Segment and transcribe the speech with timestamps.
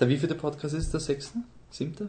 [0.00, 1.00] Der wievielte Podcast ist der?
[1.00, 1.34] Sechste?
[1.70, 2.08] Siebte?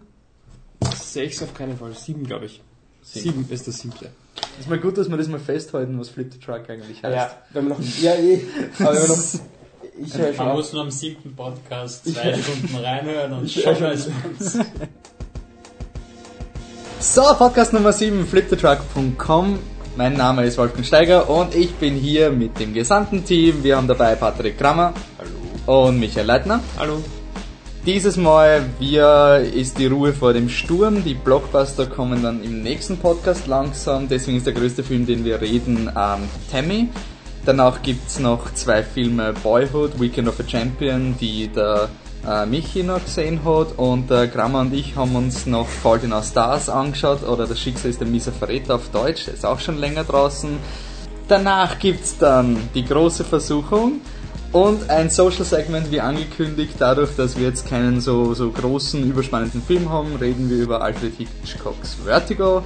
[0.96, 2.62] Sechs auf keinen Fall, sieben glaube ich.
[3.04, 3.26] Sieben.
[3.26, 4.10] Sieben ist der siebte.
[4.58, 7.16] Ist mal gut, dass wir das mal festhalten, was Flip the Truck eigentlich heißt.
[7.16, 8.42] Ja, wenn wir noch, ja, eh,
[8.80, 9.18] aber wenn wir noch,
[10.06, 14.08] ich höre schon Man muss nur am siebten Podcast zwei Stunden reinhören und schon weiß
[14.24, 14.60] man's.
[17.00, 19.60] So, Podcast Nummer 7, flipthetruck.com.
[19.98, 23.64] Mein Name ist Wolfgang Steiger und ich bin hier mit dem gesamten Team.
[23.64, 25.88] Wir haben dabei Patrick Krammer Hallo.
[25.88, 26.62] und Michael Leitner.
[26.78, 27.04] Hallo.
[27.84, 31.04] Dieses Mal wir ist die Ruhe vor dem Sturm.
[31.04, 34.08] Die Blockbuster kommen dann im nächsten Podcast langsam.
[34.08, 36.90] Deswegen ist der größte Film, den wir reden, ähm, Tammy.
[37.44, 41.90] Danach gibt's noch zwei Filme Boyhood, Weekend of a Champion, die der
[42.24, 43.80] äh, Michi noch gesehen hat.
[43.80, 47.28] Und der Grammer und ich haben uns noch Fault in Our Stars angeschaut.
[47.28, 49.26] Oder Das Schicksal ist der miese Verräter auf Deutsch.
[49.26, 50.52] Der ist auch schon länger draußen.
[51.28, 54.02] Danach gibt's dann die große Versuchung
[54.52, 56.76] und ein Social Segment wie angekündigt.
[56.78, 61.14] Dadurch, dass wir jetzt keinen so, so großen, überspannenden Film haben, reden wir über Alfred
[61.18, 62.64] Hitchcocks Vertigo.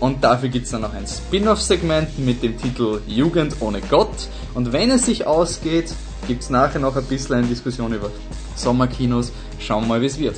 [0.00, 4.28] Und dafür gibt's dann noch ein Spin-off-Segment mit dem Titel Jugend ohne Gott.
[4.54, 5.92] Und wenn es sich ausgeht,
[6.26, 8.10] gibt's nachher noch ein bisschen eine Diskussion über
[8.54, 9.32] Sommerkinos.
[9.58, 10.36] Schauen wir mal, wie es wird.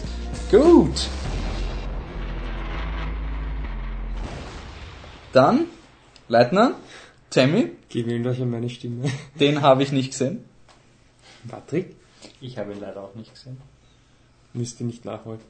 [0.51, 1.09] Gut.
[5.33, 5.67] Dann,
[6.29, 6.73] Leitner,
[7.31, 9.05] Tammy, Gewöhnt euch an meine Stimme.
[9.41, 10.45] den habe ich nicht gesehen.
[11.49, 11.97] Patrick?
[12.41, 13.59] Ich habe ihn leider auch nicht gesehen.
[14.53, 15.41] Müsst ihr nicht nachholen.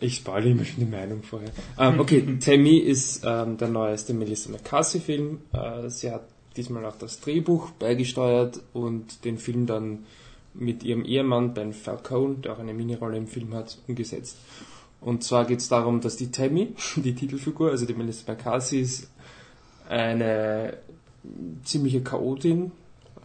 [0.00, 1.50] Ich spoilere immer schon die Meinung vorher.
[1.78, 5.40] Ähm, okay, Tammy ist ähm, der neueste Melissa McCarthy-Film.
[5.52, 10.06] Äh, sie hat diesmal auch das Drehbuch beigesteuert und den Film dann
[10.54, 14.36] mit ihrem Ehemann Ben Falcone, der auch eine Minirolle im Film hat, umgesetzt.
[15.00, 19.10] Und zwar geht es darum, dass die Tammy, die Titelfigur, also die Melissa McCarthy, ist
[19.88, 20.78] eine
[21.64, 22.72] ziemliche Chaotin,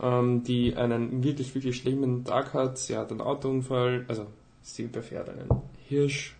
[0.03, 2.77] ähm, die einen wirklich, wirklich schlimmen Tag hat.
[2.77, 4.27] Sie hat einen Autounfall, also
[4.61, 5.49] sie überfährt einen
[5.87, 6.35] Hirsch,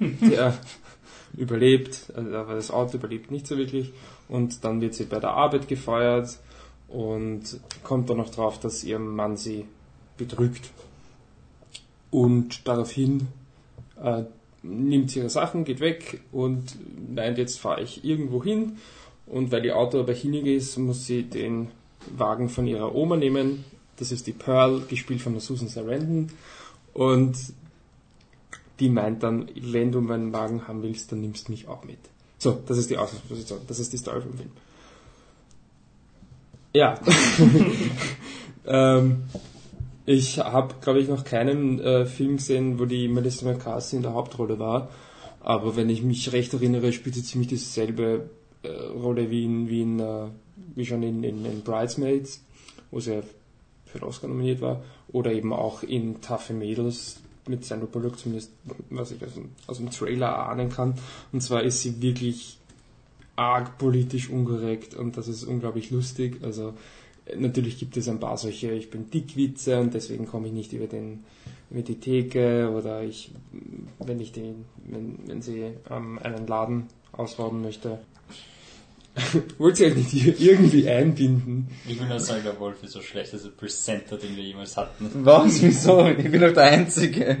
[0.00, 0.58] der
[1.36, 3.92] überlebt, also, aber das Auto überlebt nicht so wirklich.
[4.28, 6.38] Und dann wird sie bei der Arbeit gefeuert
[6.88, 9.66] und kommt dann noch drauf, dass ihr Mann sie
[10.16, 10.70] betrügt.
[12.10, 13.28] Und daraufhin
[14.02, 14.22] äh,
[14.62, 16.78] nimmt sie ihre Sachen, geht weg und
[17.14, 18.78] meint, jetzt fahre ich irgendwo hin.
[19.26, 21.68] Und weil ihr Auto aber hinig ist, muss sie den
[22.16, 23.64] Wagen von ihrer Oma nehmen.
[23.96, 26.30] Das ist die Pearl, gespielt von Susan Sarandon.
[26.92, 27.36] Und
[28.80, 31.98] die meint dann, wenn du meinen Wagen haben willst, dann nimmst du mich auch mit.
[32.38, 33.60] So, das ist die Ausgangsposition.
[33.66, 34.50] Das ist die Story vom Film.
[36.74, 37.00] Ja.
[38.66, 39.22] ähm,
[40.06, 44.12] ich habe, glaube ich, noch keinen äh, Film gesehen, wo die Melissa McCarthy in der
[44.12, 44.88] Hauptrolle war.
[45.40, 48.28] Aber wenn ich mich recht erinnere, spielt sie ziemlich dieselbe
[48.62, 50.26] äh, Rolle wie, in, wie, in, äh,
[50.74, 52.42] wie schon in, in, in Bridesmaids,
[52.90, 53.22] wo sie ja
[53.86, 54.82] für den Oscar nominiert war.
[55.08, 58.52] Oder eben auch in Taffe Mädels mit Sandra Bullock, zumindest
[58.90, 60.94] was ich aus dem, aus dem Trailer ahnen kann.
[61.32, 62.58] Und zwar ist sie wirklich
[63.36, 66.38] arg politisch unkorrekt und das ist unglaublich lustig.
[66.42, 66.74] Also
[67.36, 70.86] natürlich gibt es ein paar solche, ich bin Dickwitze und deswegen komme ich nicht über
[70.86, 71.24] den
[71.70, 73.32] über die Theke oder ich,
[73.98, 77.98] wenn ich den, wenn, wenn sie ähm, einen Laden ausrauben möchte.
[79.58, 81.68] Wollt ihr nicht hier irgendwie einbinden?
[81.88, 85.08] Ich will nur sagen, der Wolf ist der schlechteste Presenter, den wir jemals hatten.
[85.24, 85.62] Was?
[85.62, 86.06] Wieso?
[86.08, 87.36] Ich bin doch der Einzige.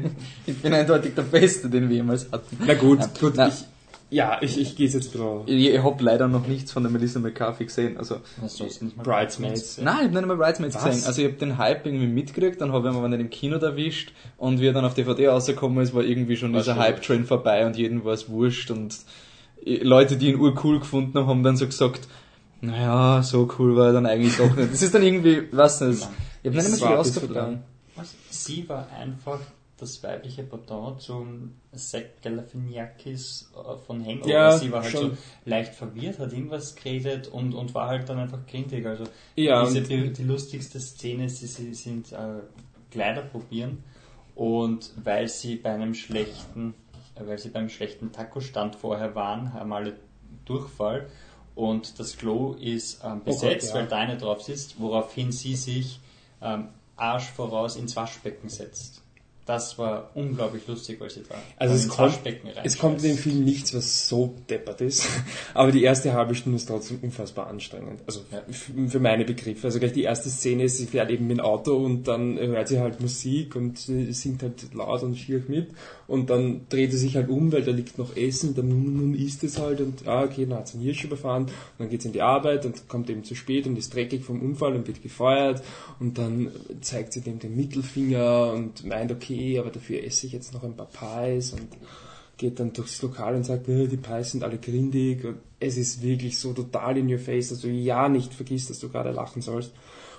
[0.46, 2.58] Ich bin eindeutig der Beste, den wir jemals hatten.
[2.64, 3.48] Na gut, Ja, gut, na.
[3.48, 3.64] ich,
[4.10, 7.18] ja, ich, ich gehe jetzt bisschen Ich, ich habe leider noch nichts von der Melissa
[7.18, 7.96] McCarthy gesehen.
[7.96, 9.78] Also, Hast du nicht mal Bridesmaids.
[9.78, 10.84] nein, ich habe nicht einmal Bridesmaids Was?
[10.84, 11.06] gesehen.
[11.08, 13.56] Also ich habe den Hype irgendwie mitgekriegt, dann habe ich ihn aber nicht im Kino
[13.56, 17.24] erwischt und wie er dann auf DVD rausgekommen ist, war irgendwie schon War dieser Hype-Train
[17.24, 18.94] vorbei und jedem war es wurscht und
[19.64, 22.08] Leute, die ihn urcool gefunden haben, haben dann so gesagt,
[22.60, 24.72] naja, so cool war er dann eigentlich doch nicht.
[24.72, 26.08] Das ist dann irgendwie, was nicht,
[26.42, 27.58] ich habe nicht Das mehr so viel.
[27.96, 28.14] Was?
[28.30, 29.40] Sie war einfach
[29.78, 34.30] das weibliche Pendant zum Zack Galifianakis äh, von Hangover.
[34.30, 35.10] Ja, sie war halt schon.
[35.10, 38.86] so leicht verwirrt, hat irgendwas geredet und, und war halt dann einfach grindig.
[38.86, 39.04] Also
[39.36, 42.40] Ja, diese, die, die lustigste Szene, sie, sie sind äh,
[42.90, 43.82] Kleider probieren
[44.34, 46.74] und weil sie bei einem schlechten,
[47.18, 49.96] weil sie beim schlechten Taco-Stand vorher waren, haben alle
[50.44, 51.08] Durchfall
[51.54, 53.74] und das Klo ist ähm, Oh Gott, besetzt, ja.
[53.76, 56.00] weil da eine drauf sitzt, woraufhin sie sich
[56.42, 59.03] ähm, Arsch voraus ins Waschbecken setzt.
[59.46, 62.18] Das war unglaublich lustig, weil sie da Also es kommt,
[62.64, 63.18] es kommt in dem.
[63.18, 65.06] Film nichts, was so deppert ist.
[65.54, 68.00] Aber die erste halbe Stunde ist trotzdem unfassbar anstrengend.
[68.06, 68.42] Also Ja.
[68.88, 69.66] für meine Begriffe.
[69.66, 72.68] Also gleich die erste Szene ist, sie fährt eben mit dem Auto und dann hört
[72.68, 75.68] sie halt Musik und sie singt halt laut und schier mit.
[76.06, 79.14] Und dann dreht sie sich halt um, weil da liegt noch Essen, dann nun, nun
[79.14, 81.44] isst es halt und ah, okay, dann hat sie einen Hirsch überfahren.
[81.44, 84.24] Und dann geht sie in die Arbeit und kommt eben zu spät und ist dreckig
[84.24, 85.62] vom Unfall und wird gefeuert.
[86.00, 86.50] Und dann
[86.80, 90.62] zeigt sie dem den Mittelfinger und meint, okay, okay, aber dafür esse ich jetzt noch
[90.62, 91.68] ein paar Pies und
[92.36, 96.02] geht dann durchs Lokal und sagt, äh, die Pies sind alle grindig und es ist
[96.02, 99.40] wirklich so total in your face, dass du ja nicht vergisst, dass du gerade lachen
[99.42, 99.72] sollst.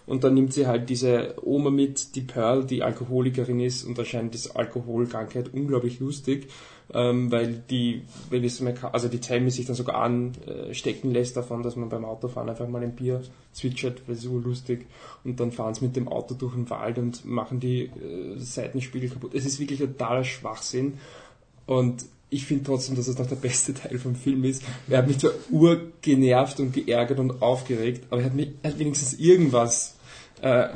[0.08, 4.34] Und dann nimmt sie halt diese Oma mit, die Pearl, die Alkoholikerin ist und erscheint
[4.34, 6.48] diese Alkoholkrankheit unglaublich lustig,
[6.94, 11.76] ähm, weil die, weil es also die Tammy sich dann sogar anstecken lässt davon, dass
[11.76, 13.22] man beim Autofahren einfach mal ein Bier
[13.54, 14.86] zwitschert, weil es lustig.
[15.24, 19.10] Und dann fahren sie mit dem Auto durch den Wald und machen die äh, Seitenspiegel
[19.10, 19.34] kaputt.
[19.34, 21.00] Es ist wirklich totaler Schwachsinn.
[21.66, 24.64] Und ich finde trotzdem, dass es noch der beste Teil vom Film ist.
[24.90, 28.80] Er hat mich zwar urgenervt und geärgert und aufgeregt, aber er hat, mich, er hat
[28.80, 29.96] wenigstens irgendwas
[30.42, 30.68] äh,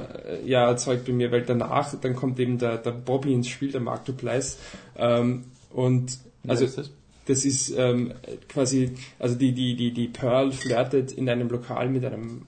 [0.46, 3.82] ja, erzeugt bei mir, weil danach, dann kommt eben der, der Bobby ins Spiel, der
[3.82, 4.58] Mark Duplass,
[4.96, 6.18] ähm, und
[6.48, 6.92] also das?
[7.26, 8.14] das ist ähm,
[8.48, 12.48] quasi, also die, die, die, die Pearl flirtet in einem Lokal mit einem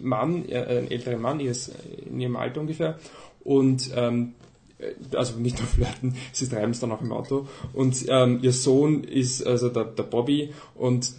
[0.00, 1.72] Mann, äh, einem älteren Mann, die ist
[2.06, 2.98] in ihrem Alter ungefähr,
[3.42, 4.34] und ähm,
[4.78, 7.48] äh, also nicht nur flirten, sie treiben es dann auch im Auto.
[7.72, 11.12] Und ähm, ihr Sohn ist also der, der Bobby und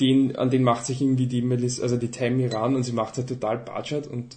[0.00, 3.16] den, an den macht sich irgendwie die Melissa, also die Tammy ran und sie macht
[3.16, 4.36] halt total batschert und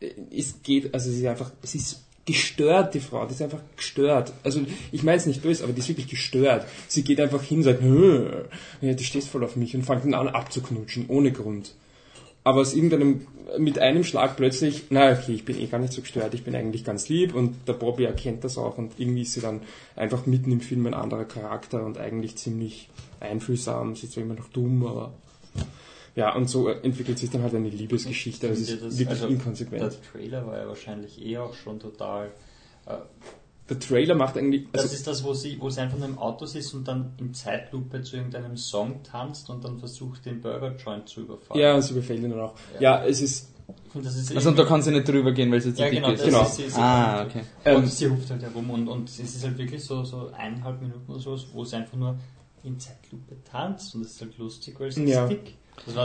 [0.00, 3.60] äh, es geht, also sie ist einfach, sie ist gestört, die Frau, die ist einfach
[3.76, 4.32] gestört.
[4.42, 4.60] Also
[4.92, 6.66] ich meine es nicht böse, aber die ist wirklich gestört.
[6.88, 10.28] Sie geht einfach hin sagt, ja, du stehst voll auf mich und fängt dann an
[10.28, 11.74] abzuknutschen, ohne Grund
[12.44, 13.26] aber aus irgendeinem,
[13.58, 16.54] mit einem Schlag plötzlich, na okay, ich bin eh gar nicht so gestört, ich bin
[16.54, 19.60] eigentlich ganz lieb und der Bobby erkennt das auch und irgendwie ist sie dann
[19.96, 22.88] einfach mitten im Film ein anderer Charakter und eigentlich ziemlich
[23.18, 25.12] einfühlsam, sie ist zwar immer noch dumm, aber
[26.16, 29.82] ja, und so entwickelt sich dann halt eine Liebesgeschichte, das ist das, wirklich also inkonsequent.
[29.82, 32.30] Der Trailer war ja wahrscheinlich eh auch schon total
[32.86, 32.96] äh,
[33.70, 34.66] der Trailer macht eigentlich.
[34.72, 37.12] Also das ist das, wo sie, wo sie einfach nur im Auto sitzt und dann
[37.18, 41.60] in Zeitlupe zu irgendeinem Song tanzt und dann versucht, den Burger Joint zu überfallen.
[41.60, 42.54] Ja, sie überfällt ihn dann auch.
[42.74, 43.48] Ja, ja es ist.
[44.34, 46.24] Also und da kann sie nicht drüber gehen, weil sie zu ja, dick genau, ist.
[46.24, 47.42] Genau, ist sie, sie ah, okay.
[47.64, 50.80] Und ähm, sie ruft halt herum und, und es ist halt wirklich so, so eineinhalb
[50.80, 52.18] Minuten oder so, wo sie einfach nur
[52.64, 55.22] in Zeitlupe tanzt und das ist halt lustig, weil sie ja.
[55.24, 55.54] ist dick.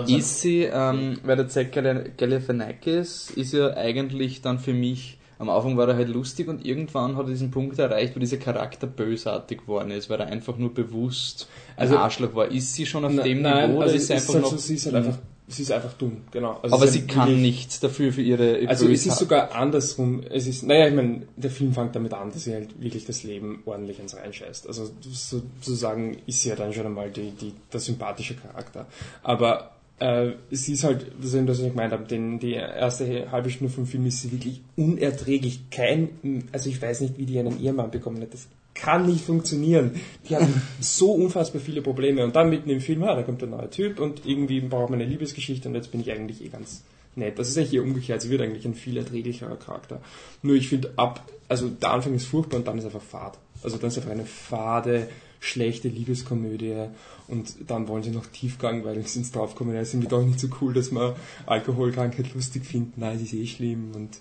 [0.08, 5.76] Ist sie, ähm, weil der Zack Galifianakis ist ja eigentlich dann für mich am Anfang
[5.76, 9.62] war er halt lustig und irgendwann hat er diesen Punkt erreicht, wo dieser Charakter bösartig
[9.62, 12.50] geworden ist, weil er einfach nur bewusst ein also, Arschloch war.
[12.50, 14.52] Ist sie schon auf dem nein, Niveau oder also ist sie einfach halt noch...
[14.52, 15.18] So, sie ist halt einfach
[15.48, 16.60] sie ist einfach dumm, genau.
[16.62, 18.68] Also aber sie kann nichts dafür für ihre.
[18.68, 20.24] Also es ist sogar andersrum.
[20.30, 23.24] Es ist, naja, ich meine, der Film fängt damit an, dass sie halt wirklich das
[23.24, 24.68] Leben ordentlich ins reinscheißt.
[24.68, 28.88] Also sozusagen ist sie ja dann schon einmal die, die, der sympathische Charakter.
[29.22, 33.32] Aber äh, sie ist halt, das ist das, was ich gemeint habe, denn die erste
[33.32, 35.70] halbe Stunde vom Film ist sie wirklich unerträglich.
[35.70, 38.34] Kein, also ich weiß nicht, wie die einen Ehemann bekommen hat.
[38.34, 40.00] Das kann nicht funktionieren.
[40.30, 42.24] Die haben so unfassbar viele Probleme.
[42.24, 45.02] Und dann mitten im Film, ah, da kommt ein neuer Typ und irgendwie braucht man
[45.02, 46.84] eine Liebesgeschichte und jetzt bin ich eigentlich eh ganz
[47.16, 47.40] nett.
[47.40, 48.22] Das ist eigentlich hier umgekehrt.
[48.22, 50.02] Sie wird eigentlich ein viel erträglicherer Charakter.
[50.44, 53.40] Nur ich finde ab, also der Anfang ist furchtbar und dann ist einfach Fahrt.
[53.64, 55.08] Also dann ist einfach eine fade,
[55.40, 56.88] schlechte Liebeskomödie
[57.28, 60.40] und dann wollen sie noch Tiefgang, weil sie sind draufkommen, ja, sind wir doch nicht
[60.40, 62.94] so cool, dass wir Alkoholkrankheit lustig finden.
[62.98, 64.18] Nein, es ist eh schlimm und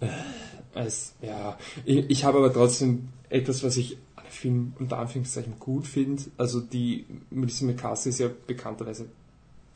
[0.00, 0.08] äh,
[0.74, 5.58] es, ja, ich, ich habe aber trotzdem etwas, was ich an dem Film unter Anführungszeichen
[5.58, 6.22] gut finde.
[6.36, 9.06] Also die Melissa McCarthy ist ja bekannterweise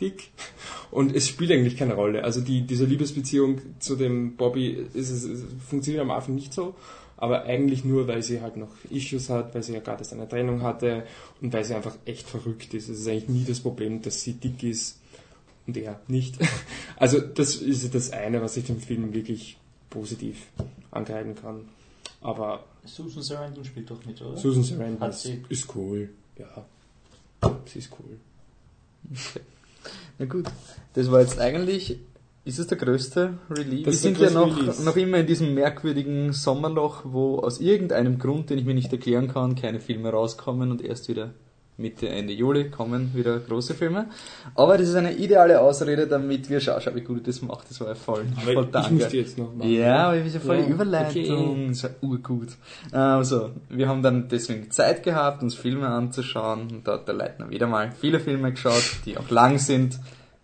[0.00, 0.30] dick
[0.90, 2.24] und es spielt eigentlich keine Rolle.
[2.24, 5.28] Also die, diese Liebesbeziehung zu dem Bobby ist, ist,
[5.68, 6.74] funktioniert am Anfang nicht so
[7.22, 10.62] aber eigentlich nur, weil sie halt noch Issues hat, weil sie ja gerade eine Trennung
[10.62, 11.06] hatte
[11.40, 12.88] und weil sie einfach echt verrückt ist.
[12.88, 14.98] Es ist eigentlich nie das Problem, dass sie dick ist
[15.68, 16.36] und er nicht.
[16.96, 19.56] Also das ist das eine, was ich dem Film wirklich
[19.88, 20.48] positiv
[20.90, 21.68] angreifen kann.
[22.20, 24.36] Aber Susan Sarandon spielt doch mit, oder?
[24.36, 26.66] Susan Sarandon ist, ist cool, ja.
[27.66, 28.18] Sie ist cool.
[29.10, 29.40] Okay.
[30.18, 30.46] Na gut,
[30.94, 31.98] das war jetzt eigentlich
[32.44, 33.86] ist es der größte Release?
[33.86, 38.58] Wir sind ja noch, noch immer in diesem merkwürdigen Sommerloch, wo aus irgendeinem Grund, den
[38.58, 41.34] ich mir nicht erklären kann, keine Filme rauskommen und erst wieder
[41.82, 44.06] Mitte, Ende Juli kommen wieder große Filme.
[44.54, 47.68] Aber das ist eine ideale Ausrede, damit wir schauen, schau, wie gut das macht.
[47.68, 48.94] Das war ja voll, aber voll danke.
[48.94, 49.70] Ich muss jetzt noch machen.
[49.70, 51.50] Ja, aber ich ja voll ja, Überleitung.
[51.50, 51.66] Okay.
[51.68, 52.48] Das war urgut.
[52.92, 56.68] Also, wir haben dann deswegen Zeit gehabt, uns Filme anzuschauen.
[56.70, 59.98] Und da hat der Leitner wieder mal viele Filme geschaut, die auch lang sind.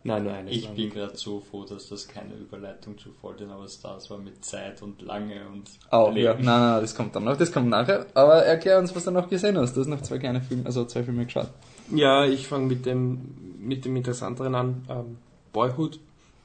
[0.04, 0.50] Nein, nur eine.
[0.50, 4.44] Ich bin gerade so froh, dass das keine Überleitung zu in Our Stars war mit
[4.44, 5.68] Zeit und lange und.
[5.90, 6.24] Oh, Leben.
[6.24, 8.06] ja, nein, nein, das kommt dann noch, das kommt nachher.
[8.14, 9.76] Aber erklär uns, was du noch gesehen hast.
[9.76, 11.48] Du hast noch zwei kleine Filme, also zwei Filme geschaut.
[11.94, 14.86] Ja, ich fange mit dem, mit dem interessanteren an.
[14.88, 15.18] Ähm,
[15.52, 15.98] Boyhood,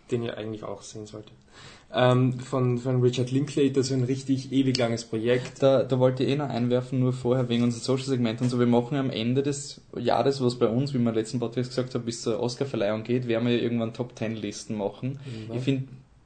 [0.09, 1.33] den ihr eigentlich auch sehen solltet
[1.95, 5.61] ähm, von, von Richard Linklater, so ein richtig ewig langes Projekt.
[5.61, 8.59] Da, da wollte ich eh noch einwerfen, nur vorher wegen unserem Social-Segment und so.
[8.59, 12.05] Wir machen am Ende des Jahres, was bei uns, wie wir letzten Podcast gesagt haben,
[12.05, 15.19] bis zur Oscar-Verleihung geht, werden wir ja irgendwann Top-10-Listen machen.
[15.49, 15.55] Mhm.
[15.55, 15.83] Ich finde,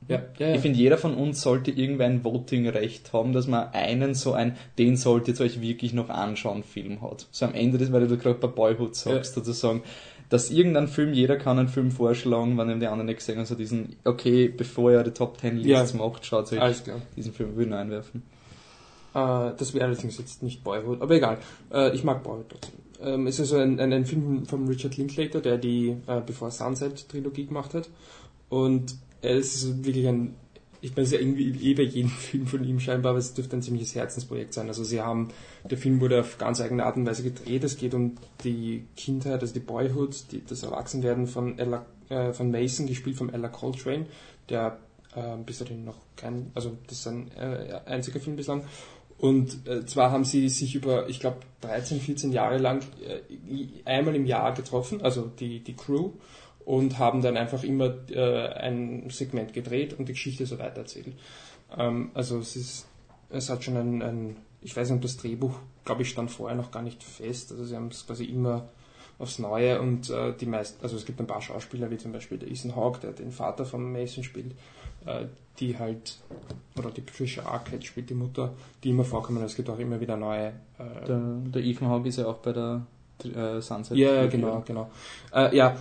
[0.07, 0.55] Ja, ja, ja.
[0.55, 4.55] Ich finde, jeder von uns sollte irgendwie ein Voting-Recht haben, dass man einen so ein,
[4.77, 7.27] den solltet ihr euch wirklich noch anschauen, Film hat.
[7.31, 9.43] So am Ende des, weil du gerade bei Boyhood sagst, Ja.
[9.43, 9.81] sozusagen,
[10.29, 13.45] dass irgendein Film, jeder kann einen Film vorschlagen, wenn ihm die anderen nicht gesehen haben,
[13.45, 15.97] so diesen, okay, bevor ihr die Top 10 Lists Ja.
[15.99, 17.01] macht, schaut euch Alles klar.
[17.15, 18.23] diesen Film würde ich einwerfen.
[19.13, 21.37] Äh, das wäre allerdings jetzt nicht Boyhood, aber egal.
[21.71, 22.79] Äh, ich mag Boyhood trotzdem.
[23.01, 26.51] Ähm, es ist so ein, ein, ein Film von Richard Linklater, der die äh, Before
[26.51, 27.89] Sunset Trilogie gemacht hat.
[28.49, 30.35] Und es ist wirklich ein,
[30.81, 33.61] ich ist ja irgendwie eh bei jedem Film von ihm scheinbar, aber es dürfte ein
[33.61, 34.67] ziemliches Herzensprojekt sein.
[34.67, 35.29] Also sie haben,
[35.69, 37.63] der Film wurde auf ganz eigene Art und Weise gedreht.
[37.63, 42.51] Es geht um die Kindheit, also die Boyhood, die, das Erwachsenwerden von Ella, äh, von
[42.51, 44.05] Mason, gespielt von Ella Coltrane,
[44.49, 44.77] der
[45.15, 48.63] äh, bis dahin noch kein, also das ist ein äh, einziger Film bislang.
[49.17, 53.21] Und äh, zwar haben sie sich über, ich glaube, 13, 14 Jahre lang äh,
[53.83, 56.11] einmal im Jahr getroffen, also die, die Crew,
[56.67, 61.15] und haben dann einfach immer äh, ein Segment gedreht und die Geschichte so weitererzählt.
[61.77, 62.87] Ähm, also es ist,
[63.29, 66.69] es hat schon ein, ein ich weiß nicht, das Drehbuch, glaube ich, stand vorher noch
[66.69, 67.53] gar nicht fest.
[67.53, 68.67] Also sie haben es quasi immer
[69.17, 72.37] aufs Neue und äh, die meisten, also es gibt ein paar Schauspieler, wie zum Beispiel
[72.37, 74.51] der Ethan Hawke, der den Vater von Mason spielt,
[75.05, 75.23] äh,
[75.61, 76.17] die halt,
[76.77, 78.51] oder die Patricia Arquette spielt die Mutter,
[78.83, 79.41] die immer vorkommen.
[79.41, 80.47] Es gibt auch immer wieder neue.
[80.77, 82.85] Äh, Der, der Ethan Hawke ist ja auch bei der
[83.23, 83.95] äh, Sunset.
[83.97, 84.91] ja, genau, genau.
[85.33, 85.77] Äh, ja,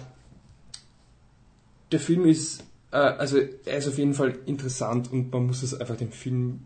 [1.92, 5.78] der Film ist, äh, also er ist auf jeden Fall interessant und man muss es
[5.78, 6.60] einfach den Film,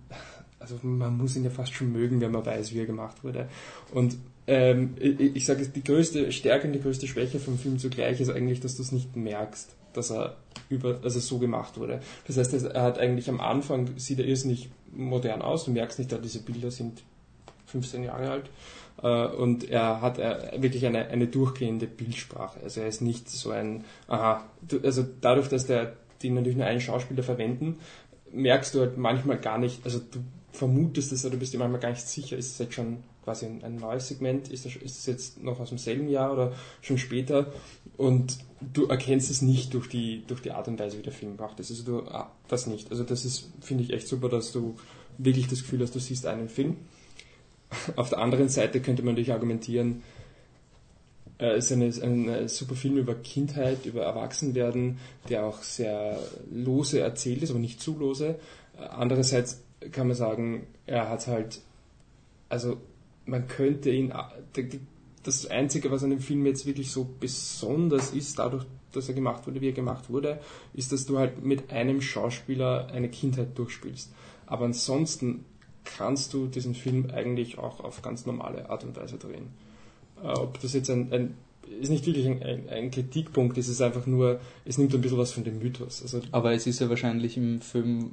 [0.59, 3.49] also man muss ihn ja fast schon mögen, wenn man weiß, wie er gemacht wurde.
[3.93, 8.21] Und ähm, ich, ich sage, die größte Stärke und die größte Schwäche vom Film zugleich
[8.21, 10.37] ist eigentlich, dass du es nicht merkst, dass er
[10.69, 12.01] über, also so gemacht wurde.
[12.27, 15.65] Das heißt, er hat eigentlich am Anfang sieht er irrsinnig modern aus.
[15.65, 17.03] Du merkst nicht, da diese Bilder sind
[17.67, 18.51] 15 Jahre alt.
[19.03, 22.61] Äh, Und er hat wirklich eine, eine durchgehende Bildsprache.
[22.63, 24.45] Also er ist nicht so ein, aha,
[24.83, 27.79] also dadurch, dass der, die natürlich nur einen Schauspieler verwenden,
[28.33, 30.21] merkst du halt manchmal gar nicht, also du
[30.53, 33.47] vermutest es oder du bist dir manchmal gar nicht sicher, ist es jetzt schon quasi
[33.47, 36.99] ein, ein neues Segment, ist das, ist das jetzt noch aus demselben Jahr oder schon
[36.99, 37.53] später
[37.97, 41.37] und du erkennst es nicht durch die, durch die Art und Weise, wie der Film
[41.37, 41.59] macht.
[41.59, 42.91] Also du, ah, das nicht.
[42.91, 44.77] Also das ist, finde ich echt super, dass du
[45.19, 46.77] wirklich das Gefühl hast, du siehst einen Film.
[47.97, 50.03] Auf der anderen Seite könnte man natürlich argumentieren,
[51.41, 54.99] äh, es ist eine, ein super Film über Kindheit, über Erwachsenwerden,
[55.29, 56.19] der auch sehr
[56.51, 58.39] lose erzählt ist, aber nicht zu lose.
[58.79, 59.63] Äh, Andererseits
[59.93, 61.61] kann man sagen, er hat halt,
[62.49, 62.77] also
[63.25, 64.13] man könnte ihn,
[65.23, 69.47] das Einzige, was an dem Film jetzt wirklich so besonders ist, dadurch, dass er gemacht
[69.47, 70.41] wurde, wie er gemacht wurde,
[70.75, 74.13] ist, dass du halt mit einem Schauspieler eine Kindheit durchspielst.
[74.47, 75.45] Aber ansonsten
[75.85, 79.49] kannst du diesen Film eigentlich auch auf ganz normale Art und Weise drehen.
[80.23, 81.35] Äh, ob das jetzt ein, ein
[81.81, 85.19] ist nicht wirklich ein, ein, ein Kritikpunkt, es ist einfach nur, es nimmt ein bisschen
[85.19, 86.03] was von dem Mythos.
[86.03, 88.13] Also, Aber es ist ja wahrscheinlich im Film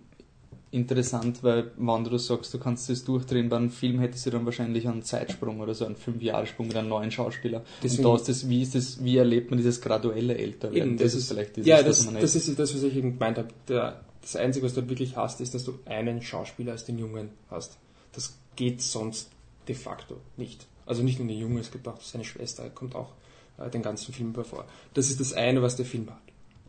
[0.70, 4.46] interessant, weil wenn du sagst, du kannst das durchdrehen, bei einem Film hättest du dann
[4.46, 7.64] wahrscheinlich einen Zeitsprung oder so einen Fünfjahressprung mit einem neuen Schauspieler.
[7.82, 10.90] Deswegen- und da ist das, wie ist das, wie erlebt man dieses graduelle Älterwerden?
[10.92, 13.38] Eben, das, ist vielleicht dieses, ja, was das, das ist das, was ich eben gemeint
[13.38, 13.48] habe.
[13.68, 17.00] Der, das Einzige, was du halt wirklich hast, ist, dass du einen Schauspieler als den
[17.00, 17.78] Jungen hast.
[18.12, 19.30] Das geht sonst
[19.70, 20.68] de facto nicht.
[20.86, 23.12] Also nicht nur den Jungen, es gibt auch seine Schwester, kommt auch
[23.58, 24.66] äh, den ganzen Film vor.
[24.94, 26.22] Das ist das eine, was der Film hat.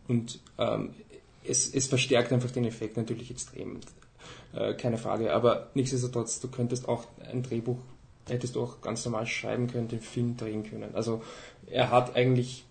[0.06, 0.94] Und ähm,
[1.44, 3.80] es, es verstärkt einfach den Effekt natürlich extrem.
[4.52, 5.32] Äh, keine Frage.
[5.32, 7.78] Aber nichtsdestotrotz, du könntest auch ein Drehbuch,
[8.28, 10.94] hättest du auch ganz normal schreiben können, den Film drehen können.
[10.94, 11.22] Also
[11.66, 12.64] er hat eigentlich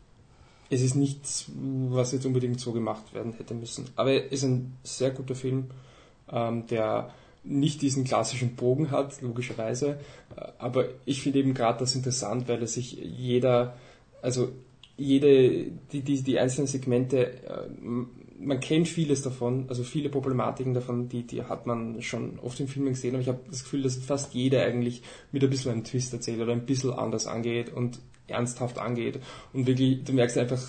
[0.69, 1.49] es ist nichts,
[1.89, 3.85] was jetzt unbedingt so gemacht werden hätte müssen.
[3.95, 5.67] Aber er ist ein sehr guter Film,
[6.31, 9.99] ähm, der nicht diesen klassischen Bogen hat, logischerweise.
[10.35, 13.77] Äh, Aber ich finde eben gerade das interessant, weil er sich jeder,
[14.21, 14.49] also
[14.97, 17.67] jede, die, die, die einzelnen Segmente, äh,
[18.39, 22.67] man kennt vieles davon, also viele Problematiken davon, die, die hat man schon oft in
[22.67, 25.83] Filmen gesehen, aber ich habe das Gefühl, dass fast jeder eigentlich mit ein bisschen einem
[25.83, 29.19] Twist erzählt oder ein bisschen anders angeht und ernsthaft angeht.
[29.53, 30.61] Und wirklich, du merkst einfach,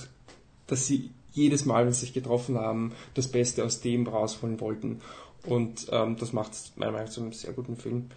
[0.67, 5.01] dass sie jedes Mal, wenn sie sich getroffen haben, das Beste aus dem rausholen wollten.
[5.47, 8.11] Und ähm, das macht es meiner Meinung nach zu einem sehr guten Film.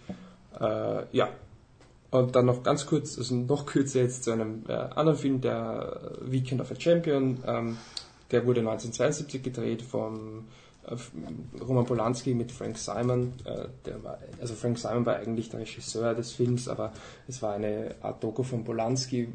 [0.58, 1.28] Äh, ja.
[2.10, 6.12] Und dann noch ganz kurz, also noch kürzer jetzt zu einem äh, anderen Film, der
[6.20, 7.38] Weekend of a Champion.
[7.46, 7.78] Ähm,
[8.30, 10.44] der wurde 1972 gedreht vom
[11.60, 13.32] Roman Polanski mit Frank Simon.
[13.44, 16.92] Äh, war, also Frank Simon war eigentlich der Regisseur des Films, aber
[17.28, 19.28] es war eine Art Doku von Polanski,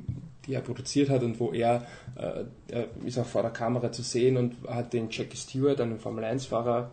[0.45, 1.85] die er produziert hat und wo er,
[2.15, 5.99] äh, er ist auch vor der Kamera zu sehen und hat den Jackie Stewart, einen
[5.99, 6.91] Formel-1-Fahrer,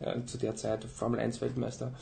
[0.00, 1.92] äh, zu der Zeit Formel-1-Weltmeister,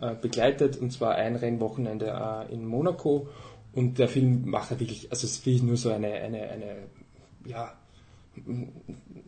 [0.00, 3.28] äh, begleitet und zwar ein Rennwochenende äh, in Monaco
[3.72, 6.76] und der Film macht er wirklich, also es ist wirklich nur so eine, eine, eine
[7.46, 7.72] ja,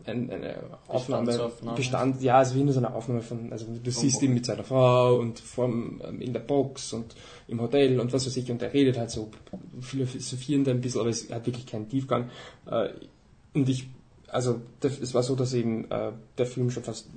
[0.06, 0.56] ein, eine
[0.88, 1.32] Aufnahme.
[1.76, 4.64] Bestand, ja, also wie nur so eine Aufnahme von, also du siehst ihn mit seiner
[4.64, 7.14] Frau und vorm, ähm, in der Box und
[7.48, 9.30] im Hotel und was weiß ich, und er redet halt so
[9.80, 12.30] philosophierend ein bisschen, aber es hat wirklich keinen Tiefgang.
[12.70, 12.88] Äh,
[13.56, 13.88] Und ich,
[14.28, 17.08] also das- es war so, dass eben äh, der Film schon fast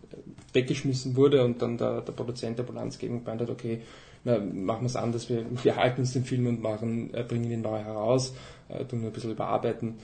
[0.54, 3.82] weggeschmissen wurde und dann der, der Produzent der Polanski eben gemeint hat, okay,
[4.24, 7.50] na, machen wir es anders, wir, wir halten uns den Film und machen, äh, bringen
[7.50, 8.34] ihn neu heraus,
[8.70, 9.96] äh, tun ein bisschen überarbeiten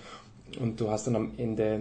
[0.59, 1.79] und du hast dann am Ende äh,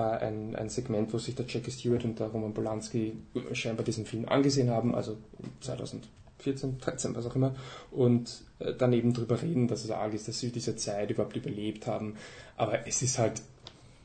[0.00, 3.14] ein, ein Segment, wo sich der Jackie Stewart und der Roman Polanski
[3.52, 5.16] scheinbar diesen Film angesehen haben, also
[5.60, 7.54] 2014, 13, was auch immer,
[7.90, 11.36] und äh, dann eben drüber reden, dass es arg ist, dass sie diese Zeit überhaupt
[11.36, 12.16] überlebt haben.
[12.56, 13.42] Aber es ist halt,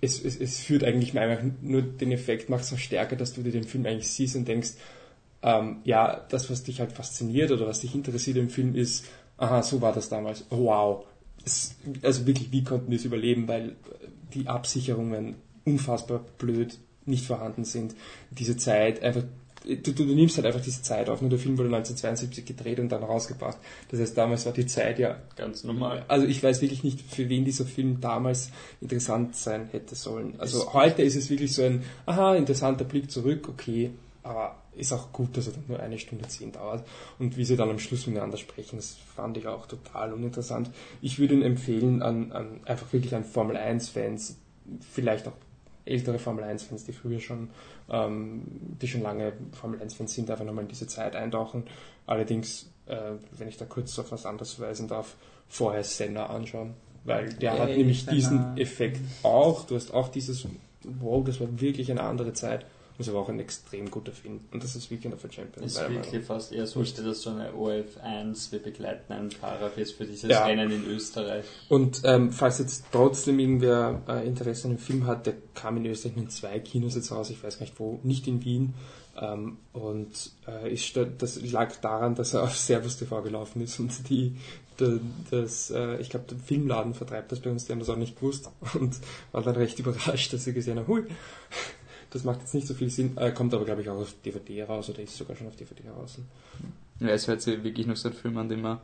[0.02, 3.42] es, es, es führt eigentlich einfach nur den Effekt, macht es noch stärker, dass du
[3.44, 4.74] dir den Film eigentlich siehst und denkst,
[5.42, 9.06] ähm, ja, das, was dich halt fasziniert oder was dich interessiert im Film ist,
[9.38, 11.06] aha, so war das damals, wow.
[11.46, 13.76] Es, also wirklich, wie konnten die es überleben, weil
[14.34, 15.36] die Absicherungen
[15.66, 17.96] unfassbar blöd nicht vorhanden sind.
[18.32, 19.24] Diese Zeit einfach,
[19.64, 21.22] du, du, du nimmst halt einfach diese Zeit auf.
[21.22, 23.58] Nur der Film wurde 1972 gedreht und dann rausgebracht.
[23.90, 26.06] Das heißt, damals war die Zeit ja Ganz normal.
[26.08, 30.36] also ich weiß wirklich nicht, für wen dieser Film damals interessant sein hätte sollen.
[30.40, 33.92] Also heute ist es wirklich so ein, aha, interessanter Blick zurück, okay,
[34.24, 36.86] aber ist auch gut, dass er dann nur eine Stunde zehn dauert.
[37.20, 40.70] Und wie sie dann am Schluss miteinander sprechen, das fand ich auch total uninteressant.
[41.02, 44.38] Ich würde ihn empfehlen an, an einfach wirklich an Formel 1 Fans,
[44.92, 45.34] vielleicht auch
[45.86, 47.50] ältere Formel 1 Fans, die früher schon,
[47.90, 48.44] ähm,
[48.82, 51.64] die schon lange Formel 1 Fans sind, einfach nochmal in diese Zeit eintauchen.
[52.06, 55.16] Allerdings, äh, wenn ich da kurz auf was anderes verweisen darf,
[55.48, 56.74] vorher Senna anschauen,
[57.04, 58.16] weil der hat Yay, nämlich Senna.
[58.16, 59.66] diesen Effekt auch.
[59.66, 60.48] Du hast auch dieses,
[60.84, 62.66] wow, das war wirklich eine andere Zeit.
[62.98, 64.40] Das war auch ein extrem guter Film.
[64.52, 65.74] Und das ist Weekend of Champions.
[65.74, 69.32] Es meiner Meinung wirklich fast eher so, als das so eine OF1, wir begleiten einen
[69.32, 70.46] Fahrer für dieses Ja.
[70.46, 71.44] Rennen in Österreich.
[71.70, 75.86] Und ähm, falls jetzt trotzdem irgendwer äh, Interesse an dem Film hat, der kam in
[75.88, 78.74] Österreich in zwei Kinos jetzt raus, ich weiß gar nicht wo, nicht in Wien.
[79.20, 83.80] Ähm, und äh, ist, da- das lag daran, dass er auf Servus TV gelaufen ist
[83.80, 84.36] und die,
[85.32, 88.18] das, äh, ich glaube, der Filmladen vertreibt das bei uns, die haben das auch nicht
[88.20, 88.98] gewusst und
[89.32, 91.04] war dann recht überrascht, dass sie gesehen haben, hui,
[92.16, 94.64] das macht jetzt nicht so viel Sinn, äh, kommt aber glaube ich auch auf DVD
[94.64, 96.18] raus oder ist sogar schon auf DVD raus.
[97.02, 98.80] Ja, es hört sich wirklich noch so ein Film an, den man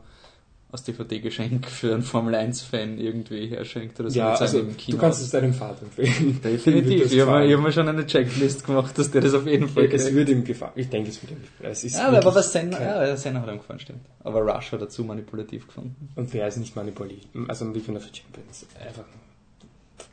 [0.70, 4.18] aus DVD-Geschenk für einen Formel-1-Fan irgendwie herschenkt oder so.
[4.18, 4.98] ja, also du Kino.
[4.98, 6.40] kannst es deinem Vater empfehlen.
[6.44, 7.12] Definitiv.
[7.12, 9.84] Ich habe mir, hab mir schon eine Checklist gemacht, dass der das auf jeden Fall
[9.84, 10.72] Es würde ihm gefallen.
[10.76, 11.72] Ich denke, es würde ihm gefallen.
[11.72, 14.00] Es ist Ja, aber was Senna, ja, Senna hat ihm gefallen, stimmt.
[14.24, 16.08] Aber Rush hat dazu manipulativ gefunden.
[16.16, 17.26] Und wer ist nicht manipuliert?
[17.48, 18.66] Also Weekend of the Champions.
[18.80, 19.04] Einfach.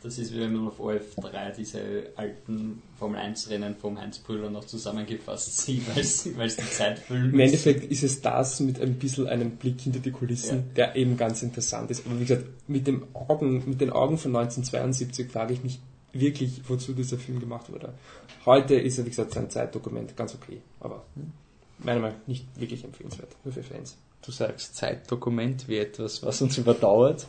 [0.04, 5.58] Das ist wie wenn man auf OF3 diese alten Formel-1-Rennen vom Heinz Brüller noch zusammengefasst
[5.58, 8.95] sieht, weil es weil es die Zeit füllen Im Endeffekt ist es das mit ein
[8.95, 10.73] bisschen einem Blick hinter die Kulissen, Ja.
[10.75, 12.06] der eben ganz interessant ist.
[12.06, 15.80] Aber wie gesagt, mit, dem Augen, mit den Augen von 1972 frage ich mich
[16.13, 17.93] wirklich, wozu dieser Film gemacht wurde.
[18.45, 20.62] Heute ist er, wie gesagt, sein Zeitdokument ganz okay.
[20.80, 21.04] Aber
[21.80, 23.36] meiner Meinung nach nicht wirklich empfehlenswert.
[23.43, 23.97] Nur für Fans.
[24.25, 27.28] Du sagst Zeitdokument wie etwas, was uns überdauert.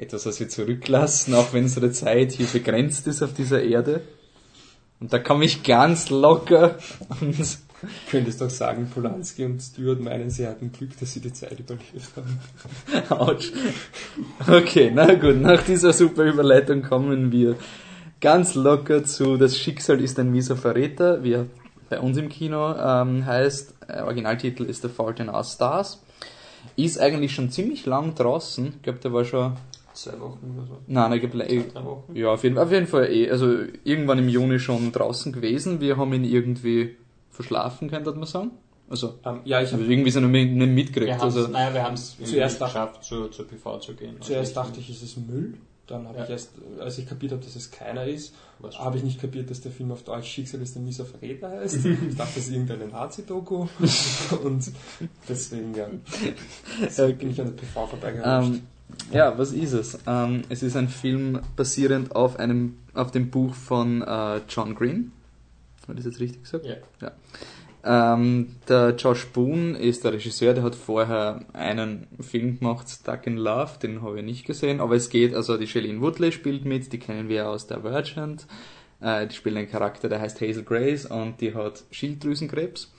[0.00, 4.00] Etwas, was wir zurücklassen, auch wenn unsere Zeit hier begrenzt ist auf dieser Erde.
[4.98, 6.78] Und da komme ich ganz locker
[7.20, 7.36] und
[8.10, 12.10] Könntest doch sagen, Polanski und Stewart meinen, sie hatten Glück, dass sie die Zeit überlebt
[12.16, 12.38] haben.
[13.08, 13.52] Autsch.
[14.46, 17.56] Okay, na gut, nach dieser super Überleitung kommen wir
[18.20, 21.46] ganz locker zu Das Schicksal ist ein mieser Verräter, wie er
[21.88, 23.74] bei uns im Kino ähm, heißt.
[23.88, 26.02] Äh, Originaltitel ist The Fault in Our Stars.
[26.76, 28.74] Ist eigentlich schon ziemlich lang draußen.
[28.76, 29.56] Ich glaube, der war schon.
[29.92, 30.78] Zwei Wochen oder so.
[30.86, 32.14] Nein, ich glaub, eh- Drei Wochen.
[32.16, 33.30] ja, auf jeden, auf jeden Fall eh.
[33.30, 35.80] Also irgendwann im Juni schon draußen gewesen.
[35.80, 36.96] Wir haben ihn irgendwie
[37.30, 38.52] verschlafen, könnte man sagen.
[38.88, 41.12] Also, Ähm, ja, ich ich habe irgendwie so nicht Wir mitgekriegt.
[41.20, 44.16] haben es Also, naja, wir haben's irgendwie Zuerst geschafft, zur, zur PV zu gehen.
[44.20, 45.54] Zuerst Also dachte ich, es ist Müll.
[45.86, 46.24] Dann habe Ja.
[46.24, 48.32] ich erst, als ich kapiert habe, dass es keiner ist,
[48.78, 51.74] habe ich nicht kapiert, dass der Film auf Deutsch Schicksal ist ein mieser Verräter heißt.
[52.08, 53.66] ich dachte, das ist irgendeine Nazi-Doku.
[54.44, 54.70] Und
[55.28, 55.86] deswegen, ja,
[56.96, 57.12] Okay.
[57.14, 58.52] bin ich an der PV vorbeigerutscht.
[58.54, 58.62] Ähm,
[59.12, 59.98] ja, was ist es?
[60.06, 65.12] Ähm, es ist ein Film basierend auf einem, auf dem Buch von äh, John Green.
[65.82, 66.66] Habe ich das jetzt richtig gesagt?
[67.00, 67.12] Ja.
[67.82, 73.38] Ähm, der Josh Boone ist der Regisseur, der hat vorher einen Film gemacht, Stuck in
[73.38, 76.92] Love, den habe ich nicht gesehen, aber es geht, also die Shailene Woodley spielt mit,
[76.92, 78.46] die kennen wir aus Divergent,
[79.00, 82.92] äh, die spielt einen Charakter, der heißt Hazel Grace und die hat Schilddrüsenkrebs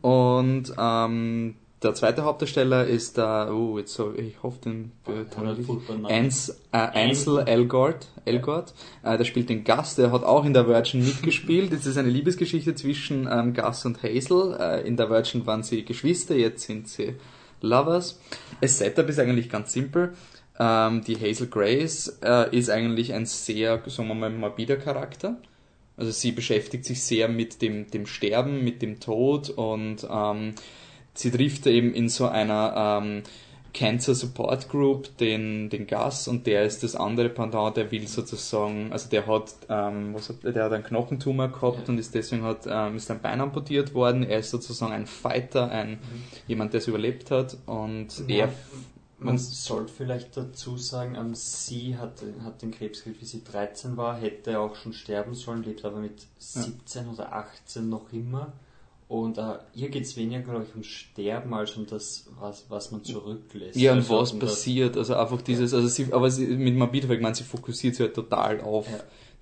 [0.00, 6.06] und ähm, der zweite Hauptdarsteller ist der, oh, jetzt so, ich hoffe den Namen.
[6.06, 10.66] Ans, äh, Ansel Elgort, Elgort äh, der spielt den Gus, der hat auch in der
[10.66, 11.72] Virgin mitgespielt.
[11.72, 14.56] Das ist eine Liebesgeschichte zwischen ähm, Gus und Hazel.
[14.58, 17.14] Äh, in der Virgin waren sie Geschwister, jetzt sind sie
[17.60, 18.20] Lovers.
[18.60, 20.14] Das Setup ist eigentlich ganz simpel.
[20.58, 25.36] Ähm, die Hazel Grace äh, ist eigentlich ein sehr, sagen wir mal, morbider Charakter.
[25.96, 30.54] Also sie beschäftigt sich sehr mit dem, dem Sterben, mit dem Tod und ähm,
[31.18, 33.22] sie trifft eben in so einer ähm,
[33.74, 38.92] Cancer Support Group den, den Gas und der ist das andere Pendant, der will sozusagen,
[38.92, 41.84] also der hat, ähm, was hat der hat einen Knochentumor gehabt ja.
[41.88, 44.22] und ist deswegen hat, ähm, ist sein Bein amputiert worden.
[44.22, 45.98] Er ist sozusagen ein Fighter, ein mhm.
[46.46, 48.46] jemand, der es überlebt hat und ja.
[48.46, 48.52] er
[49.20, 53.96] man sollte vielleicht dazu sagen, ähm, sie hat, hat den Krebs gekriegt, wie sie 13
[53.96, 57.12] war, hätte auch schon sterben sollen, lebt aber mit 17 ja.
[57.12, 58.52] oder 18 noch immer.
[59.08, 62.90] Und äh, hier geht es weniger, glaube ich, um Sterben als um das, was, was
[62.90, 63.76] man zurücklässt.
[63.76, 64.98] Ja, und also was um passiert.
[64.98, 68.60] Also einfach dieses, also sie, aber sie, mit ich meine, sie fokussiert sich halt total
[68.60, 69.00] auf ja.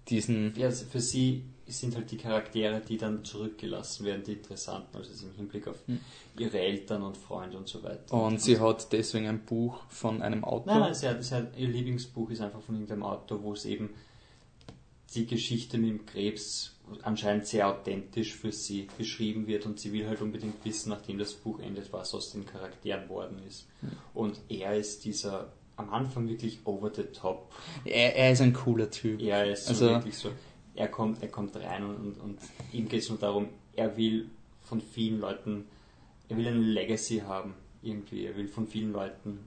[0.08, 0.54] diesen.
[0.56, 5.26] Ja, also für sie sind halt die Charaktere, die dann zurückgelassen werden, die interessanten, also
[5.26, 5.98] im Hinblick auf hm.
[6.38, 8.14] ihre Eltern und Freunde und so weiter.
[8.14, 10.74] Und sie hat deswegen ein Buch von einem Autor?
[10.74, 13.64] Nein, nein sie hat, sie hat, ihr Lieblingsbuch ist einfach von irgendeinem Autor, wo es
[13.64, 13.90] eben
[15.14, 20.06] die Geschichte mit dem Krebs anscheinend sehr authentisch für sie geschrieben wird und sie will
[20.06, 23.66] halt unbedingt wissen, nachdem das Buch endet, was aus den Charakteren worden ist.
[23.80, 23.90] Hm.
[24.14, 27.52] Und er ist dieser am Anfang wirklich over the top.
[27.84, 29.20] Er, er ist ein cooler Typ.
[29.20, 30.30] Er ist also, wirklich so
[30.76, 32.38] er kommt, er kommt rein und, und, und
[32.72, 34.30] ihm geht es nur darum, er will
[34.62, 35.66] von vielen Leuten,
[36.28, 37.54] er will eine Legacy haben
[37.86, 38.26] irgendwie.
[38.26, 39.38] Er will von vielen Leuten,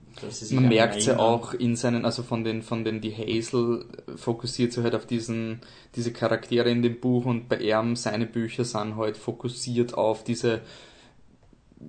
[0.50, 3.84] Man merkt ja auch in seinen, also von den, von den, die Hazel
[4.16, 5.60] fokussiert sich halt auf diesen,
[5.94, 10.62] diese Charaktere in dem Buch und bei ihm, seine Bücher sind halt fokussiert auf diese,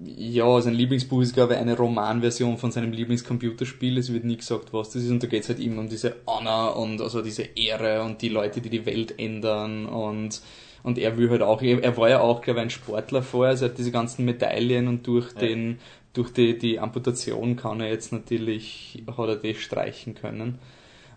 [0.06, 3.98] ja, sein Lieblingsbuch ist, glaube ich, eine Romanversion von seinem Lieblingscomputerspiel.
[3.98, 5.12] Es wird nie gesagt, was das ist.
[5.12, 8.30] Und da geht es halt immer um diese Honor und also diese Ehre und die
[8.30, 9.86] Leute, die die Welt ändern.
[9.86, 10.42] Und,
[10.84, 13.52] und er will halt auch, er war ja auch, glaube ich, ein Sportler vorher.
[13.52, 15.40] Also er hat diese ganzen Medaillen und durch ja.
[15.40, 15.80] den,
[16.14, 20.60] durch die, die Amputation kann er jetzt natürlich, hat er das streichen können.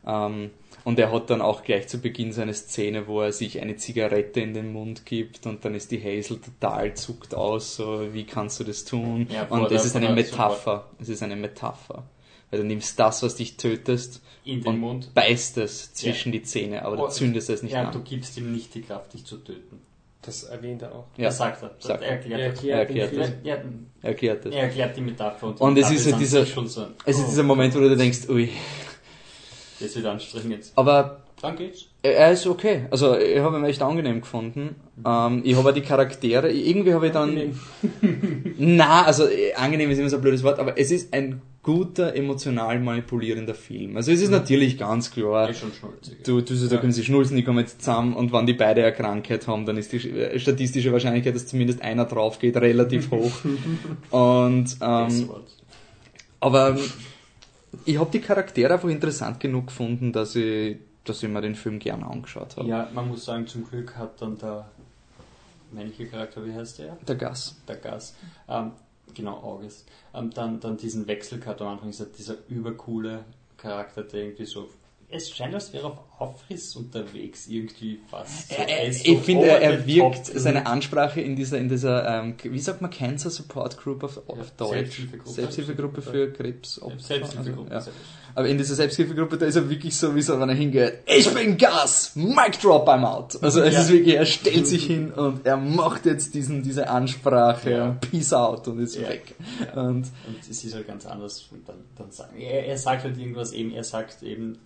[0.06, 0.50] Ähm,
[0.84, 4.40] und er hat dann auch gleich zu Beginn seine Szene, wo er sich eine Zigarette
[4.40, 8.60] in den Mund gibt und dann ist die Hazel total zuckt aus, so wie kannst
[8.60, 9.26] du das tun?
[9.30, 10.90] Ja, und es ist eine Metapher.
[11.00, 12.04] Es ist eine Metapher.
[12.50, 15.14] Weil du nimmst das, was dich tötest, und Mund.
[15.14, 16.38] beißt es zwischen ja.
[16.38, 17.92] die Zähne, aber du oh, zündest es nicht ja, an.
[17.92, 19.80] du gibst ihm nicht die Kraft, dich zu töten.
[20.24, 21.04] Das erwähnt er auch.
[21.16, 21.70] Ja, das sagt er.
[21.78, 25.48] Sagt er erklärt, er erklärt, er erklärt, er, er, erklärt, er erklärt die Metapher.
[25.48, 27.96] Und, und es ist ja dieser, so ein, es ist dieser Moment, wo du dir
[27.96, 28.50] denkst, ui,
[29.80, 30.72] das wird anstrengend.
[30.76, 31.86] Aber dann geht's.
[32.02, 32.86] Er ist okay.
[32.90, 34.76] Also ich habe ihn echt angenehm gefunden.
[35.04, 37.58] Ähm, ich habe die Charaktere, irgendwie habe ich dann.
[38.58, 42.78] Na, also angenehm ist immer so ein blödes Wort, aber es ist ein guter, emotional
[42.78, 43.96] manipulierender Film.
[43.96, 44.34] Also es ist mhm.
[44.34, 45.48] natürlich ganz klar.
[45.48, 46.22] Ist schon schnulzig.
[46.22, 46.80] Du, du, da ja.
[46.80, 49.76] können sie schnulzen, die kommen jetzt zusammen und wenn die beide eine Krankheit haben, dann
[49.78, 53.32] ist die äh, statistische Wahrscheinlichkeit, dass zumindest einer drauf geht, relativ hoch.
[54.10, 55.30] und ähm,
[56.38, 56.76] aber
[57.86, 61.78] ich habe die Charaktere einfach interessant genug gefunden, dass ich, dass ich mir den Film
[61.78, 62.68] gerne angeschaut habe.
[62.68, 64.66] Ja, man muss sagen, zum Glück hat dann der
[65.72, 66.98] männliche Charakter, wie heißt der?
[67.08, 67.56] Der Gas.
[67.66, 68.14] Der Gas.
[68.48, 68.72] Ähm,
[69.14, 69.88] genau, August.
[70.14, 73.24] Ähm, dann, dann diesen Wechsel gehabt am Anfang, ist dieser übercoole
[73.56, 74.68] Charakter, der irgendwie so
[75.14, 78.50] es scheint, als wäre er auf Aufriss unterwegs, irgendwie fast.
[78.50, 82.36] So, er, so ich finde, er, er wirkt seine Ansprache in dieser, in dieser ähm,
[82.42, 84.70] wie sagt man, Cancer Support Group auf, auf ja, Deutsch?
[84.70, 85.30] Selbsthilfegruppe.
[85.30, 86.98] Selbsthilfegruppe für Krebsopfer.
[86.98, 87.70] Selbsthilfegruppe.
[87.70, 87.96] Also, ja.
[88.34, 91.32] Aber in dieser Selbsthilfegruppe, da ist er wirklich so, wie so, wenn er hingeht, ich
[91.32, 93.40] bin Gas, Mic Drop, I'm out.
[93.42, 93.80] Also es ja.
[93.80, 97.90] ist wirklich, er stellt sich hin und er macht jetzt diesen, diese Ansprache, ja.
[98.00, 99.34] Peace out und ist weg.
[99.74, 102.36] Und, und es ist halt ganz anders, dann, dann sagen.
[102.40, 104.58] Er, er sagt halt irgendwas eben, er sagt eben,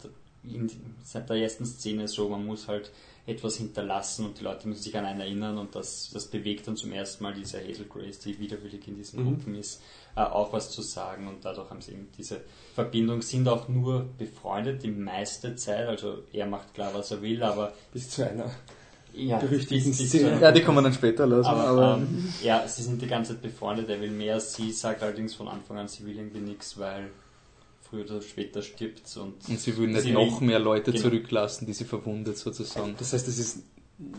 [0.45, 0.71] in,
[1.15, 2.91] der ersten Szene so, man muss halt
[3.27, 6.77] etwas hinterlassen und die Leute müssen sich an einen erinnern und das, das bewegt dann
[6.77, 9.25] zum ersten Mal diese Hazel Grace, die widerwillig in diesen mhm.
[9.27, 9.83] Gruppen ist,
[10.19, 12.41] äh, auch was zu sagen und dadurch haben sie eben diese
[12.75, 17.41] Verbindung, sind auch nur befreundet die meiste Zeit, also er macht klar, was er will,
[17.43, 17.73] aber...
[17.93, 18.51] Bis zu einer
[19.13, 20.41] ja, berüchtigten Szene.
[20.41, 21.49] Ja, die kommen dann später lassen.
[21.49, 25.05] Aber, aber ähm, ja, sie sind die ganze Zeit befreundet, er will mehr, sie sagt
[25.05, 27.11] allerdings von Anfang an, sie will irgendwie nichts, weil
[27.81, 29.17] früher oder später stirbt.
[29.17, 31.05] Und, und sie würden nicht noch mehr Leute genau.
[31.05, 32.97] zurücklassen, die sie verwundet sozusagen.
[32.99, 33.63] Das heißt, es ist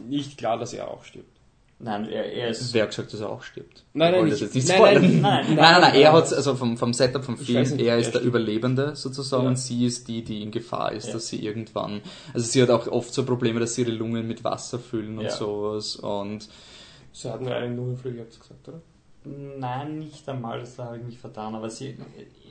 [0.07, 1.38] nicht klar, dass er auch stirbt.
[1.81, 2.73] Nein, er, er ist.
[2.73, 3.85] Wer hat gesagt, dass er auch stirbt?
[3.93, 6.93] Nein, nein, nicht, nicht nein, nein, nein, nein, nein, nein, er hat, also vom, vom
[6.93, 9.49] Setup vom Film, nicht, er ist der Überlebende sozusagen ja.
[9.49, 11.13] und sie ist die, die in Gefahr ist, ja.
[11.13, 12.01] dass sie irgendwann,
[12.33, 15.25] also sie hat auch oft so Probleme, dass sie ihre Lungen mit Wasser füllen und
[15.25, 15.31] ja.
[15.31, 16.49] sowas und.
[17.13, 18.81] Sie hat nur einen Lungenflügel, habt ihr gesagt, oder?
[19.25, 21.97] Nein, nicht einmal, das habe ich mich vertan, aber sie,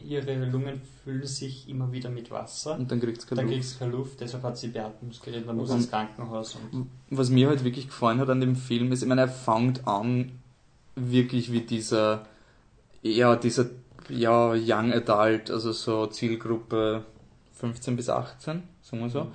[0.04, 2.78] ihre Lungen füllen sich immer wieder mit Wasser.
[2.78, 3.78] Und dann kriegt es keine, Luft.
[3.78, 4.20] keine Luft.
[4.20, 6.58] Deshalb hat sie Beatmungsgerät, dann muss ins Krankenhaus.
[6.72, 9.88] Und was mir halt wirklich gefallen hat an dem Film ist, ich meine, er fängt
[9.88, 10.32] an
[10.94, 12.26] wirklich wie dieser,
[13.02, 13.66] ja, dieser,
[14.10, 17.04] ja, Young Adult, also so Zielgruppe
[17.54, 19.28] 15 bis 18, sagen wir so.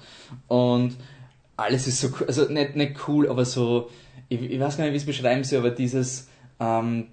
[0.48, 0.98] Und
[1.58, 3.90] alles ist so cool, also nicht, nicht cool, aber so,
[4.30, 7.08] ich, ich weiß gar nicht, wie ich es beschreiben soll, aber dieses, ähm,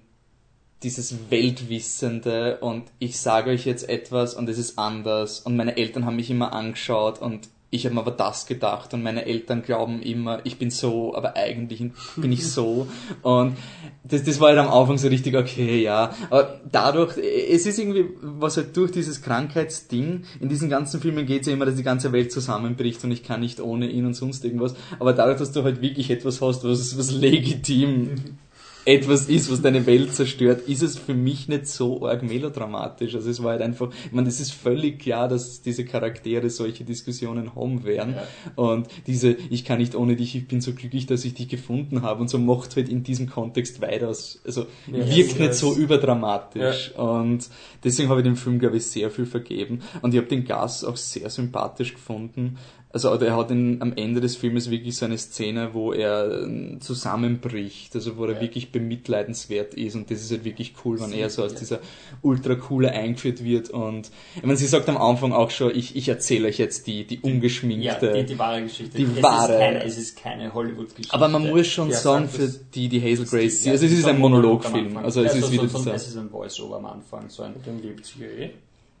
[0.83, 6.05] dieses Weltwissende und ich sage euch jetzt etwas und es ist anders und meine Eltern
[6.05, 10.01] haben mich immer angeschaut und ich habe mir aber das gedacht und meine Eltern glauben
[10.01, 11.81] immer, ich bin so, aber eigentlich
[12.17, 12.87] bin ich so.
[13.21, 13.55] Und
[14.03, 16.13] das, das war halt am Anfang so richtig, okay, ja.
[16.29, 21.41] Aber dadurch, es ist irgendwie, was halt durch dieses Krankheitsding, in diesen ganzen Filmen geht
[21.41, 24.15] es ja immer, dass die ganze Welt zusammenbricht und ich kann nicht ohne ihn und
[24.15, 24.75] sonst irgendwas.
[24.99, 28.37] Aber dadurch, dass du halt wirklich etwas hast, was, was legitim
[28.85, 33.13] etwas ist, was deine Welt zerstört, ist es für mich nicht so arg melodramatisch.
[33.15, 36.83] Also es war halt einfach, ich meine, es ist völlig klar, dass diese Charaktere solche
[36.83, 38.15] Diskussionen haben werden.
[38.15, 38.27] Ja.
[38.55, 42.01] Und diese, ich kann nicht ohne dich, ich bin so glücklich, dass ich dich gefunden
[42.01, 44.07] habe und so macht halt in diesem Kontext weiter.
[44.07, 46.93] Also ja, wirkt nicht so überdramatisch.
[46.95, 47.01] Ja.
[47.01, 47.49] Und
[47.83, 49.81] deswegen habe ich dem Film, glaube ich, sehr viel vergeben.
[50.01, 52.57] Und ich habe den Gas auch sehr sympathisch gefunden.
[52.93, 56.81] Also er hat in, am Ende des Filmes wirklich so eine Szene, wo er ähm,
[56.81, 58.41] zusammenbricht, also wo er ja.
[58.41, 61.79] wirklich bemitleidenswert ist und das ist halt wirklich cool, wenn er so als dieser
[62.21, 66.09] ultra coole eingeführt wird und ich meine, sie sagt am Anfang auch schon, ich, ich
[66.09, 68.07] erzähle euch jetzt die, die ungeschminkte...
[68.07, 68.97] Ja, die, die wahre Geschichte.
[68.97, 69.53] Die es wahre...
[69.53, 71.13] Ist keine, es ist keine Hollywood-Geschichte.
[71.13, 74.19] Aber man muss schon ja, sagen, für die, die Hazel Grace, also es ist ein
[74.19, 75.69] Monologfilm, also es ist wieder...
[75.69, 77.53] So, es ist ein Voice-Over am Anfang, so ein...
[77.65, 78.49] Dann lebt sie eh.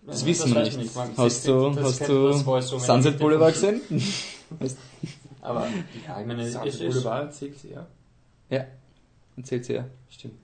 [0.05, 0.77] Das wissen wir nicht.
[0.77, 0.91] nicht.
[1.17, 2.33] Hast du, hast du
[2.79, 3.81] Sunset Boulevard gesehen?
[5.41, 5.67] Aber
[6.07, 7.87] ja, ich meine, Sunset Boulevard erzählt sie ja.
[8.49, 8.65] Ja,
[9.37, 9.85] erzählt sie ja.
[10.09, 10.35] Stimmt.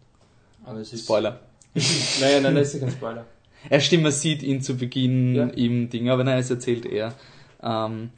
[0.63, 1.39] Aber es ist Spoiler.
[2.21, 3.25] naja, nein, das ist kein Spoiler.
[3.69, 5.47] Ja, stimmt, man sieht ihn zu Beginn ja.
[5.47, 7.13] im Ding, aber nein, es erzählt er.
[7.61, 8.11] Ähm,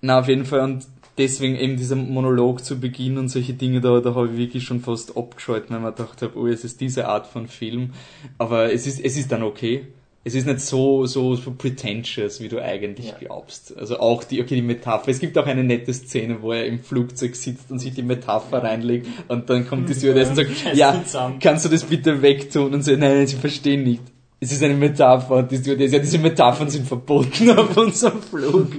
[0.00, 0.86] na, auf jeden Fall, und
[1.18, 4.80] deswegen eben dieser Monolog zu Beginn und solche Dinge, da, da habe ich wirklich schon
[4.80, 7.92] fast abgeschaltet, weil man gedacht habe, oh, es ist diese Art von Film.
[8.38, 9.88] Aber es ist, es ist dann okay
[10.22, 13.14] es ist nicht so, so, so pretentious, wie du eigentlich ja.
[13.18, 13.76] glaubst.
[13.76, 15.10] Also auch die, okay, die Metapher.
[15.10, 18.58] Es gibt auch eine nette Szene, wo er im Flugzeug sitzt und sich die Metapher
[18.58, 18.68] ja.
[18.68, 21.02] reinlegt und dann kommt die Stewardess und sagt, ja,
[21.40, 22.74] kannst du das bitte wegtun?
[22.74, 24.02] Und so, nein, nein, sie verstehen nicht.
[24.42, 28.72] Es ist eine Metapher und die Stewardess, ja, diese Metaphern sind verboten auf unserem Flug.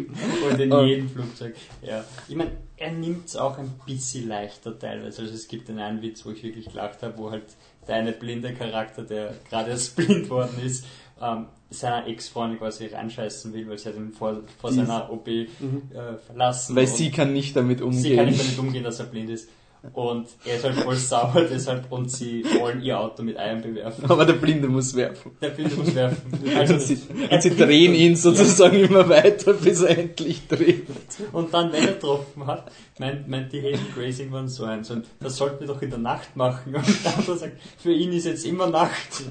[0.50, 2.04] Und in jedem Flugzeug, ja.
[2.28, 5.22] Ich meine, er nimmt es auch ein bisschen leichter teilweise.
[5.22, 7.44] Also es gibt den einen Witz, wo ich wirklich gelacht habe, wo halt
[7.88, 10.86] der eine blinde Charakter, der gerade erst blind worden ist,
[11.22, 15.84] ähm, seiner Ex-Freundin quasi reinscheißen will, weil sie hat ihn vor, vor seiner OP mhm.
[15.94, 16.76] äh, verlassen.
[16.76, 18.02] Weil sie kann nicht damit umgehen.
[18.02, 19.48] Sie kann nicht damit umgehen, dass er blind ist.
[19.94, 24.06] Und er ist halt voll sauer deshalb und sie wollen ihr Auto mit Eiern bewerfen.
[24.12, 25.32] Aber der Blinde muss werfen.
[25.42, 26.32] Der Blinde muss werfen.
[26.56, 27.00] Also und sie,
[27.32, 28.86] und sie drehen ihn sozusagen ja.
[28.86, 30.86] immer weiter, bis er endlich dreht.
[31.32, 34.94] Und dann, wenn er getroffen hat, meint, meint die Hazel Grace irgendwann so ein, so
[34.94, 36.76] ein, das sollten wir doch in der Nacht machen.
[36.76, 39.24] Und der andere sagt, für ihn ist jetzt immer Nacht.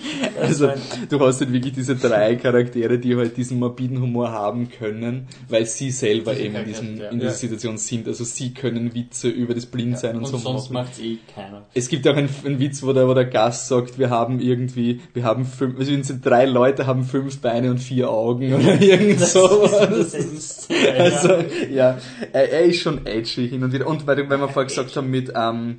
[0.40, 0.70] Also,
[1.08, 5.66] du hast halt wirklich diese drei Charaktere, die halt diesen morbiden Humor haben können, weil
[5.66, 8.08] sie selber eben in, diesem, in dieser Situation sind.
[8.08, 11.66] Also sie können Witze über das Blindsein ja, und, und so sonst macht eh keiner.
[11.74, 15.00] Es gibt auch einen, einen Witz, wo der, wo der Gast sagt, wir haben irgendwie,
[15.12, 18.80] wir haben fünf, also wir sind drei Leute, haben fünf Beine und vier Augen oder
[18.80, 20.68] irgend sowas.
[20.98, 21.34] also,
[21.70, 21.98] ja,
[22.32, 23.86] er, er, ist schon edgy hin und wieder.
[23.86, 25.78] Und weil, weil wir vorher gesagt haben mit, ähm,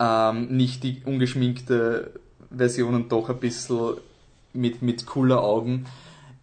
[0.00, 2.12] ähm, nicht die ungeschminkte
[2.50, 3.94] Versionen doch ein bisschen
[4.52, 5.86] mit, mit cooler Augen.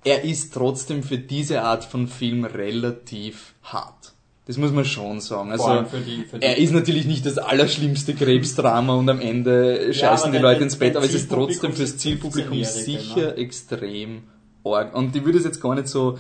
[0.04, 4.14] Er ist trotzdem für diese Art von Film relativ hart.
[4.46, 5.52] Das muss man schon sagen.
[5.52, 9.94] Also, für die, für die er ist natürlich nicht das allerschlimmste Krebsdrama und am Ende
[9.94, 13.36] scheißen ja, die Leute ins Bett, aber es ist trotzdem fürs Zielpublikum sicher ne?
[13.36, 14.24] extrem
[14.64, 14.96] arg.
[14.96, 16.18] Und ich würde es jetzt gar nicht so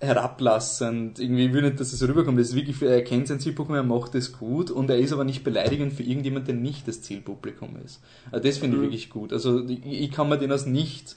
[0.00, 1.18] herablassend.
[1.18, 2.38] Irgendwie will nicht, dass es rüberkommt.
[2.38, 5.24] Das ist wirklich, er kennt sein Zielpublikum, er macht es gut und er ist aber
[5.24, 8.00] nicht beleidigend für irgendjemand, der nicht das Zielpublikum ist.
[8.30, 8.84] Also das finde ich mhm.
[8.86, 9.32] wirklich gut.
[9.32, 11.16] Also ich, kann mir den als nicht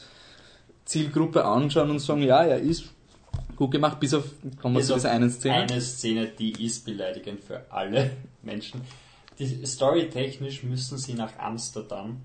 [0.86, 2.86] Zielgruppe anschauen und sagen, ja, er ist
[3.56, 4.26] gut gemacht, bis auf,
[4.62, 5.56] kommen wir zu dieser einen Szene.
[5.56, 8.12] Eine Szene, die ist beleidigend für alle
[8.44, 8.82] Menschen.
[9.40, 12.22] Die storytechnisch müssen sie nach Amsterdam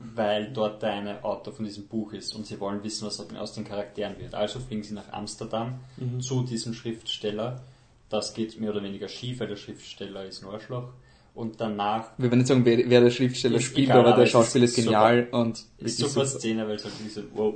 [0.00, 3.64] weil dort ein Autor von diesem Buch ist und sie wollen wissen, was aus den
[3.64, 4.34] Charakteren wird.
[4.34, 6.20] Also fliegen sie nach Amsterdam mhm.
[6.20, 7.62] zu diesem Schriftsteller.
[8.08, 10.88] Das geht mehr oder weniger schief, weil der Schriftsteller ist ein Arschloch.
[11.34, 12.08] Und danach.
[12.16, 15.24] Wir werden nicht sagen, wer, wer der Schriftsteller spielt, egal, aber der Schauspieler ist, genial
[15.26, 15.64] super, und.
[15.78, 17.54] Ist super, super Szene, weil es halt wirklich so, wow,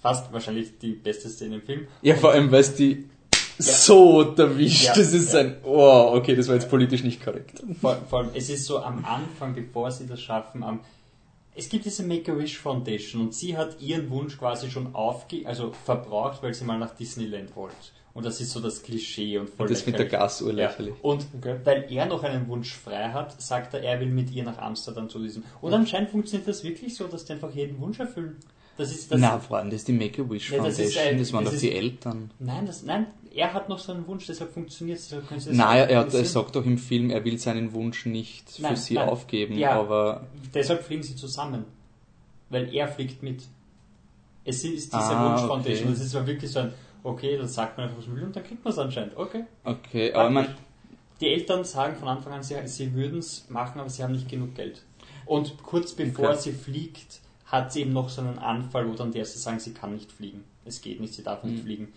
[0.00, 1.86] fast wahrscheinlich die beste Szene im Film.
[2.02, 3.04] Ja, vor allem, weil es die
[3.58, 3.64] ja.
[3.64, 4.86] so erwischt.
[4.86, 5.40] Ja, das ist ja.
[5.40, 7.62] ein, oh, okay, das war jetzt politisch nicht korrekt.
[7.80, 10.80] Vor, vor allem, es ist so am Anfang, bevor sie das schaffen, am,
[11.60, 16.42] es gibt diese Make-A-Wish Foundation und sie hat ihren Wunsch quasi schon aufge also verbraucht,
[16.42, 17.76] weil sie mal nach Disneyland wollte.
[18.14, 20.94] Und das ist so das Klischee und voll und Das mit der Gas urlächerlich.
[20.94, 21.00] Ja.
[21.02, 21.56] Und okay.
[21.62, 25.10] weil er noch einen Wunsch frei hat, sagt er, er will mit ihr nach Amsterdam
[25.10, 25.44] zu diesem.
[25.60, 28.38] Und anscheinend funktioniert das wirklich so, dass die einfach jeden Wunsch erfüllen.
[28.76, 30.86] Das ist, das Na, waren das die Make-A-Wish Nee, das Foundation?
[30.86, 32.30] ist Das, ein- waren das doch ist- die Eltern.
[32.38, 35.08] Nein, das, nein, er hat noch so einen Wunsch, deshalb funktioniert es.
[35.08, 36.24] Deshalb können Sie das Nein, er, er organisieren.
[36.26, 39.08] sagt doch im Film, er will seinen Wunsch nicht für Nein, sie nein.
[39.08, 39.72] aufgeben, Ja.
[39.78, 41.64] aber Deshalb fliegen sie zusammen.
[42.48, 43.42] Weil er fliegt mit.
[44.44, 45.48] Es ist diese Ah, Wunsch okay.
[45.48, 45.90] Foundation.
[45.90, 46.72] Das ist wirklich so ein,
[47.04, 49.16] okay, dann sagt man einfach, was man will und dann kriegt man es anscheinend.
[49.16, 49.44] Okay.
[49.64, 50.54] okay, aber man,
[51.20, 54.28] Die Eltern sagen von Anfang an, sie, sie würden es machen, aber sie haben nicht
[54.28, 54.82] genug Geld.
[55.26, 56.38] Und kurz bevor Okay.
[56.40, 59.74] sie fliegt, hat sie eben noch so einen Anfall, wo dann die Ärzte sagen, sie
[59.74, 60.44] kann nicht fliegen.
[60.70, 61.50] Es geht nicht, sie darf Mhm.
[61.50, 61.88] nicht fliegen.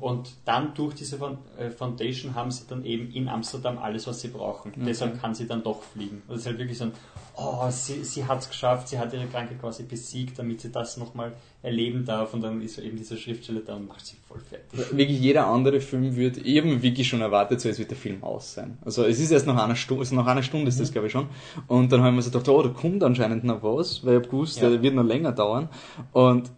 [0.00, 1.16] Und dann durch diese
[1.58, 4.72] äh, Foundation haben sie dann eben in Amsterdam alles, was sie brauchen.
[4.84, 6.22] Deshalb kann sie dann doch fliegen.
[6.28, 6.92] Das ist halt wirklich so ein,
[7.36, 10.96] oh, sie, sie hat es geschafft, sie hat ihre Krankheit quasi besiegt, damit sie das
[10.96, 12.34] nochmal erleben darf.
[12.34, 14.96] Und dann ist eben dieser Schriftsteller da und macht sie voll fertig.
[14.96, 18.54] wirklich jeder andere Film wird eben wirklich schon erwartet, so jetzt wird der Film aus
[18.54, 18.78] sein.
[18.84, 20.92] Also es ist erst nach einer Stunde, also nach einer Stunde ist das Mhm.
[20.92, 21.28] glaube ich schon.
[21.68, 24.30] Und dann haben wir so gedacht, oh, da kommt anscheinend noch was, weil ich hab
[24.30, 24.70] gewusst, Ja.
[24.70, 25.68] der wird noch länger dauern.
[26.12, 26.50] Und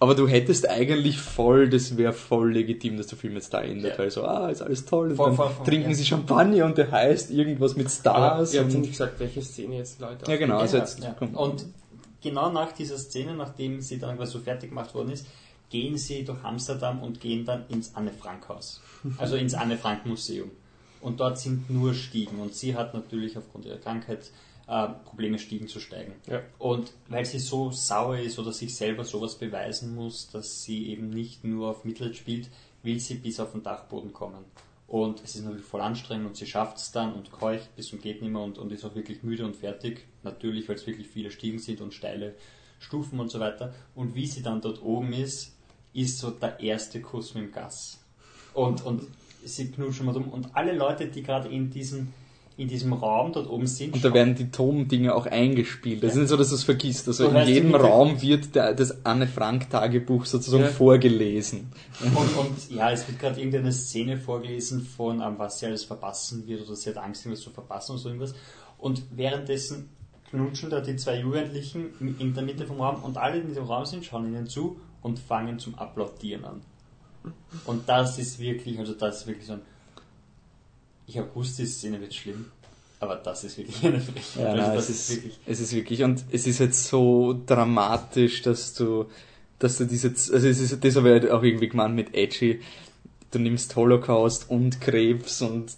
[0.00, 3.92] aber du hättest eigentlich voll, das wäre voll legitim, dass der Film jetzt da endet,
[3.92, 3.98] Ja.
[3.98, 5.10] weil so, ah, ist alles toll.
[5.10, 5.94] Und Voll, dann voll, voll, trinken ja.
[5.96, 8.54] sie Champagner und der heißt irgendwas mit Aber Stars.
[8.54, 11.14] ihr habt nicht gesagt, welche Szene jetzt Leute ja genau, also jetzt ja.
[11.34, 11.66] Und
[12.22, 15.26] genau nach dieser Szene, nachdem sie dann quasi so fertig gemacht worden ist,
[15.70, 18.80] gehen sie durch Amsterdam und gehen dann ins Anne Frank Haus.
[19.18, 20.50] Also ins Anne Frank Museum.
[21.00, 22.38] Und dort sind nur Stiegen.
[22.40, 24.30] Und sie hat natürlich aufgrund ihrer Krankheit
[24.68, 26.14] äh, Probleme, Stiegen zu steigen.
[26.28, 26.42] Ja.
[26.58, 31.10] Und weil sie so sauer ist oder sich selber sowas beweisen muss, dass sie eben
[31.10, 32.48] nicht nur auf Mitleid spielt,
[32.82, 34.44] will sie bis auf den Dachboden kommen.
[34.88, 38.00] Und es ist natürlich voll anstrengend und sie schafft es dann und keucht bis zum
[38.00, 40.06] geht nimmer und, und ist auch wirklich müde und fertig.
[40.22, 42.36] Natürlich, weil es wirklich viele Stiegen sind und steile
[42.78, 43.74] Stufen und so weiter.
[43.94, 45.56] Und wie sie dann dort oben ist,
[45.92, 47.98] ist so der erste Kuss mit dem Gas.
[48.54, 49.02] Und, und
[49.44, 50.28] sie knutschen mal um.
[50.28, 52.12] Und alle Leute, die gerade in diesem,
[52.58, 56.02] in diesem Raum dort oben sind, Und da werden die Tom-Dinge auch eingespielt.
[56.02, 56.20] Das ist Ja.
[56.22, 57.06] nicht so, dass du es vergisst.
[57.06, 60.68] Also in jedem Raum wird der, das Anne-Frank-Tagebuch sozusagen Ja.
[60.70, 61.70] vorgelesen.
[62.00, 66.46] Und, und ja, es wird gerade irgendeine Szene vorgelesen von, ähm, was sie alles verpassen
[66.46, 68.34] wird oder sie hat Angst, irgendwas zu verpassen oder so irgendwas.
[68.78, 69.90] Und währenddessen
[70.30, 73.64] knutschen da die zwei Jugendlichen in der Mitte vom Raum und alle, die in dem
[73.64, 76.62] Raum sind, schauen ihnen zu und fangen zum Applaudieren an.
[77.64, 79.60] Und das ist wirklich, also das ist wirklich so ein.
[81.06, 82.46] Ich habe gewusst, die Szene wird schlimm,
[83.00, 84.56] aber das ist wirklich eine Frechheit.
[84.56, 85.38] Ja, also es, ist, wirklich.
[85.46, 89.06] es ist wirklich, und es ist jetzt so dramatisch, dass du,
[89.58, 92.60] dass du diese, also es ist, das habe ich halt auch irgendwie gemeint mit Edgy,
[93.32, 95.72] du nimmst Holocaust und Krebs und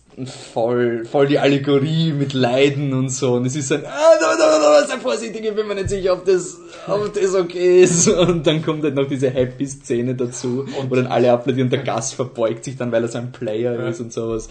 [0.53, 4.81] voll, voll die Allegorie mit Leiden und so, und es ist ein, ah, da, da,
[4.81, 8.47] da, sei vorsichtig, ich bin mir nicht sicher, ob das, ob das okay ist, und
[8.47, 12.65] dann kommt halt noch diese Happy-Szene dazu, Und- wo dann alle applaudieren, der Gast verbeugt
[12.65, 13.89] sich dann, weil er so ein Player Ja.
[13.89, 14.49] ist und sowas.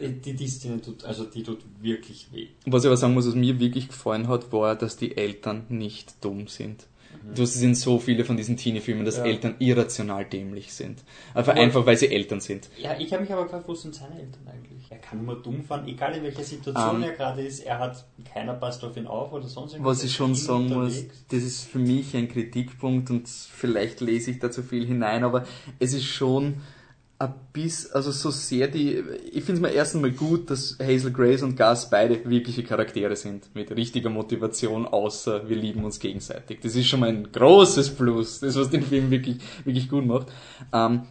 [0.00, 2.48] Die, die Szene tut, also die tut wirklich weh.
[2.66, 6.16] Was ich aber sagen muss, was mir wirklich gefallen hat, war, dass die Eltern nicht
[6.20, 6.84] dumm sind.
[7.34, 9.24] Du hast es in so viele von diesen Teenie-Filmen, dass Ja.
[9.24, 11.02] Eltern irrational dämlich sind.
[11.34, 12.68] Einfach, Aber- einfach weil sie Eltern sind.
[12.78, 14.84] Ja, ich habe mich aber gefragt, wo sind seine Eltern eigentlich?
[14.90, 17.60] Er kann immer dumm fahren, egal in welcher Situation Ähm, er gerade ist.
[17.60, 19.98] Er hat, keiner passt auf ihn auf oder sonst irgendwas.
[19.98, 21.24] Was ich schon sagen muss, unterwegs.
[21.30, 25.44] das ist für mich ein Kritikpunkt und vielleicht lese ich da zu viel hinein, aber
[25.78, 26.54] es ist schon
[27.26, 31.12] ein bisschen, also so sehr die, ich finde es mal erst einmal gut, dass Hazel
[31.12, 36.60] Grace und Gus beide wirkliche Charaktere sind, mit richtiger Motivation, außer wir lieben uns gegenseitig.
[36.62, 40.28] Das ist schon mal ein großes Plus, das was den Film wirklich, wirklich gut macht.
[40.72, 41.02] Ähm,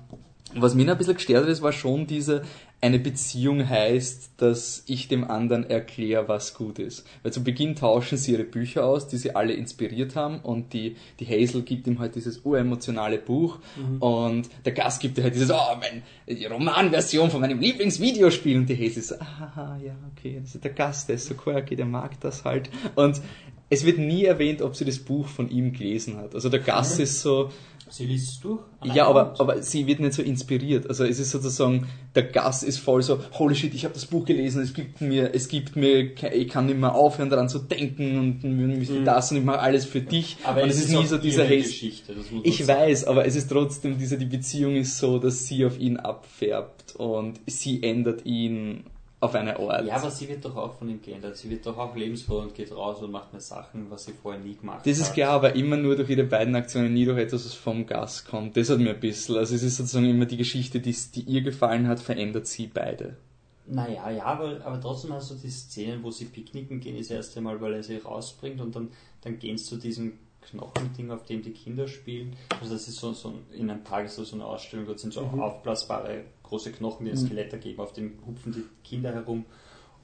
[0.55, 2.43] was noch ein bisschen gestört hat, das war schon diese,
[2.83, 7.07] eine Beziehung heißt, dass ich dem anderen erkläre, was gut ist.
[7.23, 10.97] Weil zu Beginn tauschen sie ihre Bücher aus, die sie alle inspiriert haben und die,
[11.21, 13.59] die Hazel gibt ihm halt dieses uremotionale Buch
[14.01, 18.67] und der Gast gibt ihr halt dieses, oh, mein, die Romanversion von meinem Lieblingsvideospiel und
[18.67, 21.85] die Hazel so, ah, ja, okay, das ist der Gast, der ist so quirky, der
[21.85, 23.21] mag das halt und
[23.69, 26.35] es wird nie erwähnt, ob sie das Buch von ihm gelesen hat.
[26.35, 27.49] Also der Gast ist so,
[27.93, 28.59] Sie liest es durch?
[28.85, 30.89] ja, aber, aber sie wird nicht so inspiriert.
[30.89, 34.25] Also es ist sozusagen, der Gast ist voll so, holy shit, ich habe das Buch
[34.25, 38.17] gelesen, es gibt mir, es gibt mir, ich kann nicht mehr aufhören daran zu denken
[38.17, 40.37] und wie das und ich mache alles für dich.
[40.39, 40.45] Mhm.
[40.45, 41.57] aber und es es ist auch nie so dieser Haze.
[41.57, 42.15] Geschichte.
[42.41, 42.79] Ich sagen.
[42.79, 46.95] weiß, aber es ist trotzdem dieser, die Beziehung ist so, dass sie auf ihn abfärbt
[46.95, 48.85] und sie ändert ihn
[49.23, 49.85] auf eine Art.
[49.85, 51.37] Ja, aber sie wird doch auch von ihm geändert.
[51.37, 54.41] Sie wird doch auch lebensfroh und geht raus und macht mehr Sachen, was sie vorher
[54.41, 54.87] nie gemacht hat.
[54.87, 57.85] Das ist klar, aber immer nur durch ihre beiden Aktionen, nie durch etwas, was vom
[57.85, 58.57] Gast kommt.
[58.57, 61.41] Das hat mir ein bisschen, also es ist sozusagen immer die Geschichte, die, die ihr
[61.41, 63.17] gefallen hat, verändert sie beide.
[63.65, 67.39] Naja, ja, aber, aber trotzdem hast du die Szenen, wo sie picknicken gehen, das erste
[67.39, 68.89] Mal, weil er sie rausbringt und dann,
[69.21, 70.19] dann gehen sie zu diesem
[70.49, 72.35] Knochending, auf dem die Kinder spielen.
[72.59, 76.25] Also das ist so, so in einem ist so eine Ausstellung, dort sind so aufblasbare
[76.53, 79.45] große Knochen, die ein Skelett ergeben, auf dem hupfen die Kinder herum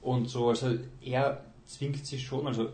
[0.00, 0.48] und so.
[0.48, 2.70] Also er zwingt sie schon, also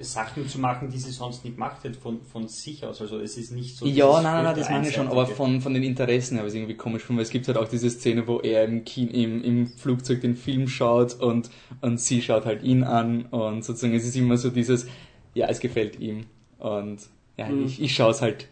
[0.00, 3.00] Sachen zu machen, die sie sonst nicht gemacht hätte, von, von sich aus.
[3.00, 3.86] Also es ist nicht so.
[3.86, 6.54] Ja, nein, nein, nein, das meine ich schon, aber von, von den Interessen her, was
[6.54, 9.42] irgendwie komisch finde, weil es gibt halt auch diese Szene, wo er im, Kino, im,
[9.42, 14.04] im Flugzeug den Film schaut und, und sie schaut halt ihn an und sozusagen es
[14.04, 14.86] ist immer so dieses,
[15.34, 16.26] ja, es gefällt ihm
[16.58, 17.00] und
[17.36, 17.66] ja, Mhm.
[17.66, 18.48] ich, ich schaue es halt,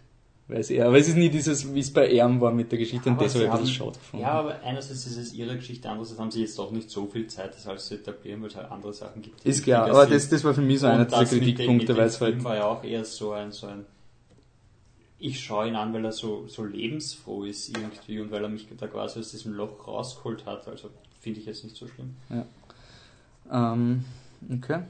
[0.48, 3.08] es eher, aber es ist nie dieses, wie es bei Erm war mit der Geschichte
[3.08, 4.22] und Aber das habe sie ich ein bisschen schade gefunden.
[4.24, 7.26] Ja, aber einerseits ist es ihre Geschichte, andererseits haben sie jetzt auch nicht so viel
[7.26, 9.44] Zeit, das alles zu etablieren, weil es halt andere Sachen gibt.
[9.44, 12.20] ist klar, aber das, das war für mich so Und einer dem- Kritikpunkte, weil es
[12.20, 13.84] halt, war ja auch eher so ein, so ein
[15.18, 18.68] ich schaue ihn an, weil er so, so lebensfroh ist irgendwie und weil er mich
[18.78, 20.68] da quasi aus diesem Loch rausgeholt hat.
[20.68, 20.90] Also
[21.22, 22.14] finde ich jetzt nicht so schlimm.
[23.50, 24.04] ähm,
[24.52, 24.80] okay,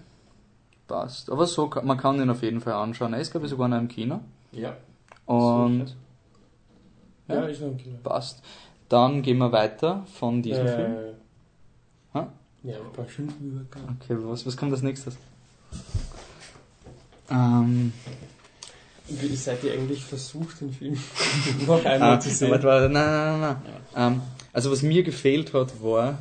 [0.89, 1.31] passt.
[1.31, 3.13] Aber so, man kann ihn auf jeden Fall anschauen.
[3.13, 4.21] Er ist, glaube ich, sogar noch im Kino
[4.53, 4.77] Ja.
[5.27, 5.95] Und
[7.29, 7.45] Ja, Ja.
[7.47, 7.97] ist noch ein Kino.
[8.03, 8.43] Passt.
[8.89, 10.93] Dann gehen wir weiter von diesem Film.
[10.97, 11.13] Äh,
[12.15, 12.33] Ha?
[12.63, 13.99] ja, ein paar Stunden übergangen.
[14.01, 15.17] Okay, was, was kommt als nächstes?
[17.31, 17.93] Ähm,
[19.09, 20.97] Wie seid ihr eigentlich versucht, den Film
[21.67, 22.51] noch einmal ah, zu sehen?
[22.51, 23.57] warte, warte, nein, nein, nein,
[23.95, 24.13] nein.
[24.15, 24.21] Ähm,
[24.53, 26.19] also was mir gefehlt hat, war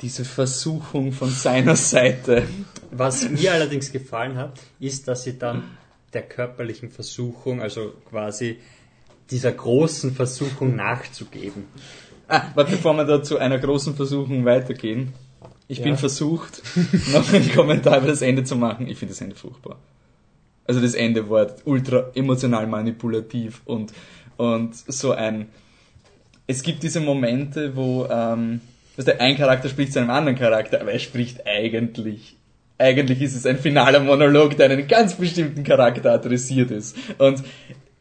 [0.00, 2.46] diese Versuchung von seiner Seite.
[2.90, 5.64] Was mir allerdings gefallen hat, ist, dass sie dann
[6.16, 8.58] der körperlichen Versuchung, also quasi
[9.30, 11.64] dieser großen Versuchung nachzugeben.
[12.26, 15.12] Ah, warte, bevor wir da zu einer großen Versuchung weitergehen.
[15.68, 15.84] Ich Ja.
[15.84, 16.62] bin versucht,
[17.12, 18.88] noch einen Kommentar über das Ende zu machen.
[18.88, 19.76] Ich finde das Ende furchtbar.
[20.64, 23.92] Also das Ende war ultra emotional manipulativ und,
[24.38, 25.48] und so ein...
[26.46, 28.60] Es gibt diese Momente, wo ähm,
[28.96, 32.35] dass der ein Charakter spricht zu einem anderen Charakter, aber er spricht eigentlich...
[32.78, 36.96] Eigentlich ist es ein finaler Monolog, der einen ganz bestimmten Charakter adressiert ist.
[37.18, 37.42] Und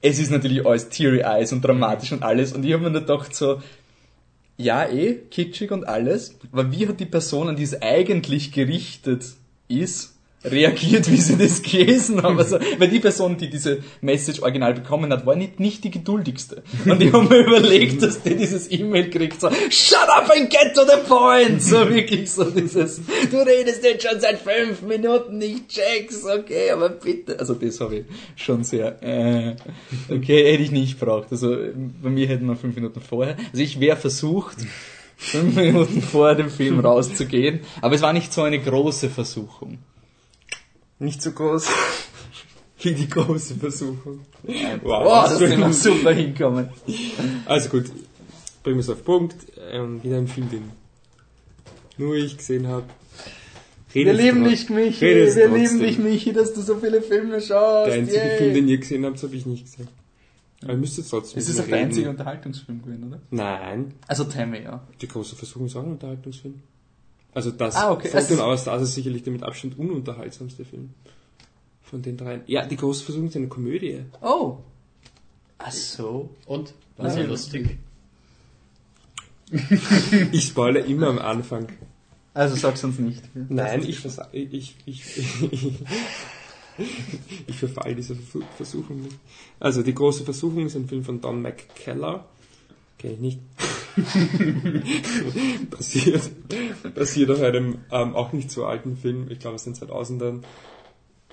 [0.02, 2.54] es ist natürlich alles Teary Eyes und dramatisch und alles.
[2.54, 3.62] Und ich habe mir nur gedacht so,
[4.58, 9.26] ja, eh, kitschig und alles, aber wie hat die Person, an die es eigentlich gerichtet
[9.68, 10.15] ist,
[10.52, 12.38] reagiert, wie sie das gelesen haben?
[12.38, 16.64] Also, weil die Person, die diese Message original bekommen hat, war nicht, nicht die geduldigste.
[16.86, 20.74] Und ich habe mir überlegt, dass die dieses E-Mail kriegt, so, shut up and get
[20.76, 21.62] to the point!
[21.62, 26.90] So wirklich so dieses, du redest jetzt schon seit fünf Minuten, ich check's, okay, aber
[26.90, 27.40] bitte.
[27.40, 29.56] Also das habe ich schon sehr, äh,
[30.10, 31.32] okay, hätte ich nicht braucht.
[31.32, 31.56] Also
[32.02, 33.38] bei mir hätten wir fünf Minuten vorher.
[33.52, 34.58] Also ich wäre versucht,
[35.18, 39.80] fünf Minuten vor dem Film rauszugehen, aber es war nicht so eine große Versuchung.
[41.00, 41.68] Nicht so groß
[42.80, 44.22] wie die große Versuchung.
[44.84, 46.70] Wow, das sind wir super hinkommen.
[47.46, 47.86] Also gut,
[48.64, 49.36] bringen wir es auf Punkt.
[49.72, 50.72] Ähm, wieder ein Film, den
[51.98, 52.86] nur ich gesehen habe.
[53.92, 55.06] Wir lieben dich, Michi.
[55.06, 57.88] Redest Wir lieben dich, Michi, dass du so viele Filme schaust.
[57.88, 58.38] Der einzige Yay.
[58.38, 59.88] Film, den ihr gesehen habt, habe ich nicht gesehen.
[60.64, 63.22] Aber ihr müsst jetzt trotzdem Es ist auch der einzige Unterhaltungsfilm gewesen, oder?
[63.30, 64.86] Nein, Also Tammy, ja.
[65.02, 66.62] die große Versuchung ist auch ein Unterhaltungsfilm.
[67.36, 68.08] Also das Ah, okay.
[68.08, 70.90] Phantom Also- Hour Stars ist sicherlich der mit Abstand ununterhaltsamste Film.
[71.84, 72.42] Von den dreien.
[72.48, 74.02] Ja, die große Versuchung ist eine Komödie.
[74.22, 74.58] Oh.
[75.60, 76.30] Ach so.
[76.48, 76.74] Und?
[76.98, 77.30] War sehr Ja.
[77.30, 77.78] lustig.
[80.32, 81.68] Ich spoilere immer am Anfang.
[82.34, 83.22] Also sag's uns nicht.
[83.36, 85.74] Nein, ich, ich, ich, ich,
[87.48, 89.16] ich verfall dieser Versuch- Versuchung nicht.
[89.60, 92.28] Also, Die große Versuchung ist ein Film von Don McKellar.
[92.98, 93.40] Kenn ich nicht.
[95.70, 96.30] basiert,
[96.94, 100.44] basiert auf einem ähm, auch nicht so alten Film, ich glaube aus den 2000ern,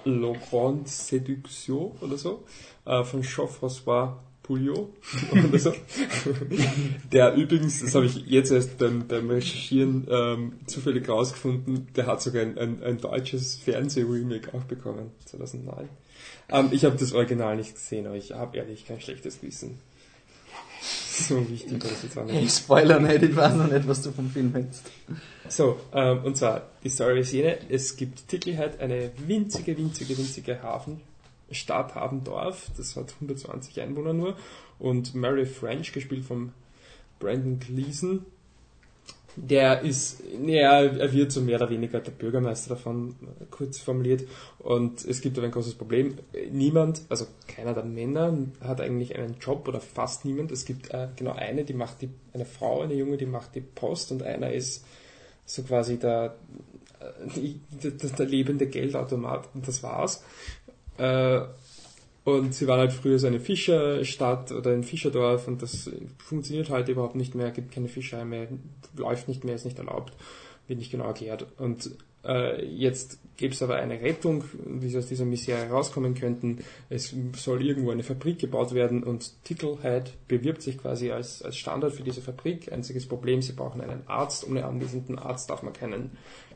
[0.05, 2.45] Le Grand Séduction oder so,
[2.85, 4.91] äh, von Jean-François Pouliot
[5.33, 5.73] oder so.
[7.13, 12.23] Der übrigens, das habe ich jetzt erst beim, beim Recherchieren ähm, zufällig rausgefunden, der hat
[12.23, 15.89] sogar ein, ein, ein deutsches Fernseh-Remake auch bekommen, 2009.
[16.49, 19.79] Ähm, ich habe das Original nicht gesehen, aber ich habe ehrlich kein schlechtes Gewissen.
[21.29, 22.43] So wichtig, dass jetzt auch nicht.
[22.43, 24.91] Ich spoiler nicht, ich weiß noch nicht, was du vom Film hältst.
[25.49, 30.63] So, ähm, und zwar, die Story ist jene, es gibt Tickelheit, eine winzige, winzige, winzige
[30.63, 31.01] Hafen,
[31.51, 34.37] Stadt Habendorf, das hat 120 Einwohner nur,
[34.79, 36.53] und Mary French, gespielt von
[37.19, 38.25] Brandon Gleason,
[39.37, 44.24] der ist, ja, er wird so mehr oder weniger der Bürgermeister davon, äh, kurz formuliert,
[44.59, 46.18] und es gibt aber ein großes Problem,
[46.51, 51.09] niemand, also keiner der Männer hat eigentlich einen Job, oder fast niemand, es gibt äh,
[51.16, 54.53] genau eine, die macht die, eine Frau, eine Junge, die macht die Post, und einer
[54.53, 54.85] ist
[55.45, 56.37] so quasi der,
[57.01, 59.49] äh, der, der lebende Geldautomat.
[59.55, 60.22] Und das war's.
[60.99, 61.41] Äh,
[62.25, 66.93] und sie waren halt früher so eine Fischerstadt oder ein Fischerdorf und das funktioniert heute
[66.93, 68.49] überhaupt nicht mehr, gibt keine Fischerei mehr,
[68.97, 70.12] läuft nicht mehr, ist nicht erlaubt,
[70.68, 71.47] wird nicht genau erklärt.
[71.59, 71.91] Und
[72.25, 76.59] äh, jetzt gibt es aber eine Rettung, wie sie aus dieser Misere rauskommen könnten.
[76.89, 81.93] Es soll irgendwo eine Fabrik gebaut werden und Ticklehead bewirbt sich quasi als, als Standard
[81.93, 82.70] für diese Fabrik.
[82.70, 84.47] Einziges Problem, sie brauchen einen Arzt.
[84.49, 86.12] Ohne anwesenden Arzt darf man keinen,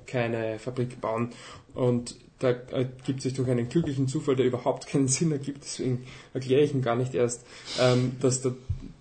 [0.07, 1.31] keine Fabrik bauen.
[1.75, 6.63] Und da ergibt sich durch einen glücklichen Zufall, der überhaupt keinen Sinn ergibt, deswegen erkläre
[6.63, 7.47] ich ihn gar nicht erst,
[7.81, 8.55] ähm, dass der,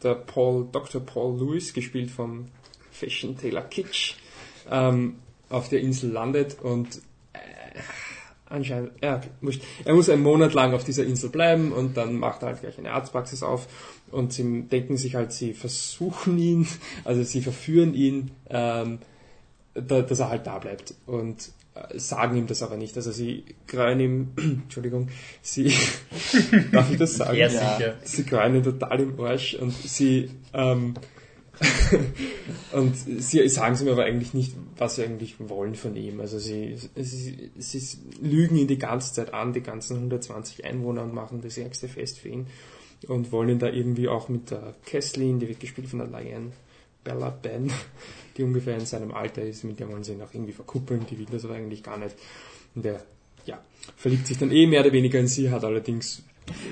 [0.03, 1.01] der Paul, Dr.
[1.01, 2.47] Paul Lewis, gespielt vom
[2.91, 4.15] Fashion Taylor Kitsch,
[4.69, 5.15] ähm,
[5.49, 7.01] auf der Insel landet und
[8.47, 9.61] anscheinend, ja, wurscht.
[9.83, 12.77] Er muss einen Monat lang auf dieser Insel bleiben und dann macht er halt gleich
[12.77, 13.67] eine Arztpraxis auf
[14.11, 16.67] und sie denken sich halt, sie versuchen ihn,
[17.03, 18.99] also sie verführen ihn, ähm,
[19.73, 21.64] da, dass er halt da bleibt und äh,
[21.95, 22.95] sagen ihm das aber nicht.
[22.95, 25.09] Also sie kreuen ihm, Entschuldigung,
[25.41, 25.73] sie,
[26.71, 27.37] darf ich das sagen?
[27.37, 27.95] Ja, sicher.
[28.03, 30.93] Sie kreuen ihn total im Arsch und sie, ähm,
[32.73, 36.19] und sie sagen sie mir aber eigentlich nicht, was sie eigentlich wollen von ihm.
[36.19, 41.13] Also sie, sie, sie lügen ihn die ganze Zeit an, die ganzen 120 Einwohner und
[41.13, 42.47] machen das ärgste Fest für ihn
[43.07, 46.53] und wollen ihn da irgendwie auch mit der Kesslin, die wird gespielt von der Lion
[47.03, 47.71] Bella Ben,
[48.37, 51.17] die ungefähr in seinem Alter ist, mit der wollen sie ihn auch irgendwie verkuppeln, die
[51.17, 52.15] will das aber eigentlich gar nicht.
[52.75, 53.01] Und der,
[53.45, 53.59] ja,
[53.95, 56.23] verliebt sich dann eh mehr oder weniger in sie, hat allerdings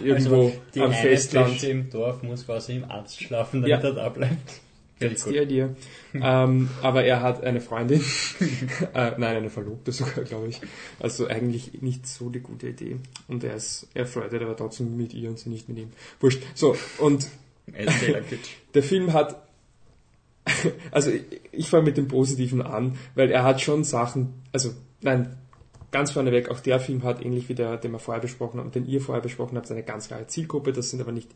[0.04, 3.90] irgendwo also die am Festland im Dorf muss quasi im Arzt schlafen, damit Ja.
[3.90, 4.62] er da bleibt.
[5.00, 5.76] That's the idea.
[6.14, 8.02] ähm, aber er hat eine Freundin,
[8.94, 10.62] äh, nein, eine Verlobte sogar, glaube ich.
[11.00, 12.98] Also eigentlich nicht so die gute Idee.
[13.28, 15.90] Und er ist, er flirtet aber trotzdem mit ihr und sie nicht mit ihm.
[16.20, 16.42] Wurscht.
[16.54, 17.28] So, und
[18.74, 19.42] der Film hat,
[20.92, 24.72] also ich, ich fange mit dem Positiven an, weil er hat schon Sachen, also
[25.02, 25.38] nein,
[25.92, 28.86] ganz vorneweg, auch der Film hat, ähnlich wie der, den wir vorher besprochen haben, den
[28.88, 30.74] ihr vorher besprochen habt, eine ganz klare Zielgruppe.
[30.74, 31.30] Das sind aber nicht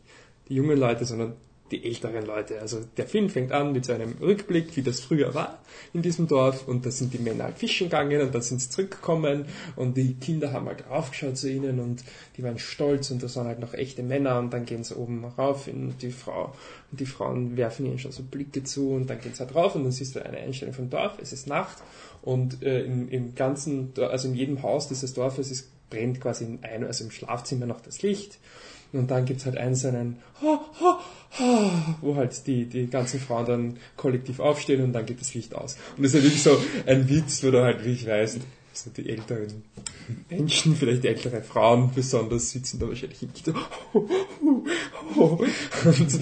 [0.48, 1.34] die jungen Leute, sondern
[1.70, 2.60] die älteren Leute.
[2.60, 5.58] Also der Film fängt an mit so einem Rückblick, wie das früher war
[5.92, 6.66] in diesem Dorf.
[6.66, 9.46] Und da sind die Männer halt fischen gegangen und dann sind sie zurückgekommen.
[9.76, 12.04] Und die Kinder haben halt raufgeschaut zu ihnen und
[12.36, 14.38] die waren stolz und das waren halt noch echte Männer.
[14.38, 16.54] Und dann gehen sie oben rauf in die Frau.
[16.90, 19.74] Und die Frauen werfen ihnen schon so Blicke zu und dann gehen sie halt rauf
[19.74, 21.78] und dann siehst du eine Einstellung vom Dorf, es ist Nacht.
[22.22, 26.64] Und äh, im, im ganzen, also in jedem Haus dieses Dorfes ist, brennt quasi in
[26.64, 28.38] einem, also im Schlafzimmer noch das Licht
[28.92, 31.00] und dann gibt's halt einen so einen, ha, ha,
[31.38, 35.54] ha, wo halt die, die ganzen Frauen dann kollektiv aufstehen und dann geht das Licht
[35.54, 35.76] aus.
[35.96, 38.40] Und das ist ja wirklich so ein Witz, wo du halt wirklich weißt,
[38.72, 39.64] so die älteren
[40.30, 43.58] Menschen, vielleicht ältere Frauen besonders, sitzen da wahrscheinlich im Kino.
[45.16, 46.20] Und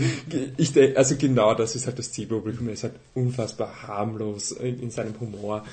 [0.57, 2.69] ich denke, also genau das ist halt das Zielpublikum.
[2.69, 5.65] Er ist halt unfassbar harmlos in, in seinem Humor.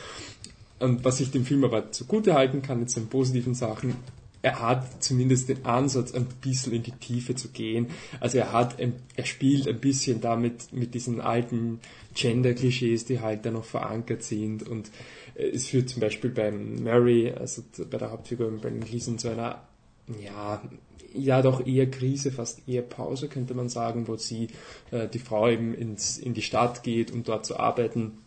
[0.80, 3.96] Und was ich dem Film aber zugute halten kann, jetzt den positiven Sachen,
[4.44, 7.88] er hat zumindest den Ansatz, ein bisschen in die Tiefe zu gehen.
[8.20, 11.80] Also er hat, er spielt ein bisschen damit, mit diesen alten
[12.14, 14.68] Gender-Klischees, die halt da noch verankert sind.
[14.68, 14.92] Und
[15.36, 19.64] äh, es führt zum Beispiel beim Murray, also bei der Hauptfigur Brendan Gleeson, zu einer,
[20.22, 20.62] ja,
[21.14, 24.50] ja doch eher Krise, fast eher Pause, könnte man sagen, wo sie,
[24.92, 28.18] äh, die Frau eben ins, in die Stadt geht, um dort zu arbeiten.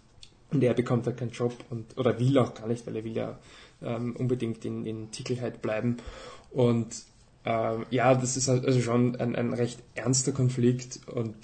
[0.51, 3.17] Und er bekommt halt keinen Job und, oder will auch gar nicht, weil er will
[3.17, 3.39] ja
[3.83, 5.99] ähm, unbedingt in, in Tickelheit bleiben.
[6.51, 6.95] Und
[7.45, 11.35] ähm, ja, das ist halt also schon ein, ein recht ernster Konflikt und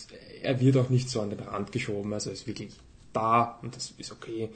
[0.43, 2.13] er wird auch nicht so an den Rand geschoben.
[2.13, 2.77] Also er ist wirklich
[3.13, 4.51] da und das ist okay.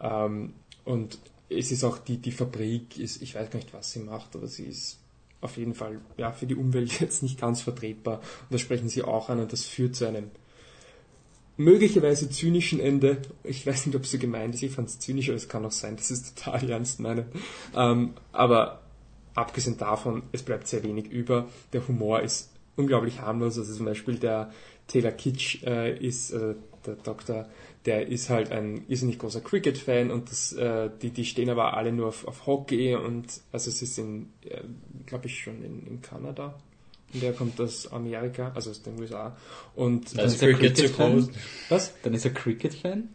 [0.00, 0.52] Ähm,
[0.84, 1.18] und
[1.48, 4.46] es ist auch die, die Fabrik, ist, ich weiß gar nicht, was sie macht, aber
[4.46, 4.98] sie ist
[5.40, 8.18] auf jeden Fall ja, für die Umwelt jetzt nicht ganz vertretbar.
[8.18, 10.30] Und das sprechen sie auch an und das führt zu einem
[11.60, 13.18] möglicherweise zynischen Ende.
[13.44, 14.62] Ich weiß nicht, ob so gemeint ist.
[14.62, 17.26] Ich fand es zynisch, aber es kann auch sein, dass es total ernst meine.
[17.76, 18.80] Ähm, aber
[19.34, 21.48] abgesehen davon, es bleibt sehr wenig über.
[21.72, 23.58] Der Humor ist unglaublich harmlos.
[23.58, 24.50] Also zum Beispiel der
[24.86, 26.54] Taylor Kitsch äh, ist, äh,
[26.86, 27.46] der Doktor,
[27.84, 31.92] der ist halt ein irrsinnig großer Cricket-Fan und das, äh, die, die stehen aber alle
[31.92, 34.62] nur auf, auf Hockey und also es ist in, äh,
[35.04, 36.58] glaube ich, schon in, in Kanada.
[37.12, 39.36] Und der kommt aus Amerika, also aus den USA.
[39.74, 41.28] Und Das ist der Cricket zu groß.
[41.68, 41.92] was?
[42.02, 43.08] Dann ist er Cricket-Fan?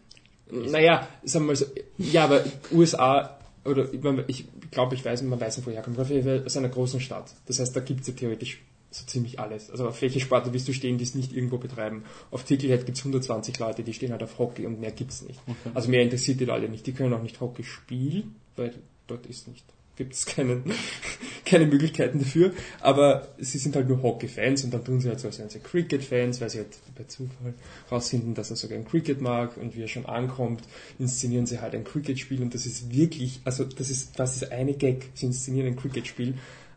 [0.50, 1.66] Naja, sagen wir mal so,
[1.98, 3.88] ja, aber USA, oder
[4.28, 7.34] ich, glaube, ich weiß, man weiß nicht, woher kommt, jeden Fall aus einer großen Stadt.
[7.46, 9.70] Das heißt, da gibt es ja theoretisch so ziemlich alles.
[9.70, 12.04] Also auf welche Sparte wirst du stehen, die es nicht irgendwo betreiben?
[12.30, 15.40] Auf Tickelhead gibt es 120 Leute, die stehen halt auf Hockey und mehr gibt's nicht.
[15.74, 16.86] Also mehr interessiert die Leute nicht.
[16.86, 18.72] Die können auch nicht Hockey spielen, weil
[19.08, 19.64] dort ist nicht
[19.96, 25.08] gibt es keine Möglichkeiten dafür, aber sie sind halt nur Hockey-Fans und dann tun sie
[25.08, 27.54] halt so, als wären sie Cricket-Fans, weil sie halt bei Zufall
[27.90, 30.62] rausfinden, dass er sogar ein Cricket mag und wie er schon ankommt,
[30.98, 34.74] inszenieren sie halt ein Cricket-Spiel und das ist wirklich, also das ist, das ist eine
[34.74, 36.34] Gag, sie inszenieren ein Cricket-Spiel,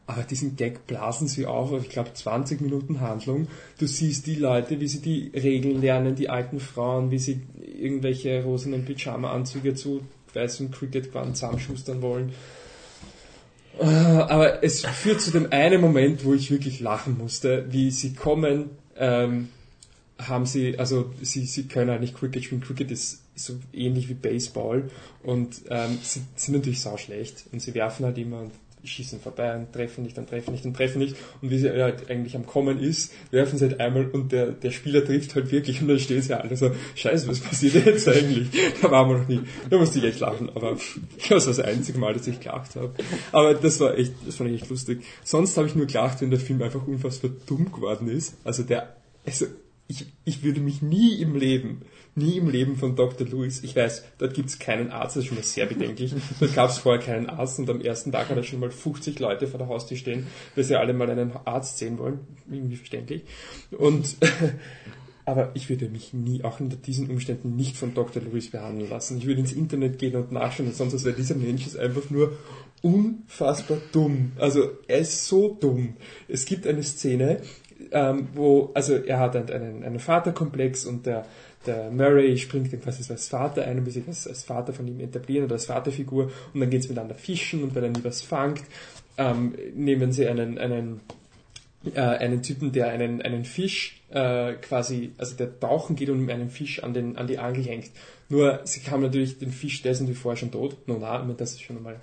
[0.09, 3.47] aber diesen Gag blasen sie auf, ich glaube 20 Minuten Handlung.
[3.77, 8.43] Du siehst die Leute, wie sie die Regeln lernen, die alten Frauen, wie sie irgendwelche
[8.43, 10.01] rosenen Pyjama-Anzüge zu
[10.33, 12.33] weißen Cricket-Gewand zusammenschustern wollen.
[13.77, 18.13] Äh, Aber es führt zu dem einen Moment, wo ich wirklich lachen musste, wie sie
[18.13, 19.49] kommen, ähm,
[20.17, 22.61] haben sie, also sie, sie können halt nicht Cricket spielen.
[22.61, 24.89] Cricket ist so ähnlich wie Baseball
[25.23, 28.51] und ähm, sie sind natürlich sau schlecht und sie werfen halt immer und
[28.83, 32.09] schießen vorbei und treffen nicht, dann treffen nicht und treffen nicht und wie sie halt
[32.09, 35.81] eigentlich am Kommen ist, werfen sie halt einmal und der, der Spieler trifft halt wirklich
[35.81, 38.47] und dann stehen sie alle so, scheiße, was passiert jetzt eigentlich?
[38.81, 39.41] Da waren wir noch nie.
[39.69, 40.77] Da musste ich echt lachen, aber
[41.29, 42.93] das war das einzige Mal, dass ich gelacht habe.
[43.31, 45.03] Aber das war echt, das fand ich echt lustig.
[45.23, 48.37] Sonst habe ich nur gelacht, wenn der Film einfach unfassbar dumm geworden ist.
[48.43, 49.45] Also der, also
[49.87, 51.81] ich, ich würde mich nie im Leben,
[52.19, 53.27] nie im Leben von Dr.
[53.27, 56.13] Lewis, ich weiß, dort gibt es keinen Arzt, das ist schon mal sehr bedenklich.
[56.39, 59.19] Dort gab es vorher keinen Arzt und am ersten Tag hat er schon mal 50
[59.19, 62.19] Leute vor der Haustür stehen, weil sie alle mal einen Arzt sehen wollen.
[62.51, 63.23] Irgendwie verständlich.
[63.71, 64.17] Und,
[65.25, 68.21] aber ich würde mich nie, auch unter diesen Umständen, nicht von Dr.
[68.21, 69.17] Lewis behandeln lassen.
[69.17, 72.09] Ich würde ins Internet gehen und nachschauen und sonst was, weil dieser Mensch ist einfach
[72.09, 72.37] nur
[72.81, 74.33] unfassbar dumm.
[74.37, 75.95] Also er ist so dumm.
[76.27, 77.41] Es gibt eine Szene,
[77.91, 81.25] ähm, wo, also er hat einen, einen Vaterkomplex und der,
[81.65, 84.73] der Murray springt dann quasi so als Vater ein und will sich als, als Vater
[84.73, 87.89] von ihm etablieren oder als Vaterfigur und dann geht es miteinander fischen und weil er
[87.89, 88.63] nie was fangt,
[89.17, 91.01] ähm, nehmen sie einen, einen,
[91.93, 96.49] äh, einen Typen, der einen, einen Fisch äh, quasi, also der tauchen geht und einen
[96.49, 97.91] Fisch an, den, an die Angel hängt.
[98.29, 100.87] Nur sie haben natürlich den Fisch, ist natürlich vorher schon tot.
[100.87, 101.99] No, na, das ist schon einmal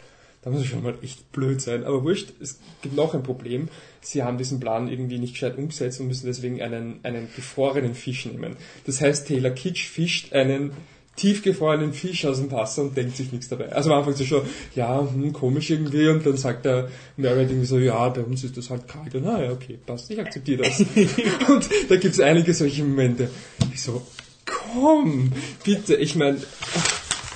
[0.46, 1.82] da muss es schon mal echt blöd sein.
[1.82, 3.68] Aber wurscht, es gibt noch ein Problem.
[4.00, 8.26] Sie haben diesen Plan irgendwie nicht gescheit umgesetzt und müssen deswegen einen, einen gefrorenen Fisch
[8.26, 8.54] nehmen.
[8.84, 10.70] Das heißt, Taylor Kitsch fischt einen
[11.16, 13.72] tiefgefrorenen Fisch aus dem Wasser und denkt sich nichts dabei.
[13.72, 14.42] Also am Anfang so schon,
[14.76, 18.56] ja, hm, komisch irgendwie und dann sagt der Meredith irgendwie so, ja, bei uns ist
[18.56, 19.16] das halt kalt.
[19.16, 20.78] Und ah ja, okay, passt, ich akzeptiere das.
[21.48, 23.30] und da gibt's einige solche Momente.
[23.74, 24.00] Ich so,
[24.44, 25.32] komm,
[25.64, 26.38] bitte, ich meine,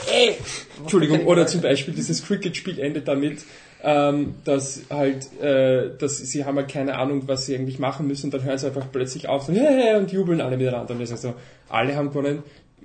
[0.09, 0.37] ey,
[0.81, 3.45] Entschuldigung, oder zum Beispiel dieses Cricket-Spiel endet damit,
[3.83, 8.27] ähm, dass halt, äh, dass sie haben halt keine Ahnung, was sie eigentlich machen müssen,
[8.27, 10.93] und dann hören sie einfach plötzlich auf so, hey, und jubeln alle miteinander.
[10.93, 11.35] Und das heißt so,
[11.69, 12.43] alle haben gewonnen,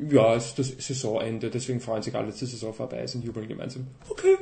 [0.09, 3.23] ja, es ist das Saisonende, deswegen freuen sich alle, dass die Saison vorbei ist und
[3.23, 3.87] jubeln gemeinsam.
[4.09, 4.35] Okay.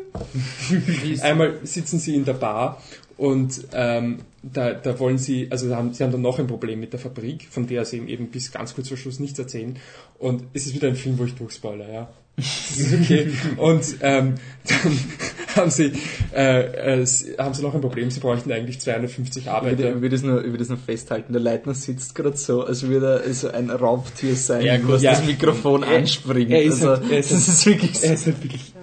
[1.22, 2.82] Einmal sitzen sie in der Bar
[3.18, 6.80] und ähm, da, da wollen sie, also da haben, sie haben dann noch ein Problem
[6.80, 9.78] mit der Fabrik, von der sie eben bis ganz kurz vor Schluss nichts erzählen.
[10.18, 12.10] Und es ist wieder ein Film, wo ich durchspoiler, ja.
[12.36, 13.32] Das okay.
[13.58, 14.36] Und ähm,
[14.68, 15.00] dann
[15.56, 15.92] haben sie,
[16.36, 17.06] äh, äh,
[17.38, 19.96] haben sie noch ein Problem, sie bräuchten eigentlich 250 Arbeiter.
[19.96, 22.84] Ich würde es nur, ich würde es nur festhalten, der Leitner sitzt gerade so, als
[22.88, 25.12] würde er so ein Raubtier sein, Ja, was ja.
[25.12, 26.50] das Mikrofon Er- anspringt.
[26.50, 28.74] er ist also, halt- er ist das halt- ist wirklich Er ist halt wirklich.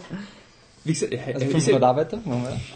[0.83, 2.21] Wie gesagt, er, Also er ist 500 ja, Arbeiter?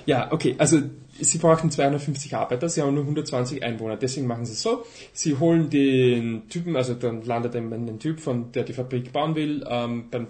[0.06, 0.78] Ja, okay, also
[1.20, 4.84] sie brauchten 250 Arbeiter, sie haben nur 120 Einwohner, deswegen machen sie es so.
[5.12, 9.34] Sie holen den Typen, also dann landet ein, ein Typ, von der die Fabrik bauen
[9.36, 10.26] will, ähm, beim,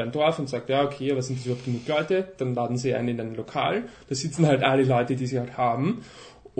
[0.00, 2.32] beim Dorf und sagt, ja, okay, aber sind das überhaupt genug Leute?
[2.38, 5.56] Dann laden sie ein in ein Lokal, da sitzen halt alle Leute, die sie halt
[5.56, 6.02] haben.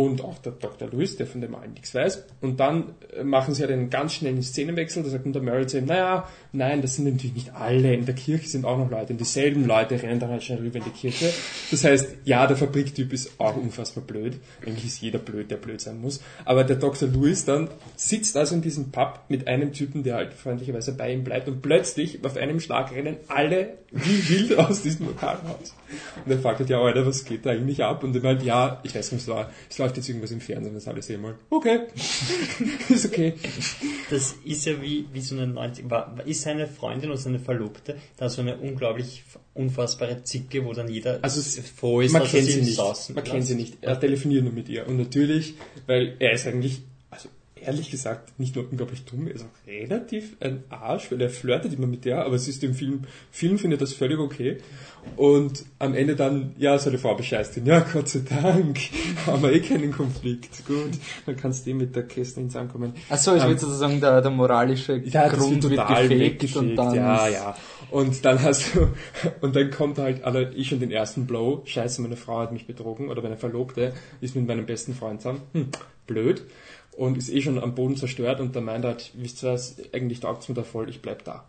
[0.00, 0.88] Und auch der Dr.
[0.88, 2.24] Lewis, der von dem allen nichts weiß.
[2.40, 5.02] Und dann äh, machen sie halt einen ganz schnellen Szenenwechsel.
[5.02, 7.92] Da sagt der Murray zu ihm, naja, nein, das sind natürlich nicht alle.
[7.92, 9.12] In der Kirche sind auch noch Leute.
[9.12, 11.30] Und dieselben Leute rennen dann halt schnell rüber in die Kirche.
[11.70, 14.38] Das heißt, ja, der Fabriktyp ist auch unfassbar blöd.
[14.64, 16.22] Eigentlich ist jeder blöd, der blöd sein muss.
[16.46, 17.06] Aber der Dr.
[17.06, 21.24] Lewis dann sitzt also in diesem Pub mit einem Typen, der halt freundlicherweise bei ihm
[21.24, 21.46] bleibt.
[21.46, 25.74] Und plötzlich, auf einem Schlag, rennen alle wie wild aus diesem Lokal raus.
[26.24, 28.02] Und er fragt halt, ja, Alter, was geht da eigentlich ab?
[28.04, 29.50] Und er meint, ja, ich weiß nicht, war.
[29.68, 31.36] Es läuft jetzt irgendwas im Fernsehen, das alle sehen wollen.
[31.50, 31.80] Okay.
[32.88, 33.34] ist okay.
[34.10, 37.96] Das ist ja wie, wie so eine 90, war, ist seine Freundin oder seine Verlobte
[38.16, 39.22] da so eine unglaublich
[39.54, 42.78] unfassbare Zicke, wo dann jeder Also es- froh ist, man dass kennt sie nicht.
[42.78, 43.70] Man kennt sie lässt.
[43.70, 43.78] nicht.
[43.82, 44.86] Er telefoniert nur mit ihr.
[44.86, 45.54] Und natürlich,
[45.86, 46.82] weil er ist eigentlich,
[47.62, 51.72] ehrlich gesagt, nicht nur unglaublich dumm, er ist auch relativ ein Arsch, weil er flirtet
[51.74, 54.58] immer mit der, aber es ist im Film, Film findet das völlig okay.
[55.16, 57.66] Und am Ende dann, ja, seine Frau bescheißt ihn.
[57.66, 58.78] Ja, Gott sei Dank,
[59.26, 60.66] haben wir eh keinen Konflikt.
[60.66, 60.90] Gut,
[61.26, 62.92] dann kannst du eh mit der Kästner ins Ankommen.
[63.08, 66.56] Achso, ich Ähm, würde sozusagen der, der moralische ja, Grund wird wird total gefegt weggefegt.
[66.56, 67.56] und dann ja, ja.
[67.90, 68.88] Und dann hast du,
[69.40, 71.62] und dann kommt halt alle, ich schon den ersten Blow.
[71.64, 75.42] Scheiße, meine Frau hat mich betrogen oder meine Verlobte ist mit meinem besten Freund zusammen.
[75.52, 75.68] Hm,
[76.06, 76.42] blöd.
[76.96, 80.20] Und ist eh schon am Boden zerstört und dann meint halt, wisst ihr was, eigentlich
[80.20, 81.44] taugt's mir da voll, ich bleib da.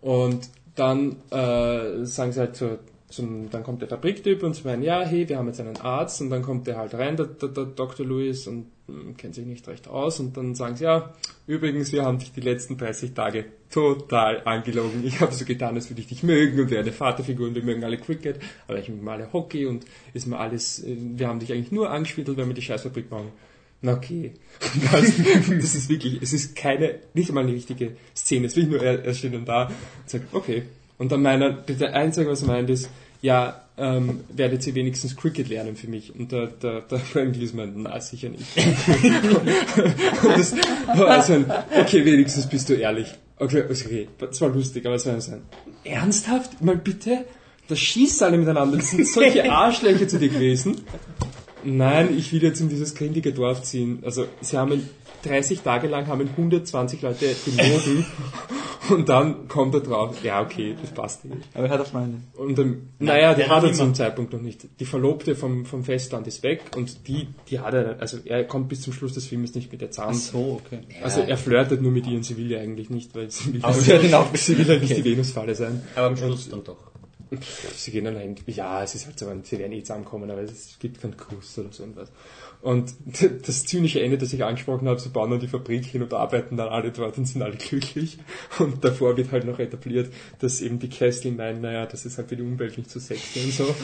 [0.00, 2.78] Und dann äh, sagen sie halt so,
[3.14, 6.20] zum, dann kommt der Fabriktyp und sie meinen, ja, hey, wir haben jetzt einen Arzt
[6.20, 8.04] und dann kommt der halt rein, der, der, der Dr.
[8.04, 11.14] Lewis und hm, kennt sich nicht recht aus und dann sagen sie, ja,
[11.46, 15.04] übrigens, wir haben dich die letzten 30 Tage total angelogen.
[15.06, 17.62] Ich habe so getan, als würde ich dich mögen und wäre eine Vaterfigur und wir
[17.62, 21.38] mögen alle Cricket, aber ich mögen alle Hockey und ist mir alles, äh, wir haben
[21.38, 23.28] dich eigentlich nur angespielt, wenn wir die Scheißfabrik bauen.
[23.84, 24.32] Okay.
[24.92, 25.12] Das,
[25.48, 28.46] das ist wirklich, es ist keine, nicht einmal eine richtige Szene.
[28.46, 29.74] Es ist nur, er, er steht dann da und
[30.10, 30.62] sagt, okay,
[30.98, 32.88] Und dann meiner, der Einzige, was er meint, ist,
[33.20, 36.14] ja, ähm, werdet ihr wenigstens Cricket lernen für mich?
[36.14, 36.82] Und der, der,
[37.26, 38.44] Glees meint, na, sicher nicht.
[38.56, 40.54] und das
[40.86, 43.12] war also ein, okay, wenigstens bist du ehrlich.
[43.36, 45.42] Okay, okay, das war lustig, aber es war so ein,
[45.82, 46.62] ernsthaft?
[46.62, 47.24] Mal bitte?
[47.66, 50.82] Da schießt alle miteinander, das sind solche Arschlöcher zu dir gewesen.
[51.64, 54.00] Nein, ich will jetzt in dieses grindige Dorf ziehen.
[54.04, 54.88] Also, sie haben
[55.24, 58.06] 30 Tage lang haben 120 Leute belogen
[58.90, 61.40] und dann kommt er drauf, ja okay, das passt nicht.
[61.54, 62.24] Aber er hat eine Freundin.
[62.36, 64.66] Und dann, naja, die hat er zum Zeitpunkt noch nicht.
[64.78, 68.68] Die Verlobte vom, vom Festland ist weg und die, die hat er, also er kommt
[68.68, 70.12] bis zum Schluss des Filmes nicht mit ihr zusammen.
[70.14, 70.80] Ach so, okay.
[71.02, 73.60] Also er flirtet nur mit ihr und sie will ja eigentlich nicht, weil sie will,
[73.62, 75.82] Aber sie auch will ja nicht die Venusfalle sein.
[75.94, 76.93] Aber am Schluss dann doch.
[77.74, 80.78] Sie gehen dann hin, ja, es ist halt so, sie werden eh zusammenkommen, aber es
[80.78, 82.10] gibt keinen Kuss oder so irgendwas.
[82.64, 82.94] Und
[83.46, 86.56] das zynische Ende, das ich angesprochen habe, sie bauen dann die Fabrik hin und arbeiten
[86.56, 88.16] dann alle dort und sind alle glücklich.
[88.58, 90.10] Und davor wird halt noch etabliert,
[90.40, 93.40] dass eben die Kessel meinen, naja, das ist halt für die Umwelt nicht so sexy
[93.40, 93.74] und so.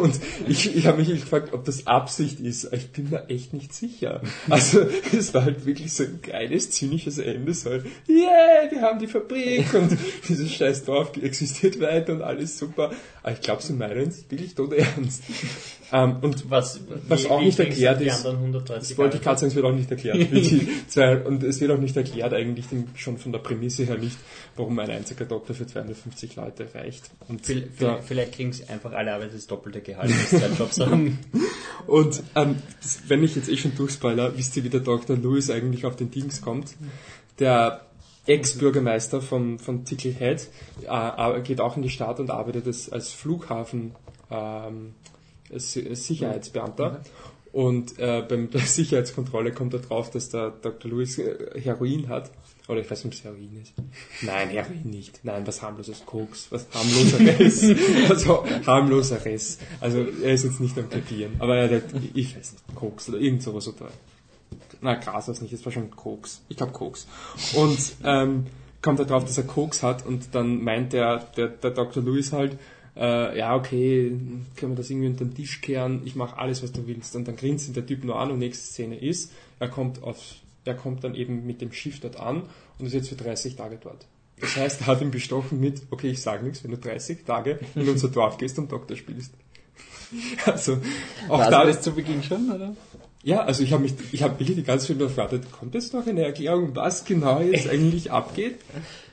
[0.00, 2.72] Und ich, ich habe mich gefragt, ob das Absicht ist.
[2.72, 4.22] Ich bin mir echt nicht sicher.
[4.48, 4.82] Also
[5.18, 7.52] es war halt wirklich so ein geiles, zynisches Ende.
[7.54, 12.92] So, yeah, wir haben die Fabrik und dieses scheiß Dorf existiert weiter und alles super.
[13.24, 15.24] Aber ich glaube, sie meinen es wirklich tot ernst.
[15.92, 19.22] Ähm, und Was, was wie- auch wie nicht erklärt ist, anderen 130 das wollte ich
[19.22, 20.18] gerade sagen, es wird auch nicht erklärt.
[20.88, 22.66] zwei, und es wird auch nicht erklärt eigentlich
[22.96, 24.16] schon von der Prämisse her nicht,
[24.56, 27.10] warum ein einziger Doktor für 250 Leute reicht.
[27.28, 30.48] Und, Viel- da, viel- Vielleicht kriegen sie einfach alle Arbeit das doppelte Gehalt, sie zwei
[30.58, 31.18] Jobs haben.
[31.86, 35.16] und ähm, das, wenn ich jetzt eh schon durchspoiler, wisst ihr, wie der Dr.
[35.16, 36.74] Lewis eigentlich auf den Dings kommt?
[37.38, 37.82] Der
[38.26, 40.48] Ex-Bürgermeister von, von Tickle Head
[40.86, 43.94] äh, geht auch in die Stadt und arbeitet als, als Flughafen
[44.30, 44.94] ähm,
[45.50, 47.00] als Sicherheitsbeamter.
[47.58, 50.92] Und äh, beim, bei der Sicherheitskontrolle kommt er drauf, dass der Dr.
[50.92, 52.30] Lewis äh, Heroin hat.
[52.68, 53.72] Oder ich weiß nicht, ob es Heroin ist.
[54.22, 55.24] Nein, Heroin nicht.
[55.24, 57.64] Nein, was harmloses Koks, was harmloseres.
[58.08, 59.58] also harmloseres.
[59.80, 61.32] Also er ist jetzt nicht am Kapieren.
[61.40, 61.82] Aber er hat,
[62.14, 63.88] ich weiß nicht, Koks oder irgend sowas oder.
[64.80, 66.42] Na, Gras war es nicht, es war schon Koks.
[66.48, 67.08] Ich glaube Koks.
[67.54, 68.46] Und ähm,
[68.82, 72.04] kommt er drauf, dass er Koks hat und dann meint der, der, der Dr.
[72.04, 72.56] Lewis halt,
[72.98, 74.12] äh, ja, okay,
[74.56, 77.14] können wir das irgendwie unter den Tisch kehren, ich mache alles, was du willst.
[77.16, 80.18] Und dann grinst ihn der Typ nur an und nächste Szene ist, er kommt auf,
[80.64, 82.42] er kommt dann eben mit dem Schiff dort an
[82.78, 84.06] und ist jetzt für 30 Tage dort.
[84.40, 87.58] Das heißt, er hat ihn bestochen mit, okay, ich sage nichts, wenn du 30 Tage
[87.74, 89.32] in unser Dorf gehst und Doktor spielst.
[90.46, 90.78] Also,
[91.28, 92.74] auch War da, das zu Beginn schon, oder?
[93.22, 95.92] ja, also ich habe mich, ich habe wirklich die ganze Zeit nur erwartet, kommt jetzt
[95.92, 98.58] noch eine Erklärung, was genau jetzt eigentlich abgeht?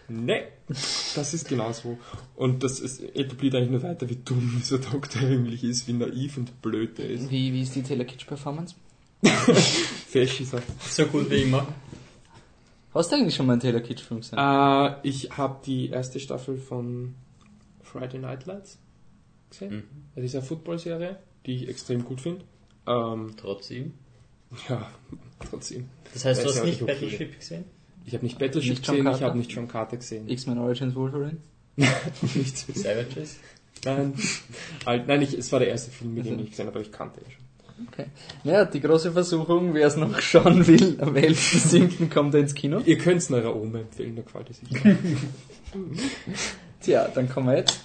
[0.08, 1.98] Nee, das ist genau so.
[2.36, 6.38] Und das ist, etabliert eigentlich nur weiter, wie dumm dieser Doktor eigentlich ist, wie naiv
[6.38, 7.30] und blöd der ist.
[7.30, 8.76] Wie, wie ist die Taylor Kitsch Performance?
[9.24, 10.62] Fesch ist er.
[10.80, 11.68] So gut wie immer.
[12.94, 14.38] Hast du eigentlich schon mal einen Taylor Kitsch Film gesehen?
[14.38, 17.16] Äh, ich habe die erste Staffel von
[17.82, 18.80] Friday Night Lights
[19.50, 19.76] gesehen.
[19.76, 19.84] Mhm.
[20.16, 22.46] Das ist eine Football-Serie, die ich extrem gut finde.
[22.88, 23.94] Ähm, Trotzdem.
[24.70, 24.90] ja,
[25.50, 25.90] trotzdem.
[26.14, 26.94] Das heißt, du Das ist hast nicht okay.
[26.94, 27.66] Battleship gesehen?
[28.06, 30.30] Ich habe nicht Battleship Nicht gesehen, ich habe nicht John Carter gesehen.
[30.30, 31.38] X-Men Origins Wolverine?
[31.76, 32.66] Nichts.
[32.74, 33.40] Savages?
[33.84, 34.14] Nein,
[34.86, 36.92] halt, nein ich, es war der erste Film, mit dem ich gesehen habe, aber ich
[36.92, 37.46] kannte ihn schon.
[37.88, 38.06] Okay.
[38.46, 42.10] Ja, die große Versuchung, wer es noch schauen will, am 11.7.
[42.10, 42.82] kommt er ins Kino.
[42.86, 44.70] Ihr könnt es eurer Oma empfehlen, da gefällt es sich.
[46.82, 47.82] Tja, dann kommen wir jetzt.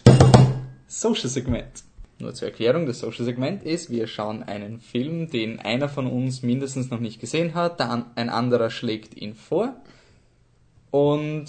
[0.86, 1.82] Social Segment.
[2.20, 6.42] Nur zur Erklärung, das Social Segment ist, wir schauen einen Film, den einer von uns
[6.42, 9.74] mindestens noch nicht gesehen hat, an, ein anderer schlägt ihn vor.
[10.90, 11.46] Und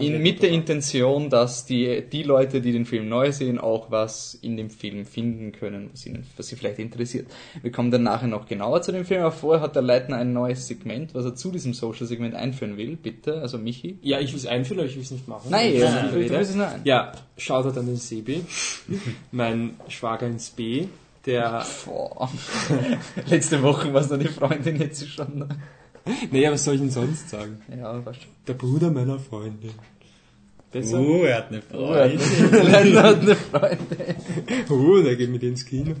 [0.00, 4.34] in, mit der Intention, dass die, die Leute, die den Film neu sehen, auch was
[4.34, 7.26] in dem Film finden können, was, ihnen, was sie vielleicht interessiert.
[7.62, 10.32] Wir kommen dann nachher noch genauer zu dem Film, aber vorher hat der Leitner ein
[10.32, 12.96] neues Segment, was er zu diesem Social Segment einführen will.
[12.96, 13.98] Bitte, also Michi.
[14.02, 15.48] Ja, ich will es einführen, aber ich will es nicht machen.
[15.50, 16.80] Nein, Ich ja, will du, willst es nur ein.
[16.84, 18.44] Ja, Shoutout an den Sebi,
[19.32, 20.86] mein Schwager ins B,
[21.26, 22.30] der, Boah.
[23.26, 25.48] Letzte Woche war es noch die Freundin, jetzt ist schon.
[26.30, 27.60] naja, was soll ich denn sonst sagen?
[27.68, 28.14] Ja, schon.
[28.46, 29.70] Der Bruder meiner Freundin.
[30.70, 31.00] Besser?
[31.00, 32.18] Uh, er hat eine Oh, Freude.
[32.62, 34.14] Leitner hat eine Freundin.
[34.68, 35.94] Oh, der geht mit ins Kino.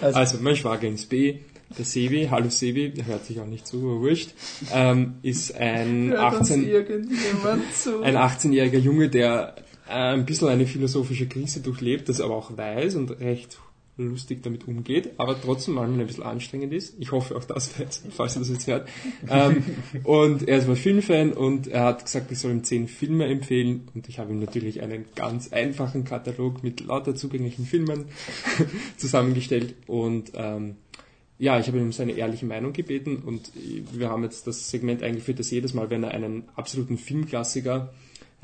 [0.00, 1.38] Also- Also, mein Schwager ins B,
[1.76, 4.30] der Sebi, hallo Sebi, der hört sich auch nicht zu, aber wurscht,
[4.72, 8.02] ähm, ist ein Hört uns 18, irgendjemand zu?
[8.02, 9.56] ein 18-jähriger Junge, der
[9.88, 13.58] äh, ein bisschen eine philosophische Krise durchlebt, das aber auch weiß und recht
[13.96, 16.96] lustig damit umgeht, aber trotzdem manchmal ein bisschen anstrengend ist.
[16.98, 17.68] Ich hoffe auch das
[18.10, 18.88] falls er das jetzt hört.
[19.28, 19.62] Ähm,
[20.02, 23.88] und er ist mal Filmfan und er hat gesagt, ich soll ihm zehn Filme empfehlen
[23.94, 28.06] und ich habe ihm natürlich einen ganz einfachen Katalog mit lauter zugänglichen Filmen
[28.96, 30.76] zusammengestellt und ähm,
[31.38, 35.02] ja, ich habe ihn um seine ehrliche Meinung gebeten und wir haben jetzt das Segment
[35.02, 37.92] eingeführt, dass jedes Mal, wenn er einen absoluten Filmklassiker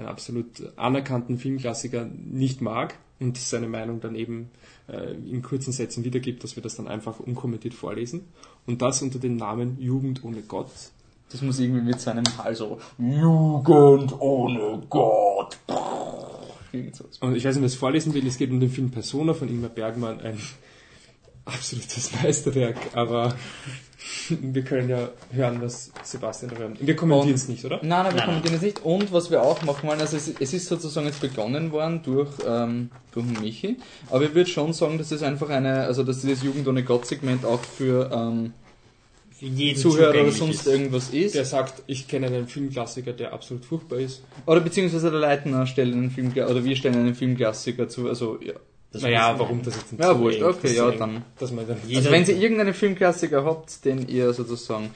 [0.01, 4.51] einen absolut anerkannten Filmklassiker nicht mag und seine Meinung dann eben
[4.89, 8.23] äh, in kurzen Sätzen wiedergibt, dass wir das dann einfach unkommentiert vorlesen.
[8.67, 10.71] Und das unter dem Namen Jugend ohne Gott.
[11.31, 15.59] Das muss irgendwie mit seinem Hals so Jugend ohne Gott.
[16.73, 18.27] Und ich weiß nicht, was ich vorlesen will.
[18.27, 20.39] Es geht um den Film Persona von Ingmar Bergmann, ein
[21.53, 23.35] absolutes Meisterwerk, aber
[24.31, 26.77] wir können ja hören, was Sebastian da hören.
[26.81, 27.77] Wir kommentieren es nicht, oder?
[27.83, 28.85] Nein, nein, wir Nein, kommentieren es nicht.
[28.85, 32.31] Und was wir auch machen wollen, also es, es ist sozusagen jetzt begonnen worden durch,
[32.47, 33.77] ähm, durch Michi,
[34.11, 37.07] aber ich würde schon sagen, dass es einfach eine, also dass dieses Jugend ohne Gott
[37.07, 38.53] Segment auch für ähm,
[39.39, 40.67] Für jeden Zuhörer oder sonst ist.
[40.67, 41.35] irgendwas ist.
[41.35, 44.23] Der sagt, ich kenne einen Filmklassiker, der absolut furchtbar ist.
[44.47, 48.55] Oder beziehungsweise der Leitner stellt einen Film, oder wir stellen einen Filmklassiker zu, also ja.
[48.93, 51.25] Das naja, warum das jetzt nicht Ja, so wurscht, okay, das ja, dann.
[51.39, 54.91] Dass man dann Also wenn Sie irgendeinen Filmklassiker habt, den ihr sozusagen,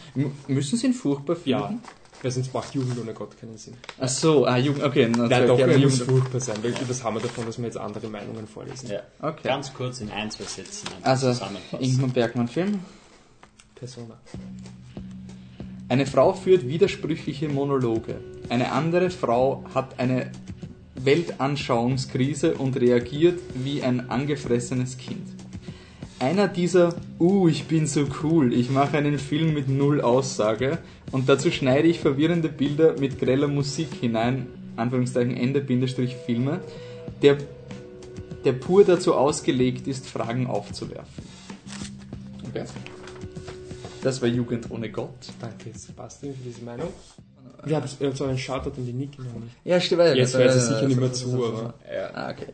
[0.48, 1.50] müssen Sie ihn furchtbar finden?
[1.50, 1.74] Ja,
[2.22, 3.74] weil sonst macht Jugend ohne Gott keinen Sinn.
[4.00, 5.06] Ach so, ah, Jugend, okay.
[5.08, 6.10] Nein, so doch, er muss Jugend.
[6.10, 8.88] furchtbar sein, weil was haben wir davon, dass wir jetzt andere Meinungen vorlesen?
[8.90, 9.00] Ja.
[9.20, 9.46] Okay.
[9.46, 11.84] Ganz kurz in ein, zwei Sätzen Also, zusammenfassen.
[11.84, 12.80] Ingmar Bergmann Film.
[13.74, 14.18] Persona.
[15.88, 18.16] Eine Frau führt widersprüchliche Monologe.
[18.48, 20.32] Eine andere Frau hat eine
[20.96, 25.26] Weltanschauungskrise und reagiert wie ein angefressenes Kind.
[26.20, 30.78] Einer dieser, uh, ich bin so cool, ich mache einen Film mit null Aussage
[31.10, 36.60] und dazu schneide ich verwirrende Bilder mit greller Musik hinein, Anführungszeichen Ende Bindestrich Filme,
[37.20, 37.38] der,
[38.44, 41.24] der pur dazu ausgelegt ist, Fragen aufzuwerfen.
[42.48, 42.64] Okay.
[44.02, 45.32] Das war Jugend ohne Gott.
[45.40, 46.88] Danke, Sebastian, für diese Meinung.
[47.64, 49.54] Wir haben so einen Shoutout an die Niki noch nicht.
[49.64, 50.00] Ja, stimmt.
[50.02, 52.46] weil- Jetzt hört sie äh, sicher nicht mehr zu, so- aber- Ja, ah, okay.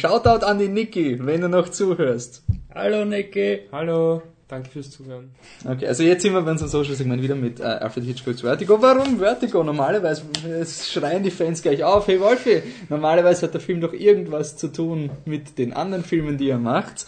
[0.00, 2.42] Shoutout an die Niki, wenn du noch zuhörst.
[2.74, 3.60] Hallo Nicky!
[3.72, 5.30] Hallo, danke fürs Zuhören.
[5.68, 8.80] Okay, also jetzt sind wir bei unserem Social-Segment wieder mit äh, Alfred Hitchcocks Vertigo.
[8.80, 9.64] Warum Vertigo?
[9.64, 10.22] Normalerweise
[10.60, 14.68] es schreien die Fans gleich auf, hey Wolfi, normalerweise hat der Film doch irgendwas zu
[14.68, 17.06] tun mit den anderen Filmen, die er macht.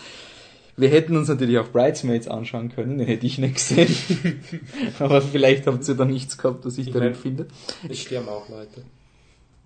[0.78, 3.88] Wir hätten uns natürlich auch Bridesmaids anschauen können, den hätte ich nicht gesehen.
[4.98, 7.46] Aber vielleicht habt ihr da nichts gehabt, was ich Ich darin mein- finde.
[7.88, 8.84] Es sterben auch Leute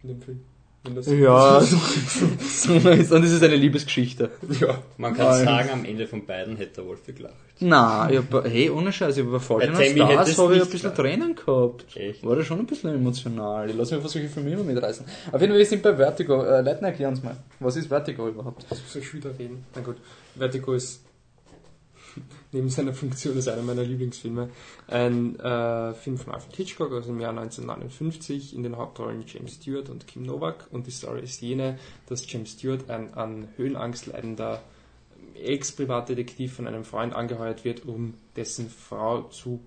[0.02, 0.40] in dem Film.
[0.83, 1.62] Wenn das Ja, und
[2.41, 4.31] es ist eine Liebesgeschichte.
[4.61, 4.78] ja.
[4.97, 5.45] Man kann Nein.
[5.45, 7.35] sagen, am Ende von beiden hätte der Wolf gelacht.
[7.59, 10.81] Na, ich hab, hey, ohne Scheiß, ich hab bei Fallen Stars habe ich ein bisschen
[10.81, 10.97] gelacht.
[10.97, 11.85] Tränen gehabt.
[11.95, 12.24] Echt?
[12.24, 13.68] War das schon ein bisschen emotional.
[13.68, 15.05] Ich lasse mich auf solche Filme immer mitreißen.
[15.31, 16.43] Auf jeden Fall, wir sind bei Vertigo.
[16.43, 17.37] Äh, Leitner, erklär uns mal.
[17.59, 18.64] Was ist Vertigo überhaupt?
[18.70, 19.64] Was soll ich wieder reden?
[19.74, 19.97] Na gut.
[20.35, 21.03] Vertigo ist
[22.52, 24.50] neben seiner Funktion ist einer meiner Lieblingsfilme.
[24.88, 29.88] Ein äh, Film von Alfred Hitchcock aus dem Jahr 1959, in den Hauptrollen James Stewart
[29.88, 30.66] und Kim Novak.
[30.70, 34.62] Und die Story ist jene, dass James Stewart, ein an Höhenangst leidender
[35.34, 39.61] Ex-Privatdetektiv von einem Freund angeheuert wird, um dessen Frau zu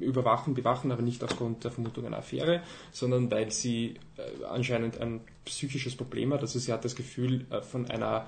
[0.00, 5.20] überwachen, bewachen, aber nicht aufgrund der Vermutung einer Affäre, sondern weil sie äh, anscheinend ein
[5.44, 6.40] psychisches Problem hat.
[6.40, 8.26] Also sie hat das Gefühl, äh, von einer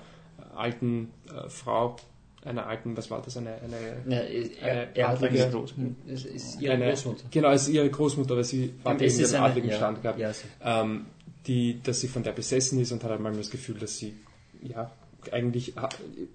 [0.55, 1.97] alten äh, Frau,
[2.45, 3.75] einer alten, was war das, eine, eine
[4.07, 5.45] Ja, er, Eine er hat adlige-
[5.77, 7.23] eine, es ist ihre eine, Großmutter.
[7.31, 10.19] Genau, es ist ihre Großmutter, weil sie hat eben den eine- adligen ja, Stand gehabt,
[10.19, 10.45] ja, so.
[10.63, 11.05] ähm,
[11.47, 14.13] die, dass sie von der besessen ist und hat einmal das Gefühl, dass sie,
[14.61, 14.91] ja,
[15.31, 15.73] eigentlich,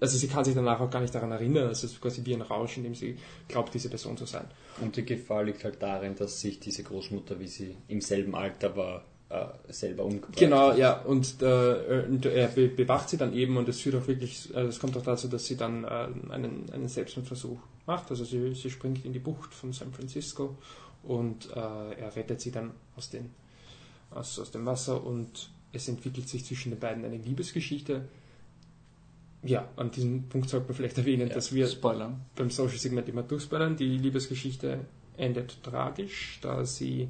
[0.01, 2.35] also sie kann sich danach auch gar nicht daran erinnern, also es ist quasi wie
[2.35, 4.47] ein Rausch, in dem sie glaubt, diese Person zu sein.
[4.81, 8.77] Und die Gefahr liegt halt darin, dass sich diese Großmutter, wie sie im selben Alter
[8.77, 9.05] war,
[9.69, 13.81] selber umgebracht Genau, ja, und äh, und er be bewacht sie dann eben und es
[13.81, 17.59] führt auch wirklich, äh, es kommt auch dazu, dass sie dann äh, einen, einen Selbstmordversuch
[17.87, 18.11] macht.
[18.11, 20.57] Also sie, sie springt in die Bucht von San Francisco
[21.05, 23.31] und äh, er rettet sie dann aus, den,
[24.11, 28.09] aus, aus dem Wasser und es entwickelt sich zwischen den beiden eine Liebesgeschichte.
[29.43, 32.19] Ja, an diesem Punkt sollte man vielleicht erwähnen, Ja, dass wir Spoiler.
[32.35, 33.77] beim Social Segment immer durchspoilern.
[33.77, 34.81] Die Liebesgeschichte
[35.17, 37.09] endet tragisch, da sie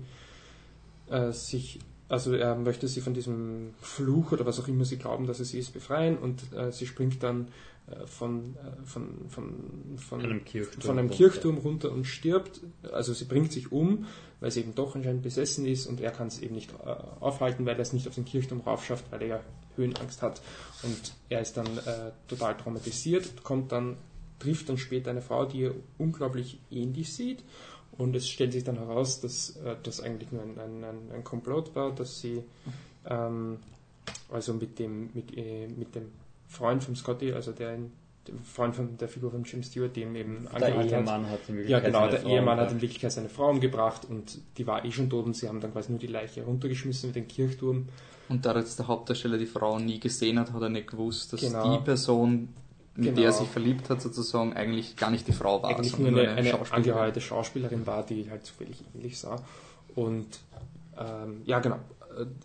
[1.09, 1.81] äh, sich,
[2.11, 5.51] also er möchte sie von diesem Fluch oder was auch immer sie glauben, dass es
[5.51, 7.49] sie ist, befreien und äh, sie springt dann
[7.87, 9.55] äh, von, äh, von, von,
[9.97, 11.17] von, einem Kirchturm von einem runter.
[11.17, 12.63] Kirchturm runter und stirbt.
[12.91, 14.07] Also sie bringt sich um,
[14.41, 16.89] weil sie eben doch anscheinend besessen ist und er kann es eben nicht äh,
[17.21, 19.41] aufhalten, weil er es nicht auf den Kirchturm raufschafft, weil er ja
[19.77, 20.43] Höhenangst hat.
[20.83, 23.97] Und er ist dann äh, total traumatisiert, kommt dann,
[24.41, 27.45] trifft dann später eine Frau, die ihr unglaublich ähnlich sieht.
[28.01, 31.25] Und es stellt sich dann heraus, dass äh, das eigentlich nur ein, ein, ein, ein
[31.25, 32.43] Komplott war, dass sie
[33.07, 33.59] ähm,
[34.31, 36.07] also mit dem, mit, äh, mit dem
[36.49, 40.49] Freund von Scotty, also der, dem Freund von der Figur von Jim Stewart, dem eben
[40.59, 40.87] Der hat.
[40.87, 42.83] Ehemann hat in Ja, Wirklichkeit genau, seine der Frau Ehemann hat in umgebracht.
[42.83, 45.91] Wirklichkeit seine Frau umgebracht und die war eh schon tot und sie haben dann quasi
[45.93, 47.89] nur die Leiche runtergeschmissen mit dem Kirchturm.
[48.29, 51.41] Und dadurch, dass der Hauptdarsteller die Frau nie gesehen hat, hat er nicht gewusst, dass
[51.41, 51.77] Genau.
[51.77, 52.49] die Person,
[52.97, 53.17] mit Genau.
[53.17, 56.29] der er sich verliebt hat, sozusagen eigentlich gar nicht die Frau war, eigentlich nur eine,
[56.31, 56.73] eine Schauspielerin.
[56.73, 59.43] angeheuerte Schauspielerin war, die halt zufällig ähnlich sah.
[59.95, 60.27] Und
[60.99, 61.79] ähm, ja, genau.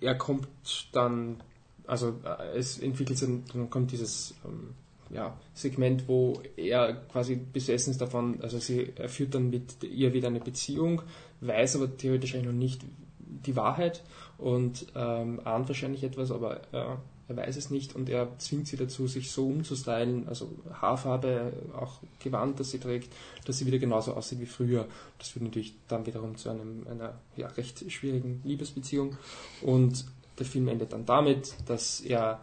[0.02, 0.48] er kommt
[0.94, 1.42] dann,
[1.88, 4.76] also äh, es entwickelt sich, dann kommt dieses ähm,
[5.10, 10.14] ja, Segment, wo er quasi besessen ist davon, also sie, er führt dann mit ihr
[10.14, 11.02] wieder eine Beziehung,
[11.42, 12.82] weiß aber theoretisch eigentlich noch nicht
[13.20, 14.04] die Wahrheit
[14.38, 16.96] und ähm, ahnt wahrscheinlich etwas, aber äh,
[17.28, 20.52] er weiß es nicht und er zwingt sie dazu, sich so umzustylen, also
[20.82, 23.12] Haarfarbe, auch Gewand, das sie trägt,
[23.46, 24.88] dass sie wieder genauso aussieht wie früher.
[25.18, 29.18] Das führt natürlich dann wiederum zu einem, einer ja, recht schwierigen Liebesbeziehung
[29.62, 30.06] und
[30.38, 32.40] der Film endet dann damit, dass er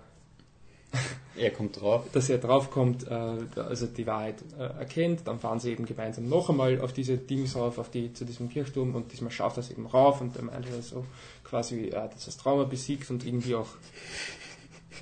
[1.37, 2.05] er kommt drauf.
[2.13, 6.51] Dass er draufkommt, äh, also die Wahrheit äh, erkennt, dann fahren sie eben gemeinsam noch
[6.51, 9.71] einmal auf diese Dings rauf, auf die, zu diesem Kirchturm und diesmal schafft er es
[9.71, 11.05] eben rauf und er meint so
[11.45, 13.69] quasi, er hat das Trauma besiegt und irgendwie auch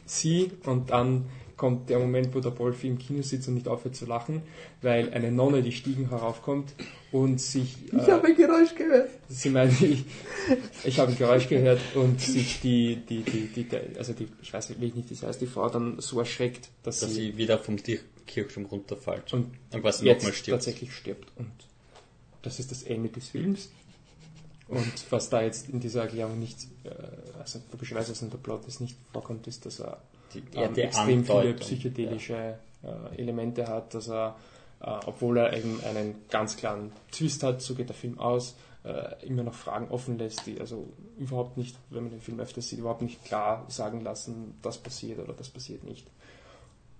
[0.07, 1.27] sie und dann
[1.61, 4.41] kommt der Moment, wo der Wolfi im Kino sitzt und nicht aufhört zu lachen,
[4.81, 6.73] weil eine Nonne die Stiegen heraufkommt
[7.13, 7.77] und sich...
[7.93, 9.11] Ich äh, habe ein Geräusch gehört.
[9.29, 10.07] Sie meint, ich,
[10.85, 13.67] ich habe ein Geräusch gehört und sich die, die, die, die,
[13.99, 17.11] also die, ich weiß nicht, wie das heißt, die Frau dann so erschreckt, dass, dass
[17.11, 17.77] sie, sie wieder vom
[18.27, 20.61] Kirchturm runterfällt und, und quasi nochmal stirbt.
[20.61, 21.31] tatsächlich stirbt.
[21.37, 21.53] Und
[22.41, 23.71] das ist das Ende des Films.
[24.71, 26.91] Und was da jetzt in dieser Erklärung nicht, äh,
[27.39, 29.99] also logischerweise in der Plot ist nicht vorkommt, ist, dass er
[30.33, 33.09] die, ähm, extrem viele psychedelische ja.
[33.13, 34.37] äh, Elemente hat, dass er,
[34.81, 38.55] äh, obwohl er eben einen ganz klaren Twist hat, so geht der Film aus,
[38.85, 42.63] äh, immer noch Fragen offen lässt, die also überhaupt nicht, wenn man den Film öfter
[42.63, 46.07] sieht, überhaupt nicht klar sagen lassen, das passiert oder das passiert nicht.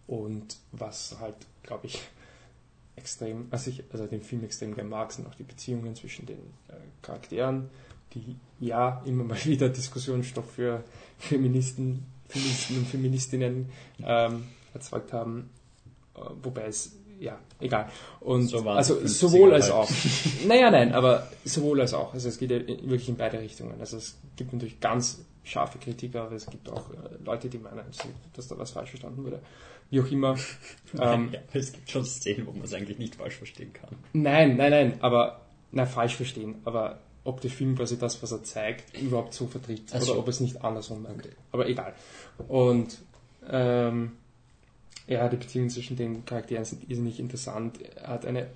[0.09, 2.03] Und was halt, glaube ich,
[3.01, 6.39] extrem, also ich also den Film extrem gerne mag, sind auch die Beziehungen zwischen den
[6.69, 7.71] äh, Charakteren,
[8.15, 10.85] die ja immer mal wieder Diskussionsstoff für
[11.19, 13.71] Feministen, Feministen und Feministinnen
[14.05, 15.51] ähm, erzeugt haben,
[16.15, 17.91] äh, wobei es ja, egal.
[18.21, 19.91] Und so also sowohl als auch.
[20.49, 22.15] naja, nein, aber sowohl als auch.
[22.15, 23.79] Also es geht ja wirklich in beide Richtungen.
[23.79, 27.85] Also es gibt natürlich ganz scharfe Kritiker, aber es gibt auch äh, Leute, die meinen,
[28.35, 29.41] dass da was falsch verstanden wurde
[29.91, 30.37] wie auch immer.
[30.99, 33.91] Ähm, ja, es gibt schon Szenen, wo man es eigentlich nicht falsch verstehen kann.
[34.13, 38.43] Nein, nein, nein, aber, na, falsch verstehen, aber ob der Film quasi das, was er
[38.43, 41.29] zeigt, überhaupt so vertritt Ach oder ob es nicht andersrum meint.
[41.53, 41.95] Aber egal.
[42.49, 42.99] Und,
[43.49, 44.13] ähm,
[45.07, 47.81] ja, die Beziehungen zwischen den Charakteren sind irrsinnig interessant.
[47.81, 48.49] Er hat eine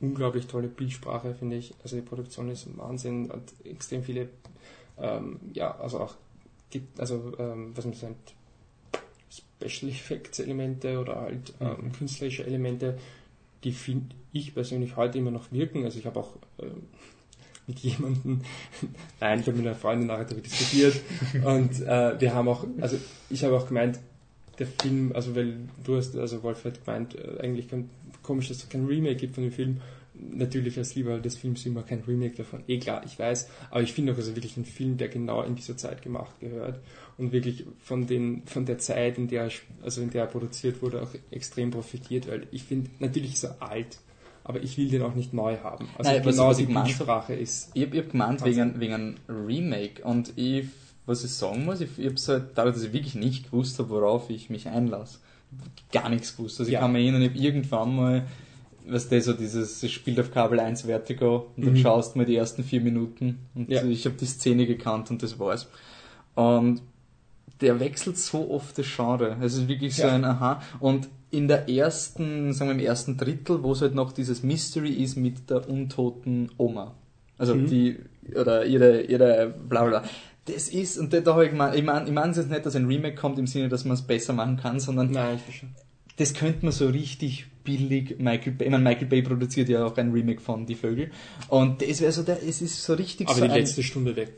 [0.00, 1.74] unglaublich tolle Bildsprache, finde ich.
[1.82, 4.30] Also die Produktion ist Wahnsinn, hat extrem viele,
[4.98, 6.14] ähm, ja, also auch,
[6.98, 8.34] also, ähm, was man sagt,
[9.30, 11.92] Special Effects Elemente oder halt ähm, mhm.
[11.92, 12.98] künstlerische Elemente,
[13.62, 15.84] die finde ich persönlich heute immer noch wirken.
[15.84, 16.82] Also ich habe auch ähm,
[17.66, 18.42] mit jemandem,
[19.20, 21.00] nein, ich habe mit einer Freundin nachher darüber diskutiert
[21.44, 22.98] und äh, wir haben auch, also
[23.30, 23.98] ich habe auch gemeint,
[24.58, 27.90] der Film, also weil du hast, also Wolf hat gemeint, äh, eigentlich kein,
[28.22, 29.80] komisch, dass es kein Remake gibt von dem Film
[30.32, 32.64] natürlich als Lieber des Films immer kein Remake davon.
[32.66, 35.54] Eh klar, ich weiß, aber ich finde auch also wirklich ein Film, der genau in
[35.54, 36.80] dieser Zeit gemacht gehört
[37.18, 39.48] und wirklich von den von der Zeit, in der
[39.82, 43.56] also in der er produziert wurde, auch extrem profitiert, weil ich finde, natürlich ist er
[43.60, 43.98] alt,
[44.44, 45.88] aber ich will den auch nicht neu haben.
[45.98, 47.70] Also Nein, genau was, was die Sprache ist.
[47.74, 50.66] Ich habe hab gemeint wegen, wegen einem Remake und ich,
[51.06, 53.78] was ich sagen muss, ich, ich habe es halt, dadurch, dass ich wirklich nicht gewusst
[53.78, 55.18] habe, worauf ich mich einlasse,
[55.92, 56.60] gar nichts gewusst.
[56.60, 58.26] Also ich kann mich erinnern, ich habe irgendwann mal
[58.86, 61.78] weißt du, so dieses, es spielt auf Kabel 1 Vertigo und dann mhm.
[61.78, 63.82] schaust mal die ersten vier Minuten und ja.
[63.84, 65.68] ich habe die Szene gekannt und das war's.
[66.34, 66.82] Und
[67.60, 69.36] der wechselt so oft das Genre.
[69.40, 70.14] Es ist wirklich so ja.
[70.14, 70.60] ein Aha.
[70.80, 74.90] Und in der ersten, sagen wir im ersten Drittel, wo es halt noch dieses Mystery
[74.90, 76.94] ist mit der untoten Oma.
[77.38, 77.66] Also mhm.
[77.66, 77.98] die,
[78.34, 80.02] oder ihre, ihre, bla bla.
[80.46, 82.76] Das ist, und da habe ich gemeint, ich meine ich mein es jetzt nicht, dass
[82.76, 85.40] ein Remake kommt im Sinne, dass man es besser machen kann, sondern Nein,
[86.16, 88.66] das könnte man so richtig billig Michael Bay.
[88.66, 91.10] Ich meine, Michael Bay produziert ja auch ein Remake von Die Vögel.
[91.48, 94.32] Und das wäre so der, es ist so richtig Aber so die letzte Stunde weg.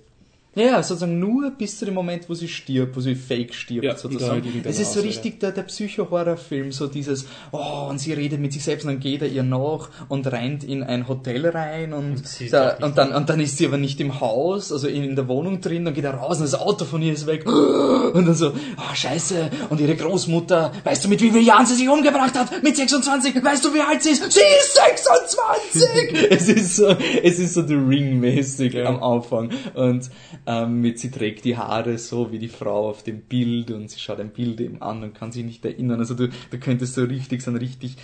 [0.56, 3.94] Ja, sozusagen nur bis zu dem Moment, wo sie stirbt, wo sie fake stirbt, ja,
[3.94, 4.42] sozusagen.
[4.64, 8.64] Es ist so richtig der, der Psycho-Horror-Film, so dieses, oh, und sie redet mit sich
[8.64, 12.52] selbst und dann geht er ihr nach und rennt in ein Hotel rein und, und,
[12.52, 15.28] da, und, dann, und dann ist sie aber nicht im Haus, also in, in der
[15.28, 18.34] Wohnung drin, dann geht er raus und das Auto von ihr ist weg und dann
[18.34, 22.34] so, oh, scheiße, und ihre Großmutter, weißt du, mit wie vielen Jahren sie sich umgebracht
[22.34, 22.62] hat?
[22.62, 24.32] Mit 26, weißt du, wie alt sie ist?
[24.32, 26.30] Sie ist 26!
[26.30, 28.86] es ist so, es ist so The Ring-mäßig ja.
[28.86, 30.10] am Anfang und
[30.46, 33.98] ähm, mit sie trägt die Haare so wie die Frau auf dem Bild und sie
[33.98, 35.98] schaut ein Bild eben an und kann sich nicht erinnern.
[35.98, 37.96] Also du, du könntest so richtig, so einen richtig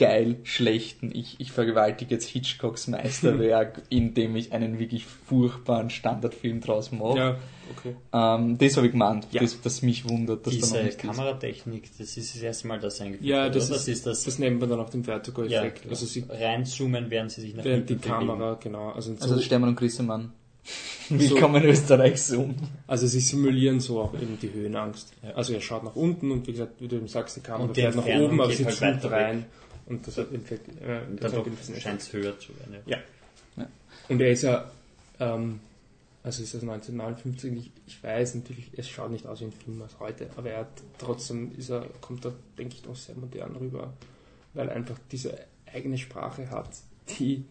[0.00, 6.90] geil schlechten, ich, ich vergewaltige jetzt Hitchcocks Meisterwerk, indem ich einen wirklich furchtbaren Standardfilm draus
[6.90, 7.18] mache.
[7.18, 7.36] Ja,
[7.76, 7.96] okay.
[8.14, 9.42] Ähm, das habe ich gemeint, ja.
[9.42, 10.46] das, das mich wundert.
[10.46, 13.88] Dass Diese da noch Kameratechnik, das ist das erste Mal, dass eingeführt Ja, das, ist,
[13.88, 15.84] ist, das, das nennt man dann auch den Vertigo-Effekt.
[15.84, 18.92] Ja, also sie reinzoomen, während sie sich nach während die Kamera, genau.
[18.92, 20.32] Also, also so Stermann und Grissemann.
[21.08, 22.54] Willkommen in Österreich Zoom.
[22.86, 25.12] Also sie simulieren so auch eben die Höhenangst.
[25.34, 27.96] Also er schaut nach unten und wie gesagt, wie du eben sagst, die Kamera fährt
[27.96, 29.46] nach oben, aber sie halt zoomt rein.
[29.86, 32.76] Und das hat Effekt, äh, das hat dadurch einen gewissen scheint es höher zu werden.
[32.86, 32.98] Ja.
[33.56, 33.66] Ja.
[34.08, 34.70] Und er ist ja,
[35.18, 35.60] ähm,
[36.22, 39.82] also ist das 1959, ich, ich weiß natürlich, es schaut nicht aus wie ein Film
[39.82, 43.56] aus heute, aber er hat trotzdem, ist er, kommt da, denke ich, noch sehr modern
[43.56, 43.92] rüber,
[44.54, 45.36] weil er einfach diese
[45.72, 46.70] eigene Sprache hat,
[47.18, 47.44] die,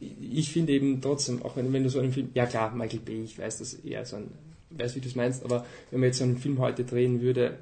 [0.00, 3.22] ich finde eben trotzdem, auch wenn, wenn du so einen Film, ja klar, Michael Bay,
[3.24, 4.30] ich weiß, dass er so ein,
[4.70, 7.58] weiß, wie du es meinst, aber wenn man jetzt so einen Film heute drehen würde,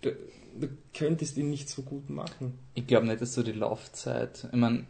[0.00, 0.10] du,
[0.58, 2.58] du könntest ihn nicht so gut machen.
[2.74, 4.84] Ich glaube nicht, dass du die Laufzeit, ich meine,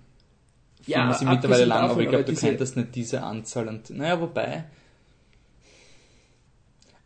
[0.86, 3.90] Ja, Filme sind mittlerweile abgesehen lang, aber ich glaube, du könntest nicht diese Anzahl und,
[3.90, 4.64] naja, wobei,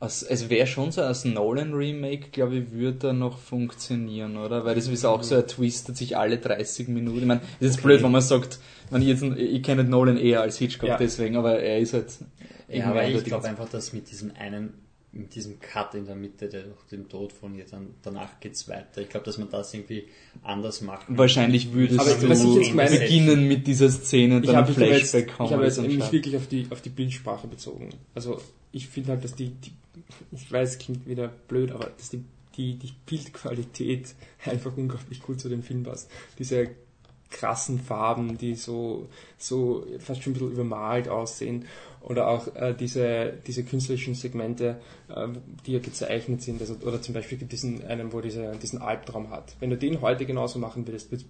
[0.04, 4.64] als, es wäre schon so, als Nolan-Remake, glaube ich, würde er noch funktionieren, oder?
[4.64, 7.18] Weil das ist auch so, er twistet sich alle 30 Minuten.
[7.18, 7.86] Ich meine, das ist Okay.
[7.88, 8.58] blöd, wenn man sagt,
[8.90, 10.96] wenn ich, jetzt, ich kenne Nolan eher als Hitchcock Ja.
[10.96, 12.06] deswegen, aber er ist halt
[12.68, 14.74] Ja, aber ich glaube einfach, dass mit diesem einen,
[15.14, 18.68] mit diesem Cut in der Mitte, der durch den Tod von ihr, dann danach geht's
[18.68, 19.00] weiter.
[19.00, 20.04] Ich glaube, dass man das irgendwie
[20.42, 21.16] anders machen.
[21.16, 24.56] Wahrscheinlich würdest Aber was ich du jetzt meine- beginnen mit dieser Szene und Ich dann
[24.56, 25.50] habe aber jetzt, Flashback ich kommen.
[25.50, 26.12] habe das jetzt schade.
[26.12, 27.90] wirklich auf die, auf die Bildsprache bezogen.
[28.14, 28.40] Also
[28.72, 29.72] ich finde halt, dass die, die,
[30.32, 32.24] ich weiß, es klingt wieder blöd, aber dass die,
[32.56, 36.10] die, die Bildqualität einfach unglaublich gut zu dem Film passt.
[36.38, 36.68] Diese
[37.34, 41.66] krassen Farben, die so, so fast schon ein bisschen übermalt aussehen.
[42.00, 45.28] Oder auch äh, diese, diese künstlerischen Segmente, äh,
[45.66, 46.60] die ja gezeichnet sind.
[46.60, 49.56] Also, oder zum Beispiel gibt diesen einen, wo dieser, diesen Albtraum hat.
[49.60, 51.28] Wenn du den heute genauso machen würdest, wird es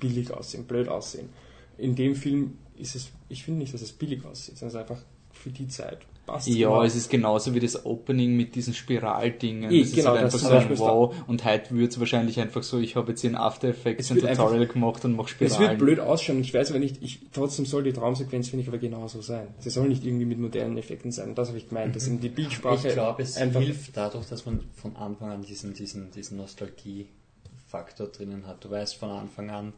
[0.00, 1.28] billig aussehen, blöd aussehen.
[1.76, 4.90] In dem Film ist es, ich finde nicht, dass es billig aussieht, sondern es ist
[4.90, 5.98] einfach für die Zeit.
[6.24, 6.82] Passt Ja, genau.
[6.84, 9.70] es ist genauso wie das Opening mit diesen Spiraldingen.
[9.76, 11.14] Das ist genau, halt das einfach so ein ist Wow.
[11.26, 14.10] Und heute würde es wahrscheinlich einfach so, ich habe jetzt hier in After Effects Es
[14.12, 15.70] ein wird einfach- Tutorial gemacht und mache Es Spiralen.
[15.70, 18.78] wird blöd ausschauen, ich weiß aber nicht, ich, trotzdem soll die Traumsequenz, finde ich, aber
[18.78, 19.48] genauso sein.
[19.58, 21.30] Sie soll nicht irgendwie mit modernen Effekten sein.
[21.30, 24.26] Und das habe ich gemeint, dass eben die Bildsprache ich glaube, es einfach hilft dadurch,
[24.28, 28.64] dass man von Anfang an diesen, diesen, diesen Nostalgie-Faktor drinnen hat.
[28.64, 29.72] Du weißt von Anfang an,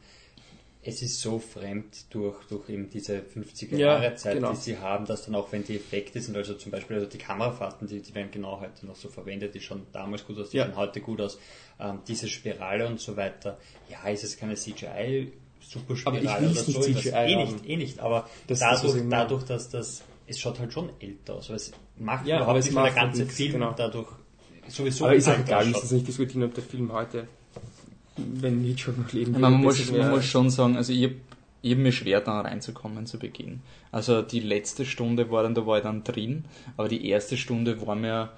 [0.87, 4.51] es ist so fremd durch, durch eben diese 50er Ja, Jahre Zeit, genau.
[4.51, 7.19] die sie haben, dass dann auch wenn die Effekte sind, also zum Beispiel also die
[7.19, 10.59] Kamerafahrten, die, die werden genau heute noch so verwendet, die schauen damals gut aus, die
[10.59, 10.71] Ja.
[10.77, 11.39] heute gut aus,
[11.81, 13.59] ähm, diese Spirale und so weiter.
[13.89, 15.33] Ja, ist es keine CGI
[15.67, 16.93] Superspirale Aber ich will oder es nicht so.
[17.01, 20.59] CGI eh nicht, eh nicht, aber Das ist das, dadurch, dadurch, dass das, es schaut
[20.59, 23.37] halt schon älter aus, weil es macht Ja, überhaupt es nicht, weil der ganze nichts,
[23.37, 23.73] Film genau.
[23.75, 24.09] dadurch
[24.69, 27.27] sowieso Aber ist auch egal, wir müssen nicht diskutieren, ob der Film heute,
[28.17, 31.13] wenn Hitchcock noch leben meine, man, würde, muss, man muss schon sagen, also ich, hab-
[31.63, 33.61] ich habe mir schwer da reinzukommen zu Beginn.
[33.91, 36.45] Also die letzte Stunde war dann, da war ich dann drin,
[36.77, 38.31] aber die erste Stunde war mir,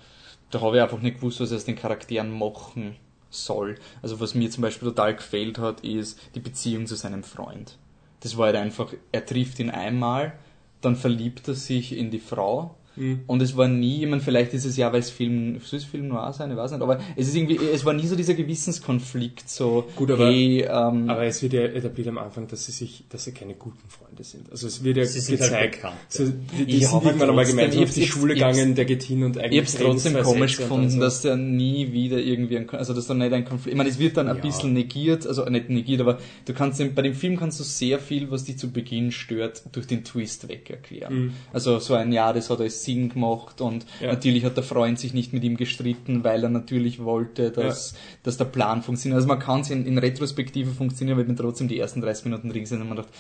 [0.50, 2.96] da habe ich einfach nicht gewusst, was ich aus den Charakteren machen
[3.30, 3.74] soll.
[4.00, 7.76] Also was mir zum Beispiel total gefehlt hat, ist die Beziehung zu seinem Freund.
[8.20, 10.32] Das war halt einfach, er trifft ihn einmal,
[10.80, 13.20] dann verliebt er sich in die Frau Mhm.
[13.26, 15.84] und es war nie, ich meine, vielleicht ist es ja, weil es Film, soll es
[15.84, 18.34] Film noir sein, ich weiß nicht, aber es ist irgendwie, es war nie so dieser
[18.34, 22.72] Gewissenskonflikt, so, Gut, aber- hey, ähm, Aber es wird ja etabliert am Anfang, dass sie
[22.72, 24.50] sich, dass sie keine guten Freunde sind.
[24.50, 25.74] Also es wird ja Sie halt gezeigt.
[25.76, 26.24] bekannt, so,
[26.58, 29.24] die die sind irgendwann einmal trotzdem, gemeinsam ich auf die Schule gegangen, der geht hin
[29.24, 31.00] und eigentlich Ich hab's trotzdem komisch gefunden, so.
[31.00, 33.98] dass der nie wieder irgendwie ein, also dass da nicht ein Konflikt, ich meine, es
[33.98, 34.42] wird dann ein Ja.
[34.42, 38.30] bisschen negiert, also nicht negiert, aber du kannst, bei dem Film kannst du sehr viel,
[38.30, 41.14] was dich zu Beginn stört, durch den Twist weg erklären.
[41.14, 41.32] Mhm.
[41.52, 44.12] Also so ein Jahr, das hat alles Sinn gemacht und Ja.
[44.12, 48.36] natürlich hat der Freund sich nicht mit ihm gestritten, weil er natürlich wollte, dass, dass
[48.38, 49.16] der Plan funktioniert.
[49.16, 52.48] Also man kann es in, in Retrospektive funktionieren, weil mir trotzdem die ersten 30 Minuten
[52.48, 53.12] drin sind und man dachte,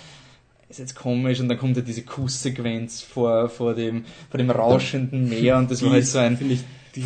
[0.68, 5.28] ist jetzt komisch und dann kommt ja diese Kusssequenz vor, vor dem, vor dem rauschenden
[5.28, 6.60] Meer und das war Die halt ist, so ein, finde ich,
[6.96, 7.04] die,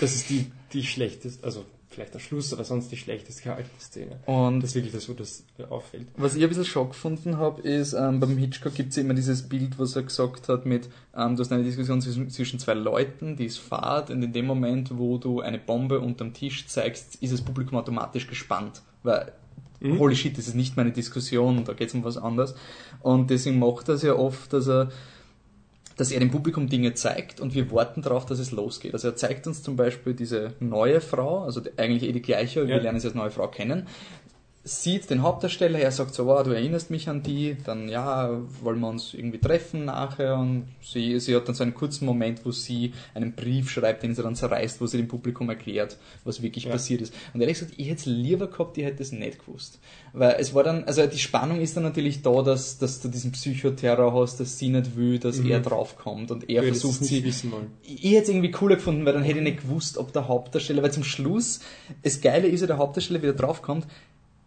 [0.00, 1.64] das ist die, die schlechteste, also
[1.96, 4.20] vielleicht der Schluss, aber sonst die schlechtest gehaltene Szene.
[4.26, 6.06] und Das ist wirklich das, wo das äh, auffällt.
[6.16, 9.48] Was ich ein bisschen schock gefunden habe, ist, ähm, beim Hitchcock gibt es immer dieses
[9.48, 13.36] Bild, was er gesagt hat mit, ähm, du hast eine Diskussion zwischen, zwischen zwei Leuten,
[13.36, 17.32] die ist Fahrt, und in dem Moment, wo du eine Bombe unterm Tisch zeigst, ist
[17.32, 18.82] das Publikum automatisch gespannt.
[19.02, 19.32] Weil,
[19.80, 19.98] Mhm.
[19.98, 22.54] holy shit, das ist nicht meine Diskussion, da geht es um was anderes.
[23.02, 24.90] Und deswegen macht er es ja oft, dass er
[25.96, 28.92] dass er dem Publikum Dinge zeigt und wir warten darauf, dass es losgeht.
[28.92, 32.76] Also er zeigt uns zum Beispiel diese neue Frau, also eigentlich eh die gleiche, wir
[32.76, 32.82] Ja.
[32.82, 33.86] lernen sie als neue Frau kennen,
[34.68, 38.30] sieht den Hauptdarsteller, er sagt so, wow, du erinnerst mich an die, dann ja,
[38.62, 42.44] wollen wir uns irgendwie treffen nachher und sie, sie hat dann so einen kurzen Moment,
[42.44, 46.42] wo sie einen Brief schreibt, den sie dann zerreißt, wo sie dem Publikum erklärt, was
[46.42, 46.72] wirklich Ja.
[46.72, 47.14] passiert ist.
[47.32, 49.78] Und ehrlich gesagt, ich hätte es lieber gehabt, ich hätte es nicht gewusst.
[50.12, 53.30] Weil es war dann, also die Spannung ist dann natürlich da, dass, dass du diesen
[53.30, 55.50] Psychoterror hast, dass sie nicht will, dass Mhm.
[55.52, 57.68] er draufkommt und er es versucht sie wissen wollen.
[57.84, 60.82] ich hätte es irgendwie cooler gefunden, weil dann hätte ich nicht gewusst, ob der Hauptdarsteller,
[60.82, 61.60] weil zum Schluss,
[62.02, 63.86] das Geile ist ja, der Hauptdarsteller wieder draufkommt,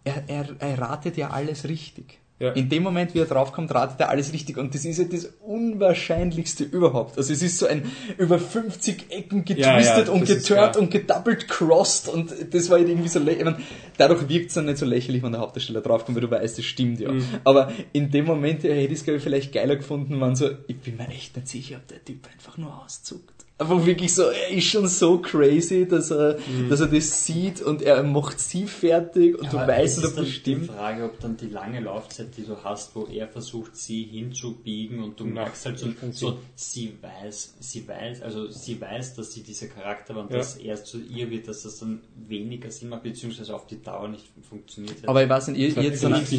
[0.04, 2.20] er, er, er ratet ja alles richtig.
[2.40, 2.52] Ja.
[2.54, 5.26] In dem Moment, wie er draufkommt, ratet er alles richtig und das ist ja das
[5.42, 7.18] Unwahrscheinlichste überhaupt.
[7.18, 11.50] Also es ist so ein über 50 Ecken getwistet Ja, ja, und geturnt und gedoubled
[11.50, 13.56] crossed und das war halt irgendwie so lächerlich.
[13.98, 16.64] Dadurch wirkt es dann nicht so lächerlich, wenn der Hauptdarsteller draufkommt, weil du weißt, das
[16.64, 17.12] stimmt ja.
[17.12, 17.26] Mhm.
[17.44, 20.78] Aber in dem Moment hätte ich es glaube ich vielleicht geiler gefunden, wenn so, ich
[20.78, 23.39] bin mir echt nicht sicher, ob der Typ einfach nur auszuckt.
[23.60, 26.70] Einfach wirklich so, er ist schon so crazy, dass er, Mhm.
[26.70, 30.26] dass er das sieht und er macht sie fertig und du Aber weißt, dann das
[30.26, 30.68] die stimmt.
[30.68, 35.20] Frage, ob dann die lange Laufzeit, die du hast, wo er versucht, sie hinzubiegen und
[35.20, 39.34] du Ja, merkst halt so, ich so, sie weiß, sie weiß, also sie weiß, dass
[39.34, 40.38] sie dieser Charakter war und Ja.
[40.38, 42.00] dass er zu ihr wird, dass das dann
[42.30, 44.96] weniger Sinn macht, beziehungsweise auf die Dauer nicht funktioniert.
[45.06, 46.18] Aber ich weiß nicht, ihr, jetzt Ja.
[46.18, 46.32] ich,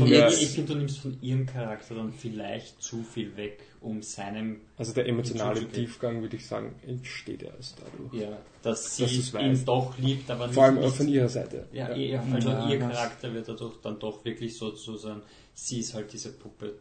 [0.43, 4.93] ich finde, du nimmst von ihrem Charakter dann vielleicht zu viel weg, um seinem, Also
[4.93, 5.67] der emotionale.
[5.69, 8.23] Tiefgang, würde ich sagen, entsteht erst dadurch.
[8.23, 11.67] ja, dass sie Dass ihn doch liebt, aber Vor allem nicht, auch von ihrer Seite.
[11.73, 12.23] Ja, Ja.
[12.33, 15.23] also Ja, ihr Charakter wird dadurch dann doch wirklich so zu sein,
[15.55, 16.75] sie ist halt diese Puppe,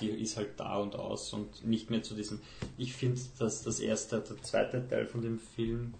[0.00, 2.40] die ist halt da und aus und nicht mehr zu diesem.
[2.76, 5.94] Ich finde, dass das erste, der zweite Teil von dem Film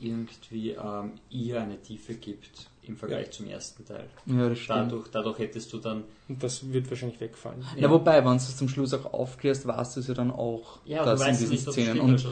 [0.00, 4.08] irgendwie ähm, ihr eine Tiefe gibt im Vergleich zum ersten Teil.
[4.26, 4.78] ja, das stimmt.
[4.92, 6.04] Dadurch, dadurch hättest du dann.
[6.28, 7.64] Und das wird wahrscheinlich wegfallen.
[7.76, 10.80] Ja, wobei, wenn du es zum Schluss auch aufklärst, weißt du es ja dann auch,
[10.84, 11.90] Ja, dass du in diesen nicht, Szenen.
[11.96, 12.00] stimmt.
[12.02, 12.28] Und, Also,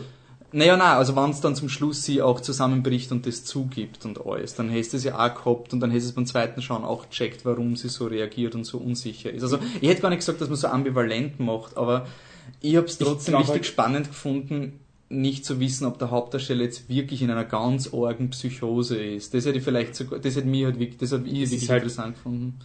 [0.53, 4.27] naja, nein, also wenn es dann zum Schluss sie auch zusammenbricht und das zugibt und
[4.27, 6.61] alles, dann hast du es ja auch gehabt und dann hast du es beim zweiten
[6.61, 9.45] Schauen auch gecheckt, warum sie so reagiert und so unsicher ist.
[9.45, 12.09] Also ich hätte gar nicht gesagt, dass man so ambivalent macht, aber
[12.61, 14.81] ich habe es trotzdem richtig halt- spannend gefunden,
[15.11, 19.35] nicht zu wissen, ob der Hauptdarsteller jetzt wirklich in einer ganz argen Psychose ist.
[19.35, 21.69] Das hätte ich vielleicht sogar, das hätte mir halt wirklich, das habe ich ist wirklich
[21.71, 22.61] halt- interessant gefunden.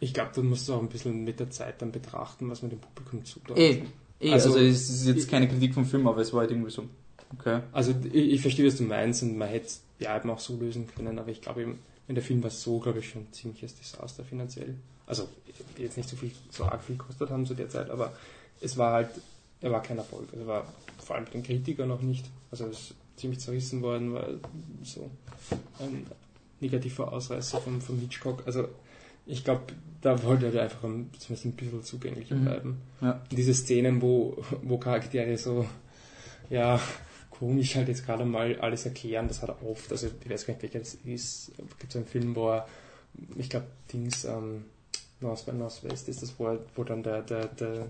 [0.00, 2.80] Ich glaube, du musst auch ein bisschen mit der Zeit dann betrachten, was man dem
[2.80, 3.56] Publikum zutraut.
[3.56, 3.82] Eh,
[4.20, 6.72] eh Also- also, es ist jetzt keine Kritik vom Film, aber es war halt irgendwie
[6.72, 6.84] so,
[7.38, 7.60] okay.
[7.70, 10.56] Also ich, ich verstehe, was du meinst und man hätte es ja eben auch so
[10.56, 11.78] lösen können, aber ich glaube eben,
[12.08, 14.74] in der Film war so, glaube ich, schon ein ziemliches Desaster finanziell.
[15.06, 15.28] Also
[15.78, 18.12] jetzt nicht so viel, so arg viel gekostet haben zu der Zeit, aber
[18.60, 19.10] es war halt,
[19.60, 20.26] er war kein Erfolg.
[20.32, 20.66] Also war
[21.02, 22.26] vor allem den Kritikern noch nicht.
[22.50, 24.38] Also es ist ziemlich zerrissen worden, weil
[24.82, 25.10] so
[25.80, 26.06] ein
[26.60, 28.42] negativer Ausreißer vom, vom Hitchcock.
[28.46, 28.68] Also
[29.26, 29.62] ich glaube,
[30.00, 32.44] da wollte er einfach ein, zumindest ein bisschen zugänglicher Mhm.
[32.44, 32.80] bleiben.
[33.00, 33.22] Ja.
[33.30, 35.66] Diese Szenen, wo, wo Charaktere so,
[36.50, 36.80] ja,
[37.30, 39.90] komisch halt jetzt gerade mal alles erklären, das hat er oft.
[39.92, 41.50] Also ich weiß gar nicht, welcher das ist.
[41.50, 42.68] Es gibt so einen Film, wo er,
[43.36, 44.64] ich glaube, Dings, ähm,
[45.20, 47.86] North by Northwest ist das, wo, er, wo dann der, der, der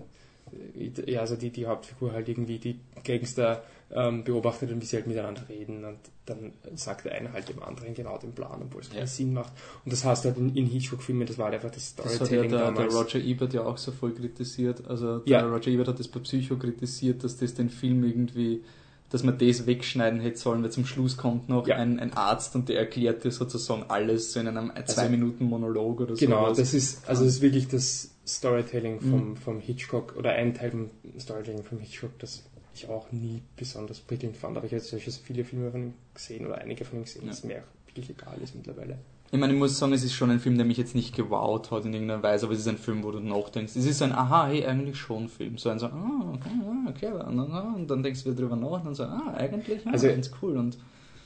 [1.07, 5.07] ja, also die, die Hauptfigur halt irgendwie die Gangster ähm, beobachtet und wie sie halt
[5.07, 8.89] miteinander reden und dann sagt der eine halt dem anderen genau den Plan, obwohl es
[8.89, 9.07] keinen Ja.
[9.07, 9.51] Sinn macht.
[9.85, 12.11] Und das hast du halt in, in Hitchcock-Filmen, das war halt einfach das Das hat
[12.13, 12.87] ja Storytelling der, der.
[12.87, 14.87] Roger Ebert ja auch so voll kritisiert.
[14.87, 15.45] Also der Ja.
[15.47, 18.63] Roger Ebert hat das bei Psycho kritisiert, dass das den Film irgendwie,
[19.09, 21.75] dass man das wegschneiden hätte sollen, weil zum Schluss kommt noch Ja.
[21.75, 25.99] ein, ein Arzt und der erklärt dir sozusagen alles so in einem zwei Minuten Monolog
[26.01, 26.25] oder so.
[26.25, 29.35] Genau, das ist, also das ist wirklich das Storytelling vom, Mhm.
[29.37, 30.89] vom Hitchcock oder ein Teil vom
[31.19, 32.43] Storytelling vom Hitchcock, das
[32.75, 36.45] ich auch nie besonders prickelnd fand, aber ich habe solche viele Filme von ihm gesehen
[36.45, 37.29] oder einige von ihm gesehen, Ja.
[37.29, 38.97] dass mir auch wirklich egal ist mittlerweile.
[39.31, 41.71] Ich meine, ich muss sagen, es ist schon ein Film, der mich jetzt nicht gewowt
[41.71, 43.75] hat in irgendeiner Weise, aber es ist ein Film, wo du nachdenkst.
[43.75, 45.57] Es ist ein, aha, hey, eigentlich schon Film.
[45.57, 46.49] So ein so, ah, okay,
[46.87, 50.07] okay, und dann, denkst du wieder drüber nach und dann so, ah, eigentlich, ah, Also-
[50.07, 50.57] ganz cool.
[50.57, 50.77] Und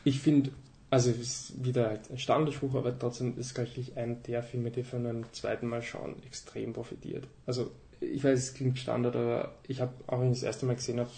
[0.06, 0.52] Ich finde,
[0.90, 4.84] also ist wieder halt ein Standardspruch, aber trotzdem ist glaube ich ein der Filme, die
[4.84, 7.28] von einem zweiten Mal schauen extrem profitiert.
[7.46, 10.76] Also ich weiß, es klingt Standard, aber ich habe auch wenn ich das erste Mal
[10.76, 11.10] gesehen habe,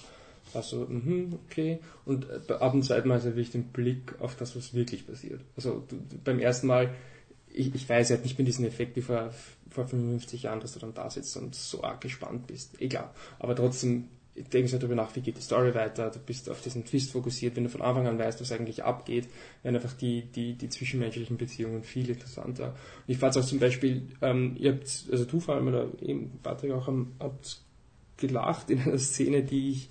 [0.53, 1.79] war so, mhm, okay.
[2.05, 5.41] Und äh, ab dem zweiten Mal ist wirklich den Blick auf das, was wirklich passiert.
[5.55, 6.93] Also du, beim ersten Mal,
[7.51, 9.31] ich, ich weiß, hat nicht mehr diesen Effekt wie vor,
[9.69, 12.81] vor 55 Jahren, dass du dann da sitzt und so arg gespannt bist.
[12.81, 13.11] Egal.
[13.37, 14.09] Aber trotzdem
[14.53, 17.55] denkst du darüber nach, wie geht die Story weiter, du bist auf diesen Twist fokussiert,
[17.55, 19.27] wenn du von Anfang an weißt, was eigentlich abgeht,
[19.63, 22.67] werden einfach die, die, die zwischenmenschlichen Beziehungen viel interessanter.
[22.69, 25.87] Und ich fand es auch zum Beispiel, ähm, ihr habt, also du vor allem oder
[26.01, 27.61] eben Patrick auch, ähm, habt
[28.17, 29.89] gelacht in einer Szene, die ich,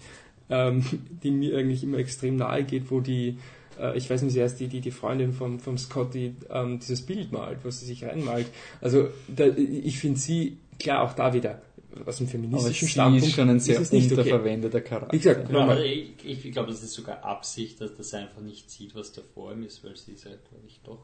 [0.50, 0.84] ähm,
[1.22, 3.38] die mir eigentlich immer extrem nahe geht, wo die,
[3.78, 7.02] äh, ich weiß nicht, sie heißt die, die, die Freundin vom, vom Scotty ähm, dieses
[7.02, 8.46] Bild malt, wo sie sich reinmalt.
[8.80, 11.60] Also da, ich finde sie, klar auch da wieder,
[12.04, 14.10] aus dem aber feministischen sie Standpunkt ist schon ein sehr nicht okay.
[14.10, 15.12] unterverwendeter Charakter.
[15.12, 18.70] Wie gesagt, Ja, also ich, ich, glaube, das ist sogar Absicht, dass das einfach nicht
[18.70, 21.00] sieht, was da vor ihm ist, weil sie ist halt, glaube ich, doch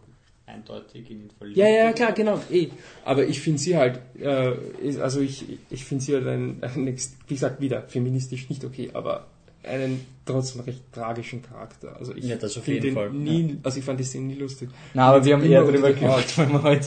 [0.47, 1.57] eindeutig in ihn verliebt.
[1.57, 2.41] Ja, ja, klar, genau.
[2.51, 2.69] Eh.
[3.05, 4.53] Aber ich finde sie halt, äh,
[5.01, 9.27] also ich, ich finde sie halt ein, ein, wie gesagt, wieder feministisch nicht okay, aber
[9.67, 11.97] einen trotzdem recht tragischen Charakter.
[11.99, 14.35] Also ich Ja, das auf jeden den Fall, Nie, Also ich fand die Szene nie
[14.37, 14.71] lustig.
[14.95, 15.99] Na, aber wir haben eher die Haut.
[16.01, 16.87] gelacht, weil wir heute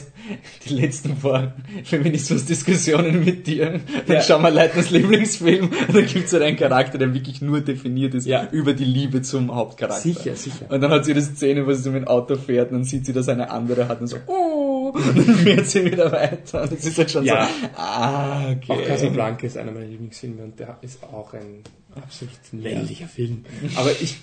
[0.67, 4.21] die letzten paar Feminismus-Diskussionen mit dir, dann Ja.
[4.23, 8.13] schauen wir Leitners Lieblingsfilm und dann gibt es halt einen Charakter, der wirklich nur definiert
[8.15, 8.47] ist Ja.
[8.51, 10.01] über die Liebe zum Hauptcharakter.
[10.01, 10.65] Sicher, sicher.
[10.69, 12.83] Und dann hat sie eine Szene, wo sie so mit dem Auto fährt und dann
[12.85, 14.56] sieht sie, dass eine andere hat und so, oh,
[14.97, 16.63] und dann fährt sie wieder weiter.
[16.63, 17.45] Und das ist halt schon Ja.
[17.47, 18.71] so, ah, okay.
[18.73, 21.63] Auch Casablanca ist einer meiner Lieblingsfilme und der ist auch ein
[21.95, 23.45] absolut männlicher Film.
[23.75, 24.17] Aber ich,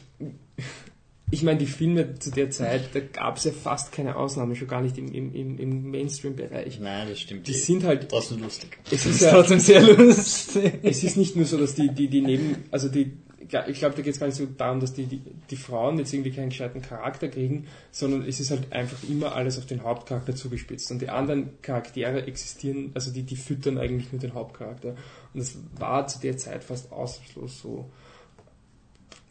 [1.30, 4.68] ich meine, die Filme zu der Zeit, da gab es ja fast keine Ausnahme, schon
[4.68, 6.78] gar nicht im, im, im, im Mainstream-Bereich.
[6.80, 7.46] Nein, das stimmt.
[7.48, 8.78] Die sind halt, trotzdem lustig.
[8.84, 10.74] es Das ist ist ja, trotzdem sehr lustig.
[10.82, 13.12] es ist nicht nur so, dass die, die, die neben, also die,
[13.66, 15.20] ich glaube, da geht es gar nicht so darum, dass die, die,
[15.50, 19.58] die Frauen jetzt irgendwie keinen gescheiten Charakter kriegen, sondern es ist halt einfach immer alles
[19.58, 20.90] auf den Hauptcharakter zugespitzt.
[20.90, 24.90] Und die anderen Charaktere existieren, also die, die füttern eigentlich nur den Hauptcharakter.
[25.32, 27.90] Und das war zu der Zeit fast ausnahmslos so.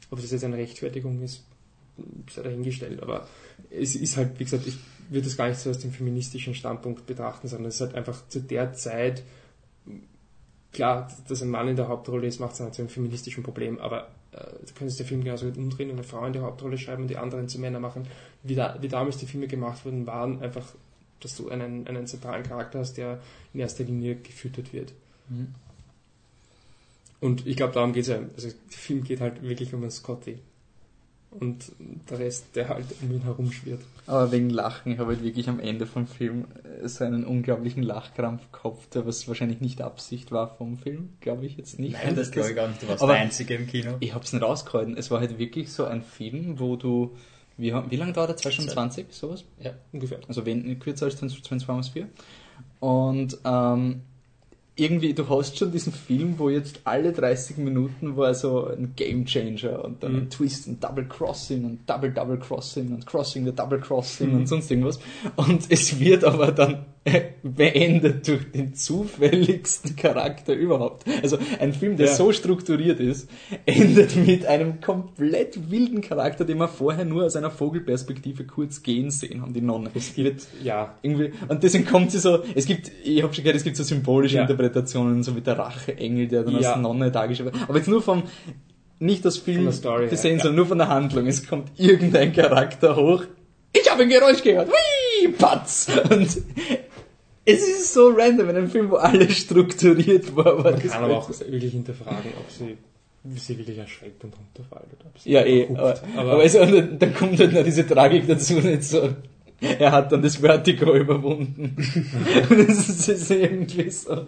[0.10, 1.44] Ob das jetzt eine Rechtfertigung ist,
[2.30, 3.02] sei dahingestellt.
[3.02, 3.28] Aber
[3.70, 4.78] es ist halt, wie gesagt, ich
[5.10, 8.28] würde das gar nicht so aus dem feministischen Standpunkt betrachten, sondern es ist halt einfach
[8.28, 9.24] zu der Zeit
[10.74, 13.80] klar, dass ein Mann in der Hauptrolle ist, macht es dann zu einem feministischen Problem,
[13.80, 16.78] aber äh, du könntest den Film genauso gut umdrehen und eine Frau in die Hauptrolle
[16.78, 18.08] schreiben und die anderen zu Männer machen.
[18.42, 20.66] Wie, da, wie damals die Filme gemacht wurden, waren einfach,
[21.20, 23.20] dass du einen, einen zentralen Charakter hast, der
[23.54, 24.92] in erster Linie gefüttert wird.
[25.30, 25.56] Mhm.
[27.22, 28.20] Und ich glaube, darum geht es ja.
[28.36, 30.40] Also der Film geht halt wirklich um einen Scotty.
[31.40, 31.72] Und
[32.10, 33.82] der Rest, der halt um ihn herumschwirrt.
[34.08, 36.46] Aber wegen Lachen, ich habe halt wirklich am Ende vom Film
[36.84, 41.46] äh, so einen unglaublichen Lachkrampf gehabt, der was wahrscheinlich nicht Absicht war vom Film, glaube
[41.46, 41.94] ich jetzt nicht.
[41.94, 42.82] Nein, das glaube ich gar nicht.
[42.82, 43.96] Du warst Aber- der Einzige im Kino.
[44.00, 44.98] Ich habe es nicht rausgehalten.
[44.98, 47.16] Es war halt wirklich so ein Film, wo du,
[47.58, 48.38] wie, wie lange dauert er?
[48.38, 49.44] 2 Stunden 20, sowas?
[49.60, 49.72] Ja.
[49.92, 50.20] Ungefähr.
[50.28, 52.08] Also wen, kürzer als 22 bis 4.
[52.80, 54.02] Und ähm,
[54.76, 59.26] irgendwie, du hast schon diesen Film, wo jetzt alle 30 Minuten war so ein Game
[59.26, 60.18] Changer und dann Mhm.
[60.20, 64.36] ein Twist und Double Crossing und Double Double Crossing und Crossing the Double Crossing Mhm.
[64.38, 65.00] und sonst irgendwas.
[65.36, 66.86] Und es wird aber dann
[67.44, 71.04] beendet durch den zufälligsten Charakter überhaupt.
[71.22, 72.14] Also ein Film, der Ja.
[72.14, 73.30] so strukturiert ist,
[73.66, 79.12] endet mit einem komplett wilden Charakter, den wir vorher nur aus einer Vogelperspektive kurz gehen
[79.12, 79.90] sehen haben, die Nonne.
[79.94, 83.58] Es gibt, ja, Irgendwie, und deswegen kommt sie so, es gibt, ich habe schon gehört,
[83.58, 84.44] es gibt so symbolische Ja.
[84.44, 86.72] Interpretationen, so wie der Racheengel, der dann Ja.
[86.74, 87.64] als Nonne dargestellt wird.
[87.68, 88.24] Aber jetzt nur vom,
[89.00, 91.28] nicht das Film Story gesehen, sondern nur von der Handlung.
[91.28, 93.26] Es kommt irgendein Charakter hoch,
[93.76, 95.88] ich habe ein Geräusch gehört, Whee, Patz!
[96.12, 96.38] Und
[97.46, 100.48] es ist so random in einem Film, wo alles strukturiert war.
[100.48, 102.78] Aber man das kann aber auch wirklich hinterfragen, ob sie,
[103.36, 107.14] sie wirklich erschreckt und runterfällt oder ob sie Ja, eh, aber, aber, aber, dann- dann
[107.14, 109.10] kommt halt noch diese Tragik dazu, nicht so.
[109.80, 111.76] Er hat dann das Vertigo überwunden.
[112.50, 114.26] und es ist, ist irgendwie so.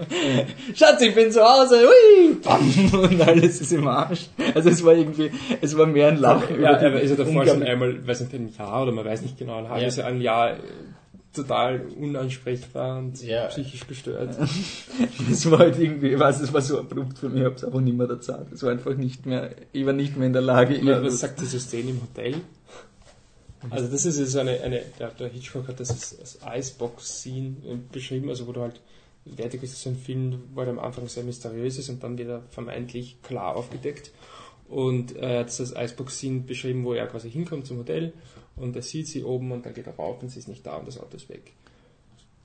[0.73, 4.27] Schatz, ich bin zu Hause, hui, bam, und alles ist im Arsch.
[4.53, 5.29] Also es war irgendwie,
[5.61, 6.61] es war mehr ein Lachen.
[6.61, 9.23] ja, die er ist ja davor schon einmal, weiß nicht, ein Jahr oder man weiß
[9.23, 10.03] nicht genau, ein halbes Ja.
[10.03, 10.55] Jahr, ein Jahr
[11.35, 13.47] total unansprechbar und Ja.
[13.47, 14.35] psychisch gestört.
[15.31, 17.81] Es war halt irgendwie, ich weiß, es war so abrupt für mich, ich hab's einfach
[17.81, 18.51] nicht mehr erzählt.
[18.53, 21.41] Es war einfach nicht mehr, ich war nicht mehr in der Lage, Ja, was sagt
[21.41, 22.35] diese Szene im Hotel?
[23.69, 28.29] Also das ist jetzt eine, eine der, der Hitchcock hat das als, Icebox-Scene äh, beschrieben,
[28.29, 28.79] also wo du halt,
[29.25, 32.43] Vertigo ist so ein Film, wo er am Anfang sehr mysteriös ist und dann wieder
[32.51, 34.11] vermeintlich klar aufgedeckt.
[34.67, 38.13] Und er hat das als Icebox-Scene beschrieben, wo er quasi hinkommt zum Hotel
[38.55, 40.77] und er sieht sie oben und dann geht er rauf und sie ist nicht da
[40.77, 41.53] und das Auto ist weg.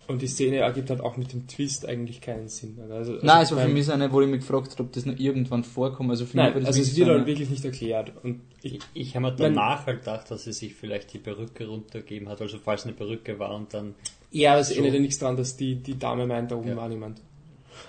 [0.09, 2.77] Und die Szene ergibt halt auch mit dem Twist eigentlich keinen Sinn.
[2.91, 4.93] Also, also Nein, es war für mich so eine, wo ich mich gefragt habe, ob
[4.93, 6.11] das noch irgendwann vorkommt.
[6.11, 8.13] Also für mich Nein, war das also es wirklich wird halt wirklich nicht erklärt.
[8.25, 11.69] Und ich, Ich, ich habe mir danach halt gedacht, dass sie sich vielleicht die Perücke
[11.69, 13.95] runtergeben hat, also falls eine Perücke war und dann
[14.33, 14.75] Ja, es So.
[14.77, 16.77] ändert ja nichts dran, dass die, die Dame meint, da oben Ja.
[16.77, 17.21] war niemand.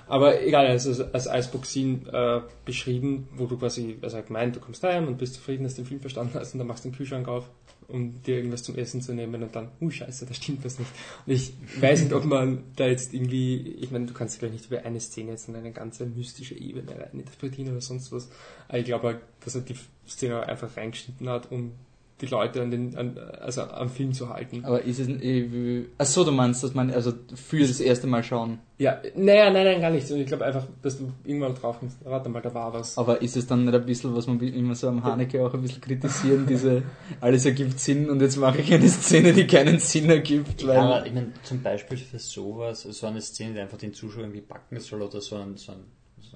[0.07, 4.84] Aber egal, also als Icebox-Scene äh, beschrieben, wo du quasi, also hat gemeint, du kommst
[4.84, 6.95] heim und bist zufrieden, dass du den Film verstanden hast und dann machst du den
[6.95, 7.49] Kühlschrank auf,
[7.91, 10.91] um dir irgendwas zum Essen zu nehmen und dann, uh, scheiße, da stimmt was nicht.
[11.26, 14.65] Und ich weiß nicht, ob man da jetzt irgendwie, ich meine, du kannst gleich nicht
[14.68, 18.30] über eine Szene jetzt in eine ganze mystische Ebene rein interpretieren oder sonst was.
[18.68, 19.76] Aber ich glaube, halt, dass er die
[20.07, 21.73] Szene einfach reingeschnitten hat, um
[22.22, 24.64] die Leute an den, an, also am Film zu halten.
[24.64, 28.23] Aber ist es, äh, ach so, du meinst, dass man, also für das erste Mal
[28.23, 28.60] schauen.
[28.77, 30.10] Ja, naja, nein, nein, gar nicht.
[30.11, 32.98] Und ich glaube einfach, dass du irgendwann drauf kommst, warte mal, da war was.
[32.98, 35.61] Aber ist es dann nicht ein bisschen, was man immer so am Haneke auch ein
[35.61, 36.84] bisschen kritisieren, diese,
[37.19, 40.81] alles ergibt Sinn und jetzt mache ich eine Szene, die keinen Sinn ergibt, weil, Ja,
[40.81, 44.41] aber ich meine, zum Beispiel für sowas, so eine Szene, die einfach den Zuschauer irgendwie
[44.41, 45.80] backen soll oder so ein, so ein,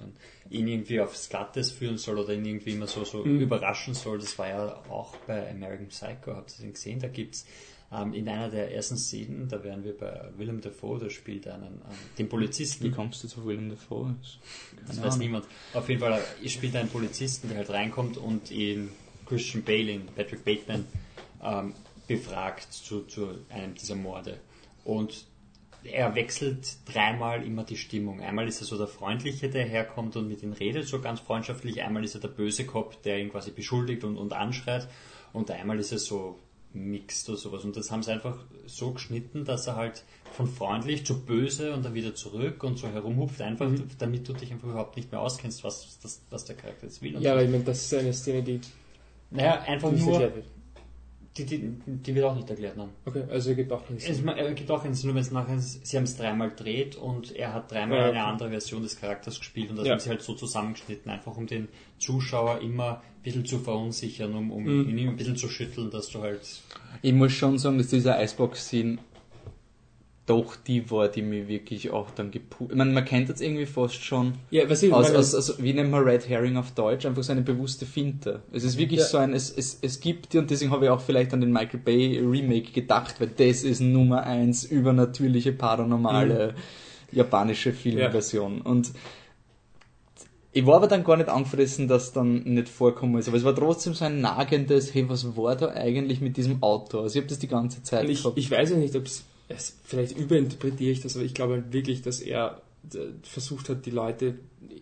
[0.02, 0.12] ein
[0.50, 3.40] ihn irgendwie aufs Glattes führen soll oder ihn irgendwie immer so, so Mhm.
[3.40, 4.18] überraschen soll.
[4.18, 7.00] Das war ja auch bei American Psycho, habt ihr den gesehen?
[7.00, 7.46] Da gibt's
[7.92, 11.64] ähm, in einer der ersten Szenen, da wären wir bei Willem Dafoe, der spielt einen,
[11.66, 11.80] ähm,
[12.18, 12.90] den wie Polizisten.
[12.92, 14.14] kommst du zu Willem Dafoe?
[14.80, 15.18] Das Keine weiß Ahnung.
[15.26, 15.46] niemand.
[15.72, 18.90] Auf jeden Fall, er spielt einen Polizisten, der halt reinkommt und ihn
[19.26, 20.84] Christian Bale, ihn Patrick Bateman,
[21.42, 21.74] ähm,
[22.08, 24.38] befragt zu, zu einem dieser Morde.
[24.84, 25.24] Und
[25.86, 28.20] er wechselt dreimal immer die Stimmung.
[28.20, 31.82] Einmal ist er so der Freundliche, der herkommt und mit ihm redet, so ganz freundschaftlich.
[31.82, 34.88] Einmal ist er der böse Kopf, der ihn quasi beschuldigt und, und anschreit.
[35.32, 36.38] Und einmal ist er so
[36.72, 37.64] mixt oder sowas.
[37.64, 38.36] Und das haben sie einfach
[38.66, 42.88] so geschnitten, dass er halt von freundlich zu böse und dann wieder zurück und so
[42.88, 43.88] herumhupft, einfach Mhm.
[43.98, 47.14] damit du dich einfach überhaupt nicht mehr auskennst, was, das, was der Charakter jetzt will.
[47.14, 47.28] Ja, so.
[47.30, 48.60] aber ich meine, das ist eine Szene, die
[49.30, 50.46] naja, einfach nur, erklärt wird.
[51.38, 52.88] Die, die, die wird auch nicht erklärt, nein.
[53.04, 54.24] Okay, also er gibt auch keinen Es Sinn.
[54.24, 56.96] ma- er gibt auch einen Sinn, nur wenn es nachher, sie haben es dreimal dreht
[56.96, 58.28] und er hat dreimal Ja, eine okay.
[58.30, 59.92] andere Version des Charakters gespielt und das Ja.
[59.92, 61.68] haben sie halt so zusammengeschnitten, einfach um den
[61.98, 64.98] Zuschauer immer ein bisschen zu verunsichern, um, um Mhm.
[64.98, 66.40] ihn ein bisschen zu schütteln, dass du halt
[67.02, 68.98] Ich muss schon sagen, dass diese Icebox-Scene
[70.26, 72.70] doch die war, die mich wirklich auch dann gepusht.
[72.72, 75.72] Ich meine, man kennt das irgendwie fast schon Ja, was ich aus, aus, aus, wie
[75.72, 77.06] nennt man Red Herring auf Deutsch?
[77.06, 78.42] Einfach so eine bewusste Finte.
[78.52, 79.06] Es ist wirklich Ja.
[79.06, 81.78] so ein, es, es, es gibt, und deswegen habe ich auch vielleicht an den Michael
[81.80, 86.54] Bay Remake gedacht, weil das ist Nummer eins übernatürliche, paranormale
[87.12, 88.60] japanische Filmversion.
[88.62, 88.90] Und
[90.52, 93.28] ich war aber dann gar nicht angefressen, dass dann nicht vorkommen ist.
[93.28, 97.00] Aber es war trotzdem so ein nagendes, hey, was war da eigentlich mit diesem Auto?
[97.00, 98.38] Also ich habe das die ganze Zeit ich, gehabt.
[98.38, 101.72] ich weiß ja nicht, ob es, es, vielleicht überinterpretiere ich das, aber ich glaube halt
[101.72, 102.62] wirklich, dass er
[102.94, 104.34] äh, versucht hat, die Leute,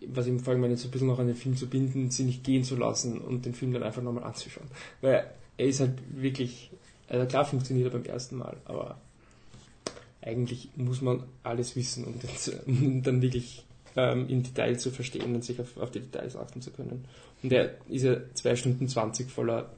[0.07, 2.43] was im Folge meine, so ein bisschen noch an den Film zu binden, sie nicht
[2.43, 4.67] gehen zu lassen und den Film dann einfach nochmal anzuschauen.
[5.01, 6.71] Weil er ist halt wirklich,
[7.07, 8.99] also klar funktioniert er beim ersten Mal, aber
[10.21, 13.63] eigentlich muss man alles wissen, um, das, um dann wirklich
[13.95, 17.05] ähm, im Detail zu verstehen und sich auf, auf die Details achten zu können.
[17.43, 19.71] Und er ist ja zwei Stunden 20 voller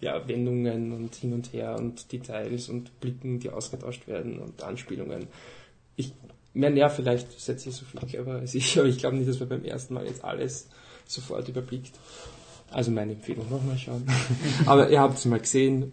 [0.00, 5.26] ja, Wendungen und hin und her und Details und Blicken, die ausgetauscht werden und Anspielungen.
[5.96, 6.14] Ich,
[6.54, 9.40] mehr nervt vielleicht, setze ich so viel clever als ich, aber ich glaube nicht, dass
[9.40, 10.68] man beim ersten Mal jetzt alles
[11.06, 11.94] sofort überblickt.
[12.70, 14.06] Also meine Empfehlung, nochmal schauen.
[14.66, 15.92] aber ihr habt es mal gesehen,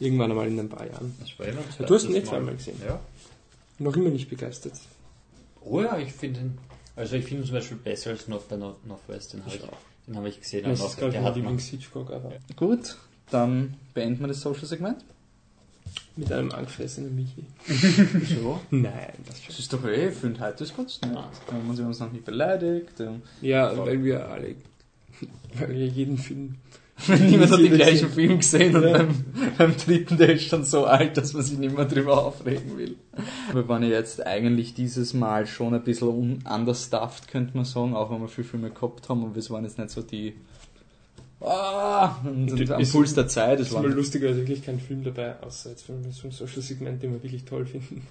[0.00, 1.14] irgendwann einmal in ein paar Jahren.
[1.20, 2.80] Das war immer Ja, du hast ihn eh zweimal gesehen.
[2.84, 3.00] Ja.
[3.78, 4.74] Noch immer nicht begeistert.
[5.60, 6.58] Oh ja, ich finde ihn,
[6.96, 9.62] also ich finde ihn zum Beispiel besser als North by North, Northwest, den habe ich,
[10.06, 10.64] den habe ich gesehen.
[10.64, 12.96] Das ist, glaube ich, mein Lieblings-Hitchcock, aber Gut,
[13.30, 15.04] dann beenden wir das Social-Segment.
[16.16, 17.44] mit einem angefressenen Michi.
[18.34, 18.60] So.
[18.70, 19.46] Nein, das.
[19.46, 21.00] Das ist doch eh, ich finde heute ist kurz.
[21.00, 21.12] Ne?
[21.12, 23.00] Da haben wir uns noch nicht beleidigt.
[23.00, 23.22] ähm.
[23.40, 24.54] Ja, weil wir alle,
[25.54, 26.56] weil wir jeden Film
[27.08, 28.08] Niemand hat den gleichen.
[28.08, 28.98] Film gesehen und Ja.
[28.98, 29.24] beim,
[29.58, 32.96] beim dritten, der ist schon so alt, dass man sich nicht mehr drüber aufregen will.
[33.52, 37.94] Wir waren ja jetzt eigentlich dieses Mal schon ein bisschen un understuffed, könnte man sagen,
[37.94, 40.34] auch wenn wir viel Filme gehabt haben, aber es waren jetzt nicht so die
[41.40, 43.60] ah, und, und am Puls der Zeit.
[43.60, 46.32] Es ist mal waren, lustiger, also wirklich kein Film dabei, außer jetzt von so einem
[46.32, 48.06] Social-Segment, den wir wirklich toll finden.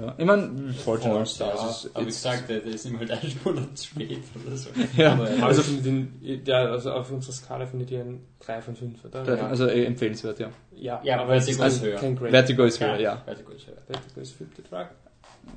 [0.00, 0.14] Ja.
[0.18, 3.10] Ich meine, Fortune Ja, All Stars ist aber wie gesagt, der, der ist immer halt
[3.12, 4.68] ein Monat zu spät oder so.
[4.96, 8.76] Ja, aber, Also, Also- ihn, ja, also auf unserer Skala findet ihr ein 3 von
[8.76, 9.22] 5, oder?
[9.24, 10.50] der- also eh, empfehlenswert, ja.
[10.76, 11.96] ja, Ja, aber es Vertigo ist ist höher.
[11.98, 12.16] kein.
[12.18, 13.22] Vertigo ist höher, ja.
[13.24, 13.76] Vertigo ist höher.
[13.86, 14.88] Vertigo ist the Truck.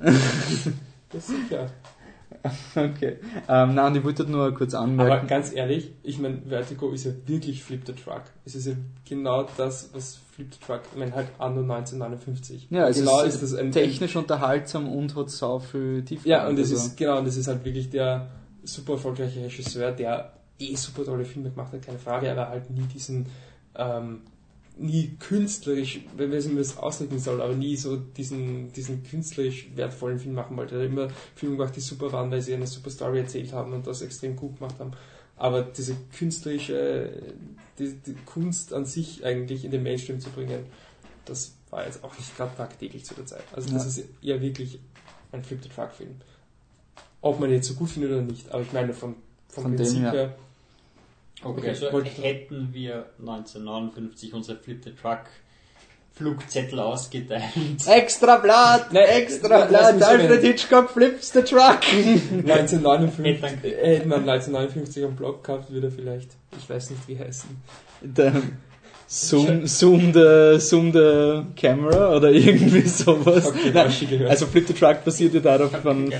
[0.00, 1.70] das ist sicher.
[2.76, 3.18] Okay.
[3.48, 5.26] Ähm, na, und ich wollte nur kurz Aber anmerken.
[5.26, 8.22] ganz ehrlich, ich meine, Vertigo ist ja wirklich Flip the Truck.
[8.44, 8.74] Es ist ja
[9.08, 12.68] genau das, was Flip the Truck, ich meine halt anno 1959.
[12.70, 16.30] ja, es genau ist, das ein, technisch unterhaltsam und hat sau viel Tiefgang.
[16.30, 18.28] Ja, und das also- ist, genau, und das ist halt wirklich der
[18.62, 22.82] super erfolgreiche Regisseur, der eh super tolle Filme gemacht hat, keine Frage, aber halt nie
[22.82, 23.26] diesen,
[23.76, 24.20] ähm,
[24.80, 30.34] nie künstlerisch, wenn man es ausdrücken soll, aber nie so diesen, diesen künstlerisch wertvollen Film
[30.34, 30.76] machen wollte.
[30.76, 33.72] Er hat immer Filme gemacht, die super waren, weil sie eine super Story erzählt haben
[33.72, 34.92] und das extrem gut gemacht haben.
[35.36, 37.10] Aber diese künstlerische,
[37.78, 40.64] die, die Kunst an sich eigentlich in den Mainstream zu bringen,
[41.24, 43.44] das war jetzt auch nicht gerade tagtäglich zu der Zeit.
[43.54, 44.02] Also das Ja.
[44.02, 44.78] ist ja wirklich
[45.32, 46.16] ein Flip the Truck Film.
[47.20, 49.14] Ob man ihn jetzt so gut findet oder nicht, aber ich meine vom,
[49.48, 50.36] vom Von dem Prinzip her.
[51.42, 55.20] Okay, Okay, also wollte- hätten wir 1959 unsere Flip the Truck
[56.12, 57.42] Flugzettel ausgeteilt.
[57.86, 58.92] Extra Blatt!
[58.92, 60.02] Nein, extra Blatt!
[60.02, 60.42] Alfred.
[60.42, 61.80] Hitchcock flips the truck!
[61.92, 67.08] 1959, Hätte dann- hätte man 1959 am Blog gehabt, würde er vielleicht, ich weiß nicht
[67.08, 67.48] wie heißen.
[68.02, 68.32] Der
[69.12, 73.48] Zoom, Zoom the, Zoom the Camera oder irgendwie sowas.
[73.48, 73.90] Okay, Nein,
[74.28, 76.12] also Flip the Truck basiert ja darauf von,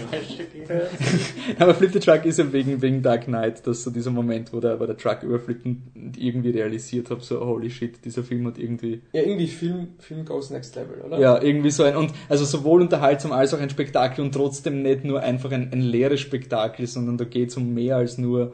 [1.60, 4.58] aber Flip the Truck ist ja wegen, wegen Dark Knight, dass so dieser Moment, wo
[4.58, 8.58] der, wo der Truck überflippt und irgendwie realisiert habe, so holy shit, dieser Film hat
[8.58, 11.20] irgendwie Ja, irgendwie Film, Film goes next level, oder?
[11.20, 15.04] Ja, irgendwie so ein, und also sowohl unterhaltsam als auch ein Spektakel und trotzdem nicht
[15.04, 18.52] nur einfach ein, ein leeres Spektakel, sondern da geht es um mehr als nur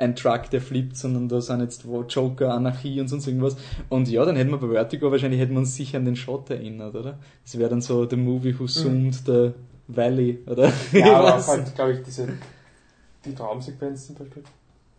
[0.00, 3.56] ein Truck, der flippt, sondern da sind jetzt wo Joker, Anarchie und sonst irgendwas.
[3.90, 6.48] Und ja, dann hätten wir bei Vertigo wahrscheinlich hätten wir uns sicher an den Shot
[6.50, 7.18] erinnert, oder?
[7.44, 9.52] Das wäre dann so The Movie Who Zoomed the
[9.88, 10.72] Valley, oder?
[10.92, 12.28] Ja, aber auch halt, glaube ich, diese,
[13.24, 14.42] die Traumsequenz zum Beispiel.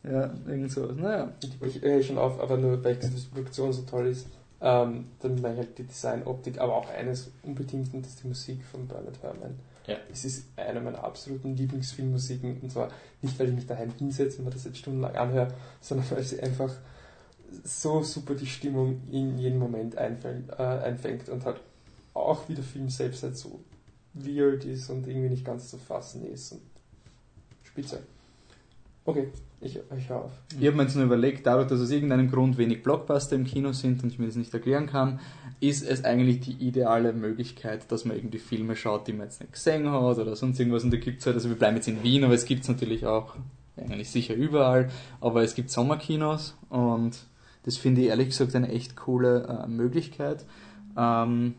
[0.03, 0.95] Ja, irgend sowas.
[0.95, 1.31] Naja.
[1.65, 4.27] Ich höre schon auf, aber nur weil die Produktion so toll ist.
[4.61, 8.27] Ähm, dann meine ich halt die Designoptik, aber auch eines unbedingt, und das ist die
[8.27, 9.55] Musik von Bernard Herrmann.
[9.91, 9.97] Ja.
[10.11, 12.89] Es ist eine meiner absoluten Lieblingsfilmmusiken, und zwar
[13.21, 16.39] nicht, weil ich mich daheim hinsetze und mir das jetzt stundenlang anhöre, sondern weil sie
[16.41, 16.73] einfach
[17.63, 21.59] so super die Stimmung in jedem Moment einfängt, äh, einfängt und halt
[22.13, 23.59] auch wie der Film selbst halt so
[24.13, 26.61] weird ist und irgendwie nicht ganz zu fassen ist und
[27.63, 28.01] spitze.
[29.05, 29.29] Okay,
[29.61, 30.31] ich, ich höre auf.
[30.59, 33.71] Ich habe mir jetzt nur überlegt, dadurch, dass aus irgendeinem Grund wenig Blockbuster im Kino
[33.71, 35.19] sind und ich mir das nicht erklären kann,
[35.59, 39.53] ist es eigentlich die ideale Möglichkeit, dass man irgendwie Filme schaut, die man jetzt nicht
[39.53, 40.83] gesehen hat oder sonst irgendwas.
[40.83, 42.69] Und da gibt es halt, also wir bleiben jetzt in Wien, aber es gibt es
[42.69, 43.35] natürlich auch,
[43.77, 44.89] eigentlich sicher überall,
[45.21, 47.17] aber es gibt Sommerkinos und
[47.63, 50.45] das finde ich ehrlich gesagt eine echt coole äh, Möglichkeit.
[50.97, 51.55] Ähm,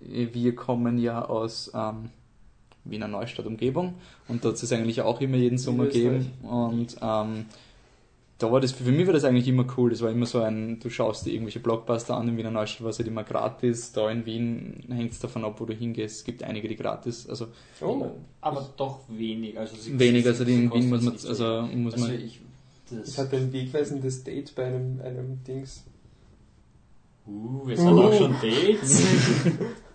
[0.00, 2.10] wir kommen ja aus ähm,
[2.88, 3.94] Wiener Neustadt Umgebung
[4.28, 7.46] und dort ist eigentlich auch immer jeden Sommer geben und ähm,
[8.38, 10.78] da war das, für mich war das eigentlich immer cool, das war immer so ein,
[10.78, 14.10] du schaust dir irgendwelche Blockbuster an in Wiener Neustadt, war es halt immer gratis, da
[14.10, 17.46] in Wien hängt es davon ab, wo du hingehst, es gibt einige, die gratis, also
[17.80, 18.10] Oh,
[18.42, 19.58] Aber doch wenig.
[19.58, 22.40] Also sie, wenig, also die in Wien muss man, also muss also man, ich, ich
[22.90, 25.84] das, hatte ein wegweisendes Date bei einem, einem Dings.
[27.26, 29.02] uh, es hat auch schon Dates.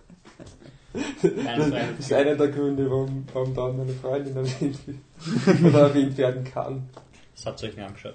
[1.22, 6.16] Nein, Das ist einer der Gründe, warum, warum dann meine Freundin erwähnt wird oder erwähnt
[6.16, 6.88] werden kann.
[7.34, 8.14] Das habt ihr euch nicht angeschaut.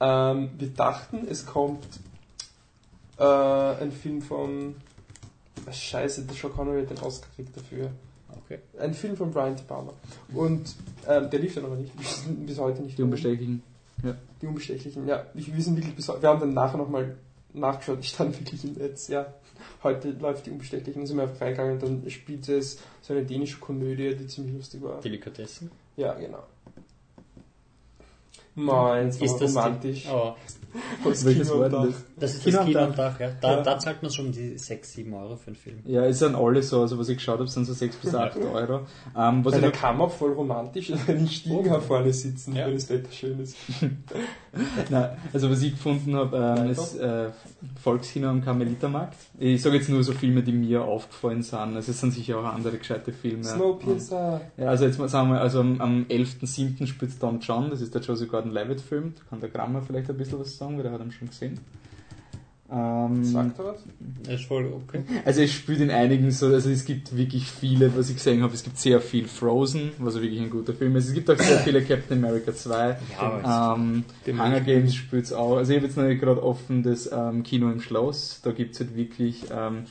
[0.00, 1.86] Ähm, wir dachten, es kommt
[3.18, 4.76] äh, ein Film von.
[5.66, 7.90] Ah, Scheiße, der Sean Connery hat den Oscar gekriegt dafür.
[8.44, 8.60] Okay.
[8.78, 9.92] Ein Film von Brian De Palma.
[10.32, 10.74] Und
[11.06, 11.92] ähm, der lief dann aber nicht.
[11.94, 12.98] Wir wissen bis heute nicht.
[12.98, 13.02] die.
[13.02, 13.62] Unbestechlichen.
[14.40, 15.26] Die Unbestechlichen, ja.
[15.34, 16.22] Wir wissen wirklich bis heute.
[16.22, 17.16] Wir haben dann nachher nochmal
[17.52, 17.98] nachgeschaut.
[18.00, 19.26] Ich stand wirklich im Netz, ja.
[19.82, 21.06] Heute läuft die Unbestechlichen.
[21.06, 24.82] Sind wir einfach reingegangen und dann spielte es so eine dänische Komödie, die ziemlich lustig
[24.82, 25.00] war.
[25.00, 25.70] Delikatessen.
[25.96, 26.42] Ja, genau.
[29.22, 30.02] Ist aber das romantisch.
[30.02, 30.34] Die, oh,
[31.04, 31.86] Aus Welches Kino und denn Dach.
[31.86, 32.04] das?
[32.18, 32.88] das ist Kino das am Kino Dach.
[32.88, 33.28] am Dach, ja.
[33.40, 33.62] Da, Ja.
[33.62, 35.78] da zahlt man schon die 6, 7 Euro für einen Film.
[35.84, 38.36] Ja, es sind alle so, also was ich geschaut habe, sind so 6 bis 8
[38.38, 38.80] Euro.
[39.16, 42.66] Ähm, was Bei der Kammer voll romantisch, wenn die Stiegen vorne sitzen, Ja.
[42.66, 43.56] wenn das Wetter schön ist.
[44.90, 47.28] Nein, also was ich gefunden habe, ähm, ist äh,
[47.82, 49.14] Volkskino am Karmelitermarkt.
[49.38, 51.58] Ich sage jetzt nur so Filme, die mir aufgefallen sind.
[51.76, 53.44] Also es sind sicher auch andere gescheite Filme.
[53.44, 54.40] Snowpiercer.
[54.56, 56.86] Ja, also jetzt mal sagen wir, also am, am 11.07.
[56.86, 59.14] spielt Don John, das ist der Joseph Gordon-Levitt Film.
[59.16, 61.60] Da kann der Grammer vielleicht ein bisschen was sagen, weil der hat ihn schon gesehen.
[62.70, 63.78] Ähm, Sagt er was?
[64.24, 65.02] Das ist voll okay.
[65.24, 68.52] also es spielt in einigen so, also es gibt wirklich viele, was ich gesehen habe,
[68.52, 71.08] es gibt sehr viel Frozen, was wirklich ein guter Film ist.
[71.08, 72.96] Es gibt auch sehr viele Captain America 2.
[73.18, 75.56] Ja, Ähm, Den Hunger ich Games spielt es auch.
[75.56, 78.40] Also ich habe jetzt noch nicht gerade offen das ähm, Kino im Schloss.
[78.42, 79.84] Da gibt es halt wirklich ähm,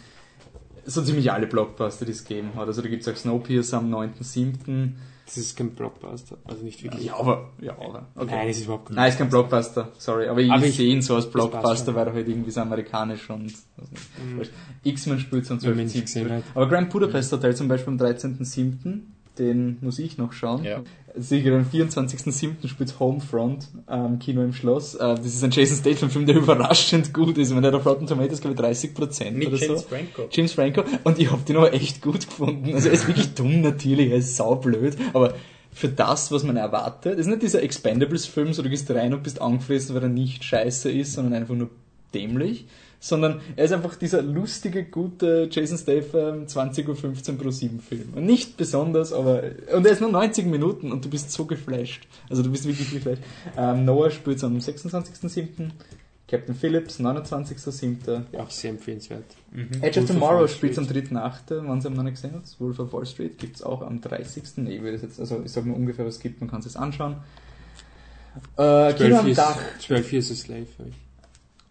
[0.86, 2.68] so ziemlich alle Blockbuster, die es gegeben hat.
[2.68, 4.92] Also da gibt es auch Snowpiercer am 9.7.
[5.28, 7.04] Das ist kein Blockbuster, also nicht wirklich.
[7.04, 8.06] Ja, aber, ja, aber.
[8.16, 8.32] Okay.
[8.34, 10.30] Nein, das ist überhaupt kein Nein, ist kein Blockbuster, sorry.
[10.30, 13.30] Aber ich, Aber ich- sehe ihn so als Blockbuster, weil er halt irgendwie so amerikanisch
[13.30, 13.44] und.
[13.48, 14.42] Mhm.
[14.84, 16.02] X-Men spielt so am Wenn man ihn nicht 12.7.
[16.06, 16.44] gesehen hat.
[16.56, 19.02] Aber Grand Budapest Hotel zum Beispiel am 13.7.,
[19.40, 20.64] den muss ich noch schauen.
[20.64, 20.82] Ja.
[21.16, 22.68] Sicher am 24.7.
[22.68, 24.96] spielt Homefront am Kino im Schloss.
[24.96, 27.50] Äh, Das ist ein Jason Statham Film, der überraschend gut ist.
[27.54, 29.88] Meine, der auf Rotten Tomatoes, glaube ich, 30% Mit oder James so.
[29.88, 30.28] Franco.
[30.32, 30.84] James Franco.
[31.04, 32.74] Und ich habe den aber echt gut gefunden.
[32.74, 35.34] Also er ist wirklich dumm natürlich, er ist saublöd, aber
[35.74, 39.42] für das, was man erwartet, ist nicht dieser Expendables-Film, so du gehst rein und bist
[39.42, 41.70] angefressen, weil er nicht scheiße ist, sondern einfach nur
[42.14, 42.66] dämlich,
[43.00, 48.14] sondern er ist einfach dieser lustige, gute Jason Statham 20.15 Uhr pro 7 Film.
[48.16, 49.44] Und nicht besonders, aber,
[49.74, 52.08] und er ist nur 90 Minuten und du bist so geflasht.
[52.30, 53.22] Also du bist wirklich geflasht.
[53.56, 55.72] Ähm, Noah spielt am 26.07.
[56.28, 58.24] Captain Phillips, 29.07.
[58.34, 59.24] Ja, auch sehr empfehlenswert.
[59.52, 59.82] Mhm.
[59.82, 61.08] Edge of Tomorrow spielt am Street.
[61.10, 62.60] 3.8., wenn Sie ihn noch nicht gesehen habt.
[62.60, 64.44] Wolf of Wall Street gibt es auch am 30.
[64.58, 66.60] Nee, ich will das jetzt, also ich sage nur ungefähr, was es gibt, man kann
[66.60, 67.16] es jetzt anschauen.
[68.58, 69.56] Äh, Kino am 12 Dach.
[69.56, 70.96] Years, 12 Years a Slave habe ich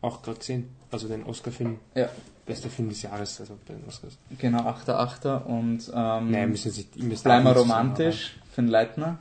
[0.01, 0.76] auch gerade gesehen.
[0.91, 1.79] Also den Oscar-Film.
[1.95, 2.09] Ja.
[2.47, 4.17] Bester Film des Jahres, also bei den Oscars.
[4.39, 5.45] Genau, 8.8.
[5.45, 9.19] Und ähm, Nein, müssen Sie müssen Bleib mal romantisch, Finn Leitner.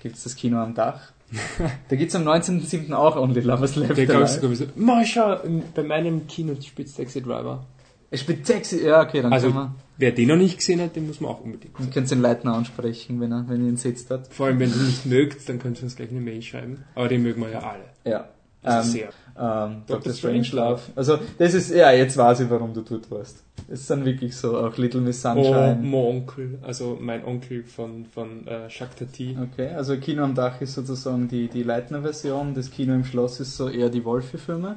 [0.00, 1.12] Gibt es das Kino am Dach.
[1.88, 2.92] da gibt es am 19.07.
[2.92, 4.54] auch Only Lovers Left Der Alive.
[4.56, 5.40] so, Marsha,
[5.74, 7.64] bei meinem Kino spielt Taxi Driver.
[8.10, 10.94] Es spielt sexy, ja okay, dann Also, können wir, wer den noch nicht gesehen hat,
[10.94, 11.90] den muss man auch unbedingt sehen.
[11.90, 14.32] könnt ihr den Leitner ansprechen, wenn er, wenn ihr ihn sitzt hat.
[14.32, 16.84] Vor allem, wenn ihr ihn nicht mögt, dann könnt ihr uns gleich eine Mail schreiben.
[16.94, 17.84] Aber den mögen wir ja alle.
[18.04, 18.28] Ja.
[18.62, 19.08] Also Ähm, sehr.
[19.36, 20.12] Ähm, Dr.
[20.12, 20.80] Strangelove.
[20.94, 23.42] Also, das ist, ja, jetzt weiß ich, warum du dort warst.
[23.68, 25.78] Es sind wirklich so, auch Little Miss Oh, Sunshine.
[25.82, 29.36] mein Onkel, also mein Onkel von, von äh, Jacques Tati.
[29.40, 33.56] Okay, also Kino am Dach ist sozusagen die, die Leitner-Version, das Kino im Schloss ist
[33.56, 34.76] so eher die Wolfi-Filme.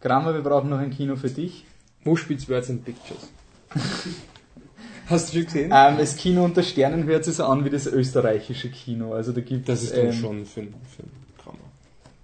[0.00, 1.64] Kramer, wir brauchen noch ein Kino für dich.
[2.04, 3.28] Wo spielt's Words and Pictures?
[5.06, 5.72] Hast du schon gesehen?
[5.74, 9.12] Ähm, das Kino unter Sternen hört sich so an wie das österreichische Kino.
[9.14, 10.68] Also da gibt Das es ist dann ähm, schon für, für
[11.02, 11.10] Kramer.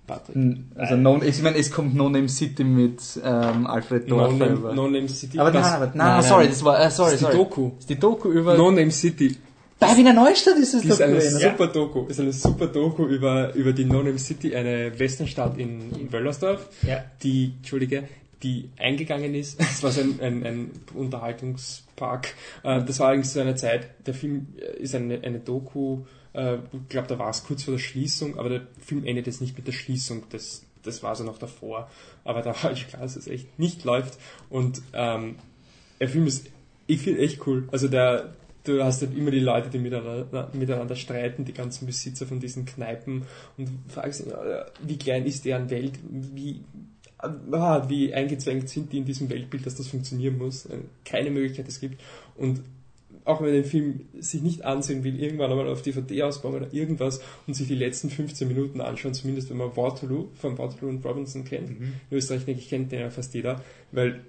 [0.07, 0.37] Patrick.
[0.77, 4.37] Also no, ich meine, es kommt No Name City mit ähm, Alfred No Dorfer.
[4.37, 4.75] Name, über.
[4.75, 5.39] no Name City.
[5.39, 7.37] aber nein, das- aber nein, sorry, das war, äh, sorry, das ist die sorry.
[7.37, 7.71] Doku.
[7.71, 9.37] Das ist die Doku über No Name City.
[9.79, 11.39] Bei Wiener Neustadt ist es ist doch eine gewesen.
[11.39, 12.07] super Doku.
[12.07, 17.05] Ist eine super Doku über, über die No-Name City, eine Westernstadt in, in Wöllersdorf, Ja.
[17.23, 18.05] die, Entschuldige,
[18.43, 19.61] die eingegangen ist.
[19.61, 22.29] Es war so ein, ein, ein Unterhaltungspark.
[22.63, 26.05] Äh, Das war eigentlich so eine Zeit, der Film äh, ist eine, eine Doku,
[26.37, 29.41] äh, ich glaube, da war es kurz vor der Schließung, aber der Film endet jetzt
[29.41, 30.25] nicht mit der Schließung.
[30.31, 31.91] Das, das war so noch davor.
[32.25, 34.19] Aber da war ich klar, dass es echt nicht läuft.
[34.51, 35.37] Und ähm,
[35.99, 36.49] der Film ist,
[36.87, 37.69] ich finde echt cool.
[37.73, 38.35] Also der,
[38.65, 42.67] du hast halt immer die Leute, die miteinander, miteinander streiten, die ganzen Besitzer von diesen
[42.67, 43.25] Kneipen
[43.57, 46.61] und fragst äh, wie klein ist deren Welt, wie,
[47.19, 51.69] ah, wie eingezwängt sind die in diesem Weltbild, dass das funktionieren muss, äh, keine Möglichkeit
[51.69, 52.01] es gibt.
[52.37, 52.61] Und
[53.27, 56.73] auch wenn man den Film sich nicht ansehen will, irgendwann einmal auf DVD ausbauen oder
[56.73, 61.05] irgendwas und sich die letzten 15 Minuten anschauen, zumindest wenn man Waterloo von Waterloo und
[61.05, 61.71] Robinson kennt.
[61.71, 63.63] In Österreich, denke ich, kennt den ja fast jeder,
[63.93, 64.21] weil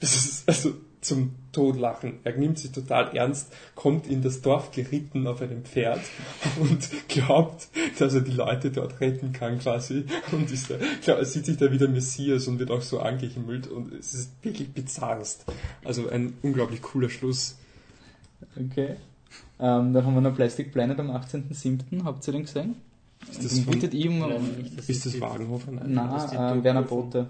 [0.00, 2.18] das ist also zum Todlachen.
[2.24, 6.00] Er nimmt sich total ernst, kommt in das Dorf geritten auf einem Pferd
[6.60, 7.68] und glaubt,
[7.98, 11.56] dass er die Leute dort retten kann quasi und ist da, klar, er sieht sich
[11.56, 15.46] da wieder Messias und wird auch so angehimmelt und es ist wirklich bizarrst.
[15.84, 17.56] Also ein unglaublich cooler Schluss.
[18.56, 18.96] Okay.
[19.60, 22.04] Ähm, dann haben wir noch Plastic Planet am 18.07.
[22.04, 22.74] Habt ihr den gesehen?
[23.30, 24.24] Ist das von- bietet ihm
[24.76, 25.70] das Ist das die- Wagenhofer?
[25.72, 26.10] Nein.
[26.32, 27.26] Die äh, Werner Bote.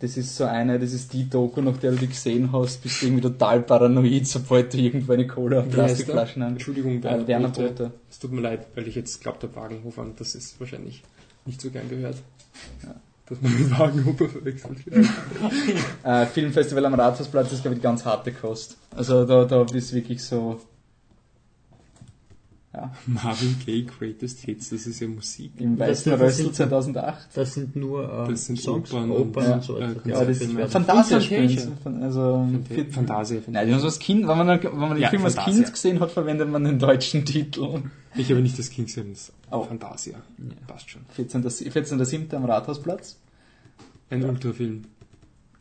[0.00, 3.00] Das ist so eine, das ist die Doku, nach der du die gesehen hast, bist
[3.02, 6.46] du irgendwie total paranoid, sobald du irgendwo eine Cola und Plastikflaschen der?
[6.48, 6.52] an.
[6.54, 7.68] Entschuldigung, Äh, Werner Bote.
[7.68, 7.92] Bote.
[8.10, 11.02] Es tut mir leid, weil ich jetzt glaubt habe, Wagenhofer und das ist wahrscheinlich
[11.44, 12.16] nicht so gern gehört.
[13.28, 15.06] Dass man mit Wagenhofer verwechselt wird.
[16.04, 18.76] Äh, Filmfestival am Rathausplatz ist, glaube ich, die ganz harte Kost.
[18.94, 20.60] Also da, da ist wirklich so.
[22.76, 25.52] Ja, Marvin Gaye Greatest Hits, das ist ja Musik.
[25.58, 27.28] im Das Weißen sind- Rössel sind- 2008.
[27.34, 29.78] Das sind nur ähm, Das sind Songs, Opern Opern, und- und so.
[29.78, 29.94] äh.
[30.04, 31.58] Ja, das ist Fantasia spielen.
[32.02, 32.20] Also,
[32.70, 33.40] Fant- Fantasia.
[33.46, 35.62] Nein, die haben so als Kind, wenn man, wenn man den Ja, Film als Fantasia.
[35.62, 37.82] Kind gesehen hat, verwendet man den deutschen Titel.
[38.14, 39.62] Ich habe nicht das King gesehen, das Oh.
[39.62, 40.16] Fantasia.
[40.66, 41.02] Passt schon.
[41.16, 41.70] 14.7.
[41.70, 42.34] 14.
[42.34, 43.16] am Rathausplatz.
[44.10, 44.82] Ein Ultrafilm.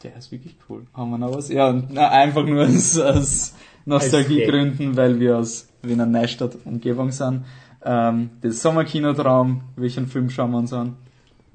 [0.03, 0.85] Der ist wirklich cool.
[0.93, 1.49] Haben wir noch was?
[1.49, 3.53] Ja, na, einfach nur aus, aus
[3.85, 7.45] Nostalgiegründen, weil wir aus Wiener Neustadt Umgebung sind.
[7.83, 10.95] Ähm, das Sommerkinotraum, welchen Film schauen wir uns an?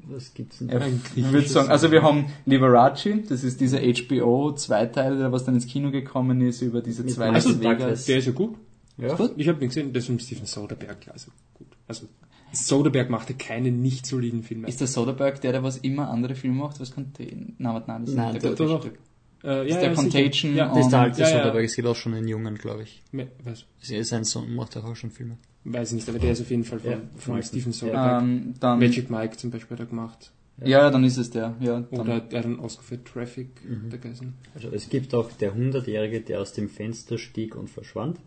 [0.09, 0.69] Was gibt's denn?
[0.71, 0.81] Ja,
[1.15, 5.55] ich würde sagen, also wir haben Liberace, das ist dieser HBO Zweiteil, der was dann
[5.55, 8.07] ins Kino gekommen ist über diese Mit zwei Las Vegas.
[8.07, 8.57] Der ist ja gut.
[8.97, 9.15] Ja.
[9.15, 9.33] Gut?
[9.37, 11.69] Ich habe ihn gesehen, das ist mit Steven Soderbergh, ja, also gut.
[11.87, 12.07] Also
[12.53, 14.69] Soderbergh machte keine nicht soliden Filme.
[14.69, 16.81] Ist der Soderbergh der, der was immer andere Filme macht?
[16.81, 17.55] Was Contagion?
[17.59, 18.79] Nein, warte, nein, das Nein, ist der- nicht der der.
[18.79, 18.99] Stück.
[19.45, 21.37] Äh, ist der Contagion Ja, und- Das ist der alte Ja, ja.
[21.39, 23.03] Soderbergh, es gibt auch schon einen Jungen, glaube ich.
[23.13, 23.65] Me- Was?
[23.81, 25.37] Sein Sohn macht auch schon Filme.
[25.65, 27.43] Weiß ich nicht, aber der ist auf jeden Fall von, Ja, von.
[27.43, 28.25] Steven Soderbergh.
[28.25, 30.33] Ähm, dann, Magic Mike zum Beispiel hat er gemacht.
[30.65, 31.55] ja, dann ist es der.
[31.61, 33.91] Ja, dann, Oder er hat einen Oscar für Traffic Mhm.
[33.91, 34.35] vergessen.
[34.55, 38.19] Also es gibt auch der Hundertjährige, der aus dem Fenster stieg und verschwand.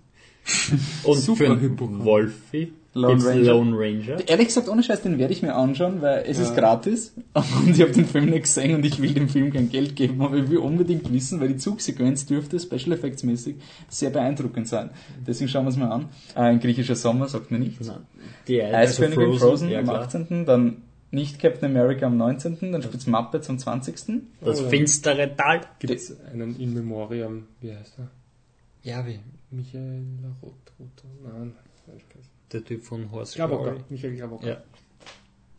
[1.04, 2.06] Und Super für einen Hypochonder.
[2.06, 3.44] Wolfi Lone gibt's Ranger.
[3.54, 4.28] Lone Ranger.
[4.30, 6.44] Ehrlich gesagt, ohne Scheiß, den werde ich mir anschauen, weil es Ja.
[6.44, 9.70] ist gratis und ich habe den Film nicht gesehen und ich will dem Film kein
[9.70, 13.56] Geld geben, aber ich will unbedingt wissen, weil die Zugsequenz dürfte Special Effects mäßig
[13.90, 14.92] sehr beeindruckend sein.
[15.26, 16.10] Deswegen schauen wir es mal an.
[16.36, 17.88] Äh, ein griechischer Sommer sagt mir nichts.
[17.88, 18.02] Nein,
[18.48, 20.02] Die Eiskönigin also Frozen, ja, am klar.
[20.02, 23.96] 18., dann nicht Captain America am 19., dann spielt's Muppets am 20.
[24.42, 25.62] Das Oh finstere Tal.
[25.80, 28.10] Gibt es einen In Memoriam, wie heißt er?
[28.84, 29.20] Ja, wie?
[29.54, 30.04] Michael
[30.42, 31.08] Rotroter?
[31.24, 31.54] Nein,
[31.88, 32.52] hab.
[32.52, 33.76] Der Typ von Horse Grabocker.
[33.90, 34.48] Michael Grabocker.
[34.48, 34.58] Ja.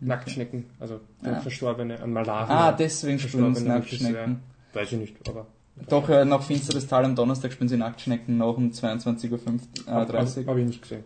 [0.01, 1.41] Nacktschnecken, also der Ah.
[1.41, 2.47] Verstorbene an Malaria.
[2.69, 3.65] Ah, deswegen spielen sie.
[3.65, 4.41] Nacktschnecken.
[4.73, 5.47] Weiß ich nicht, aber.
[5.89, 10.03] Doch, äh, nach Finsteres Tal am Donnerstag spielen sie Nacktschnecken noch um 22.30 Uhr.
[10.03, 10.47] Äh, 30.
[10.47, 11.05] Habe ich nicht gesehen.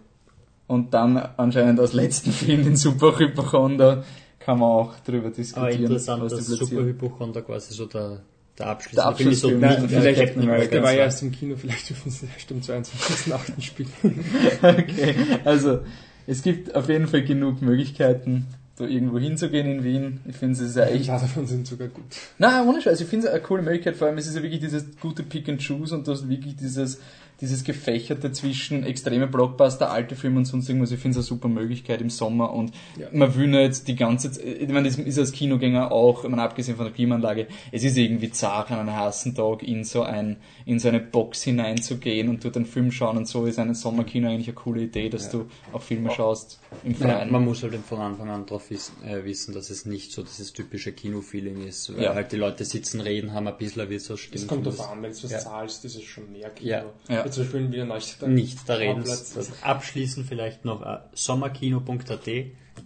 [0.66, 4.05] Und dann anscheinend als letzten Film den Super Hypochonder
[4.39, 5.81] kann man auch drüber Aber diskutieren.
[5.82, 6.82] interessant, was dass Super.
[6.85, 8.20] Hypochonder quasi so der,
[8.59, 9.40] der Abschluss Der ist.
[9.40, 10.70] So, Ja, wie vielleicht, Captain America.
[10.70, 13.60] der war ja erst im Kino, vielleicht dürfen sie erst am 22.8.
[13.62, 13.90] spielen.
[14.62, 15.14] Okay,
[15.44, 15.80] also
[16.26, 20.20] es gibt auf jeden Fall genug Möglichkeiten, da irgendwo hinzugehen in Wien.
[20.28, 21.06] Ich finde es ja echt.
[21.06, 22.05] paar davon sind sogar gut.
[22.39, 24.60] Nein, ohne Scheiß, ich finde es eine coole Möglichkeit, vor allem es ist ja wirklich
[24.60, 27.01] dieses gute Pick and Choose und das wirklich dieses,
[27.40, 30.90] dieses Gefächerte zwischen extreme Blockbuster, alte Filme und sonst irgendwas.
[30.90, 33.09] Ich finde es eine super Möglichkeit im Sommer und Ja.
[33.12, 36.43] man will nicht die ganze Zeit, ich meine, das ist als Kinogänger auch, ich meine,
[36.43, 40.39] abgesehen von der Klimaanlage, es ist irgendwie zart an einem heißen Tag in so ein,
[40.66, 44.28] in so eine Box hineinzugehen und dort einen Film schauen und so ist ein Sommerkino
[44.28, 45.32] eigentlich eine coole Idee, dass Ja.
[45.40, 47.32] du auch Filme schaust im Ja, Freien.
[47.32, 50.52] man muss halt von Anfang an darauf wissen, äh, wissen, dass es nicht so dieses
[50.52, 52.15] typische Kino-Feeling ist, weil Ja.
[52.15, 54.43] halt die Leute sitzen, reden, haben ein bisschen wie so Stimmen.
[54.43, 55.39] Es kommt und drauf an, wenn du was Ja.
[55.40, 56.70] zahlst, ist es schon mehr Kino.
[57.09, 57.23] Ja.
[57.31, 58.29] Zum Beispiel in Wiener Neustadt.
[58.29, 62.29] Nicht, da reden das Abschließend vielleicht noch äh, sommerkino.at,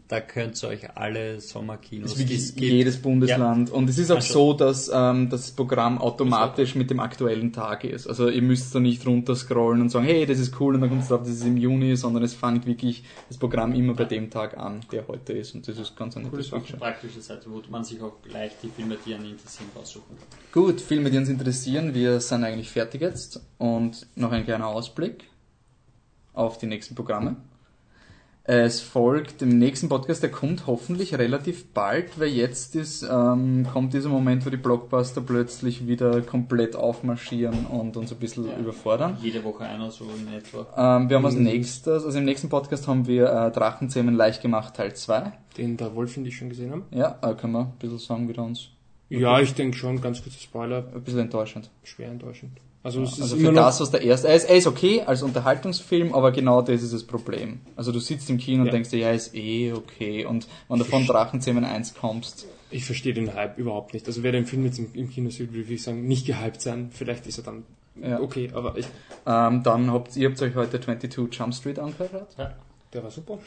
[0.09, 2.13] da könnt ihr euch alle Sommerkinos.
[2.19, 3.71] Ist es gibt- jedes Bundesland.
[3.71, 7.85] Und es ist auch Also- so, dass ähm, das Programm automatisch mit dem aktuellen Tag
[7.85, 8.07] ist.
[8.07, 10.91] Also ihr müsst da nicht runter scrollen und sagen, hey, das ist cool und dann
[10.91, 14.05] kommt es drauf, das ist im Juni, sondern es fängt wirklich das Programm immer bei
[14.05, 15.55] dem Tag an, der heute ist.
[15.55, 18.69] Und das ist ganz eine Coole Sache, praktische Seite, wo man sich auch gleich die
[18.69, 20.63] Filme, die einen interessieren, raussuchen kann.
[20.65, 21.95] Gut, Filme, die uns interessieren.
[21.95, 23.41] Wir sind eigentlich fertig jetzt.
[23.59, 25.25] Und noch ein kleiner Ausblick
[26.35, 27.37] auf die nächsten Programme.
[28.45, 33.95] Es folgt im nächsten Podcast, der kommt hoffentlich relativ bald, weil jetzt ist, ähm, kommt
[33.95, 38.59] dieser Moment, wo die Blockbuster plötzlich wieder komplett aufmarschieren und uns ein bisschen Ja.
[38.59, 39.17] überfordern.
[39.23, 40.67] Jede Woche einer so in etwa.
[40.77, 41.45] Ähm, wir haben als Mhm.
[41.45, 45.33] nächstes, also im nächsten Podcast haben wir äh, Drachenzähmen leicht gemacht Teil 2.
[45.57, 46.85] Den der Wolf und ich schon gesehen haben.
[46.91, 48.71] Ja, äh, können wir ein bisschen sagen, wie der uns
[49.09, 51.71] Ja, ich denke schon, ganz kurzer Spoiler, ein bisschen enttäuschend.
[51.85, 52.53] schwer enttäuschend.
[52.85, 55.23] Also es ist Also für das, was der erste, er ist, er ist okay als
[55.23, 57.61] Unterhaltungsfilm, aber genau das ist das Problem.
[57.77, 58.73] Also du sitzt im Kino und Ja.
[58.73, 60.25] denkst dir, ja, ist eh okay.
[60.27, 64.07] Und wenn du von Drachenzähmen 1 kommst, Ich verstehe den Hype überhaupt nicht.
[64.07, 66.89] Also wer den Film jetzt im, im Kino sieht, würde ich sagen, nicht gehypt sein.
[66.91, 67.65] Vielleicht ist er dann
[68.03, 68.19] Ja.
[68.21, 68.87] okay, aber ich,
[69.27, 72.35] ähm, dann habt ihr habt euch heute 22 Jump Street angehört.
[72.39, 72.55] Ja.
[72.93, 73.39] Der war super.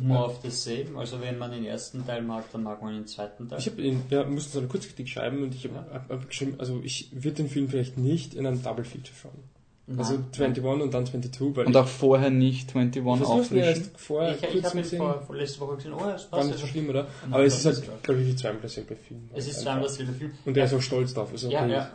[0.00, 0.96] More of the same.
[0.98, 3.58] Also wenn man den ersten Teil mag, dann mag man den zweiten Teil.
[3.58, 6.54] Ich habe ihn, ja, musste so eine Kurzkritik schreiben und ich habe hab, hab geschrieben,
[6.58, 9.54] also ich würde den Film vielleicht nicht in einem Double Feature schauen.
[9.98, 10.24] Also Nein.
[10.32, 13.58] 21 und dann 22, weil Und auch vorher nicht 21 ich, ich versuche auffrischen.
[13.58, 16.38] erst vorher Ich, ich kurz habe ihn vor, vor letzte Woche gesehen, oh, es war
[16.38, 16.46] passt.
[16.46, 16.72] nicht so ja.
[16.72, 17.02] schlimm, oder?
[17.02, 19.28] Nein, Aber es das ist halt, glaube ich, wie zweimal derselbe Film.
[19.34, 20.32] Es ist zweimal dasselbe Film.
[20.46, 21.28] Und er ist auch stolz drauf.
[21.32, 21.90] Also Ja, ja.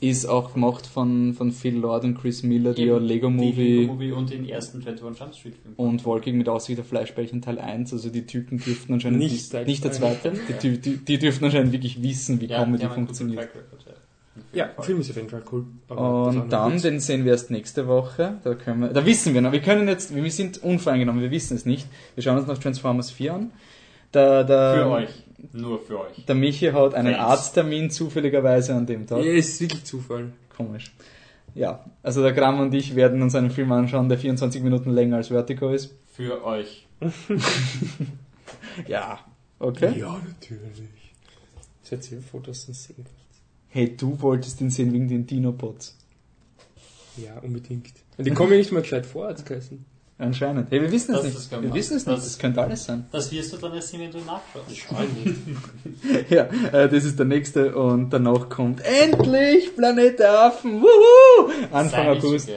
[0.00, 3.34] Ist auch gemacht von, von Phil Lord und Chris Miller, die ja Eben, Lego Die
[3.34, 5.74] Movie Lego Movie und den ersten 21 Jump Street Film.
[5.76, 9.52] und Wolkig mit Aussicht auf Fleischbällchen Teil 1, also die Typen dürften anscheinend Nicht nicht,
[9.52, 10.14] Teil nicht der zwei.
[10.14, 10.32] zweite,
[10.62, 13.40] die, die, die dürften anscheinend wirklich wissen, wie ja, Comedy die funktioniert.
[13.40, 13.92] Track Record, ja.
[14.52, 15.64] Ja, Film ist auf jeden Fall cool.
[15.88, 18.38] Und dann, den sehen wir erst nächste Woche.
[18.44, 19.52] Da können wir, da wissen wir noch.
[19.52, 21.86] Wir können jetzt, wir sind unvoreingenommen, wir wissen es nicht.
[22.14, 23.50] Wir schauen uns noch Transformers 4 an.
[24.16, 25.10] Der, der, Für euch.
[25.52, 26.24] Nur für euch.
[26.24, 27.28] Der Michi hat einen Fans.
[27.28, 29.22] Arzttermin zufälligerweise an dem Tag.
[29.22, 30.32] Ja, es ist wirklich Zufall.
[30.56, 30.94] Komisch.
[31.54, 35.16] Ja, also der Gramm und ich werden uns einen Film anschauen, der 24 Minuten länger
[35.16, 35.94] als Vertigo ist.
[36.12, 36.86] Für euch.
[38.86, 39.18] Ja,
[39.58, 39.98] okay.
[39.98, 41.14] Ja, natürlich.
[41.82, 43.06] Seid ihr Fotos und sehen.
[43.68, 45.96] Hey, du wolltest ihn sehen wegen den Dinobots.
[47.16, 47.92] Ja, unbedingt.
[48.18, 49.84] Die kommen ja nicht mal gescheit vor als Geißen.
[50.18, 50.70] Anscheinend.
[50.70, 51.62] Hey, wir wissen es nicht.
[51.62, 52.16] wir wissen es nicht.
[52.18, 53.04] das- Das könnte alles sein.
[53.12, 54.66] Das wirst du dann erst sehen, wenn du nachschaust.
[56.30, 60.80] Ja, äh, das ist der nächste und danach kommt endlich Planet der Affen.
[60.80, 61.50] Wuhu!
[61.70, 62.48] Anfang so August.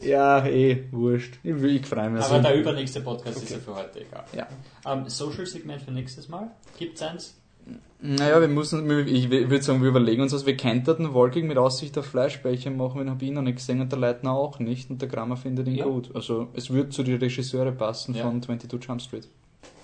[0.00, 1.34] Ja, eh, wurscht.
[1.42, 2.22] Ich, ich freue mich.
[2.22, 2.48] Aber also.
[2.48, 4.24] der übernächste Podcast ist ja für heute egal.
[4.32, 4.46] Ja.
[4.86, 6.52] Ähm, Social Segment für nächstes Mal.
[6.78, 7.34] Gibt's eins?
[8.00, 10.46] Naja, wir müssen, ich würde sagen, wir überlegen uns was.
[10.46, 13.90] Wir könnten Wolkig mit Aussicht auf Fleischbällchen machen, den habe ich noch nicht gesehen und
[13.90, 15.84] der Leitner auch nicht und der Grammer findet ihn Ja.
[15.86, 16.14] gut.
[16.14, 18.22] Also, es wird zu den Regisseure passen Ja.
[18.22, 19.28] von 22 Jump Street.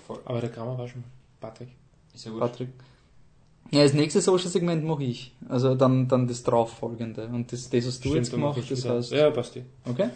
[0.07, 0.19] Voll.
[0.23, 1.03] Aber der Grammer war schon
[1.41, 1.69] Patrick.
[2.13, 2.39] Ist ja gut.
[2.39, 2.69] Patrick.
[3.71, 5.33] Ja, das nächste Social Segment mache ich.
[5.49, 7.27] Also dann, dann das darauffolgende.
[7.27, 8.95] Und das, das was du Stimmt, jetzt gemacht das wieder.
[8.95, 9.11] heißt.
[9.11, 9.63] Ja, passt eh.
[9.89, 10.09] Okay?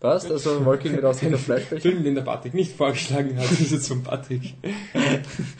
[0.00, 0.30] Passt?
[0.30, 1.78] Also Wolking mit auf Fleischbällchen.
[1.78, 4.54] Film, den der Patrick nicht vorgeschlagen hat, ist jetzt von Patrick.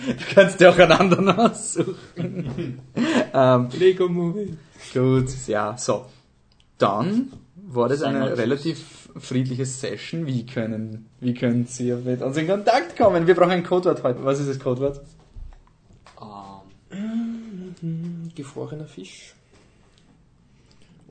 [0.06, 2.80] Du kannst dir auch einen anderen aussuchen.
[3.34, 4.56] ähm, Lego Movie.
[4.94, 6.06] gut, ja, so.
[6.78, 10.26] Dann war das eine relativ friedliche Session.
[10.26, 13.26] Wie können, wie können Sie mit uns in Kontakt kommen?
[13.26, 14.24] Wir brauchen ein Codewort heute.
[14.24, 15.00] Was ist das Codewort?
[16.90, 19.34] Ähm, Gefrorener Fisch.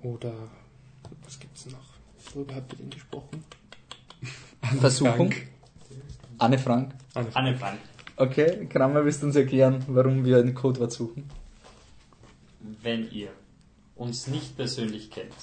[0.02, 0.34] Oder,
[1.24, 1.89] was gibt's noch?
[2.34, 3.44] Worüber habt ihr denn gesprochen?
[4.80, 5.32] Versuchung.
[5.32, 5.48] Frank.
[6.38, 6.92] Anne Frank.
[7.14, 7.36] Anne Frank.
[7.48, 7.78] Anne Frank.
[8.18, 11.24] Okay, Kramer, willst du uns erklären, warum wir ein Codewort suchen?
[12.84, 13.30] Wenn ihr
[13.96, 15.34] uns nicht persönlich kennt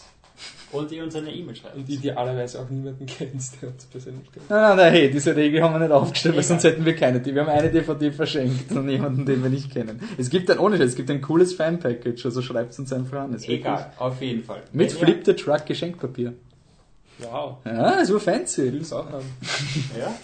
[0.73, 1.77] und ihr uns eine E-Mail schreibt.
[1.77, 4.51] Und idealerweise auch niemanden kennst, der uns persönlich kennt.
[4.51, 7.25] Nein, nein, nein, hey, diese Regel haben wir nicht aufgestellt, weil sonst hätten wir keine.
[7.25, 10.01] Wir haben eine DVD verschenkt an jemanden, den wir nicht kennen.
[10.19, 13.33] Es gibt ein, ohne Scheiß, es gibt ein cooles Fan-Package, also schreibt uns einfach an.
[13.35, 14.63] Es ist Egal, auf jeden Fall.
[14.73, 16.35] wirklich- Mit Flip the Truck Geschenkpapier.
[17.19, 17.59] Wow.
[17.65, 18.73] Ja, so Ich fancy.
[18.73, 19.25] will es auch haben.
[19.99, 20.15] Ja?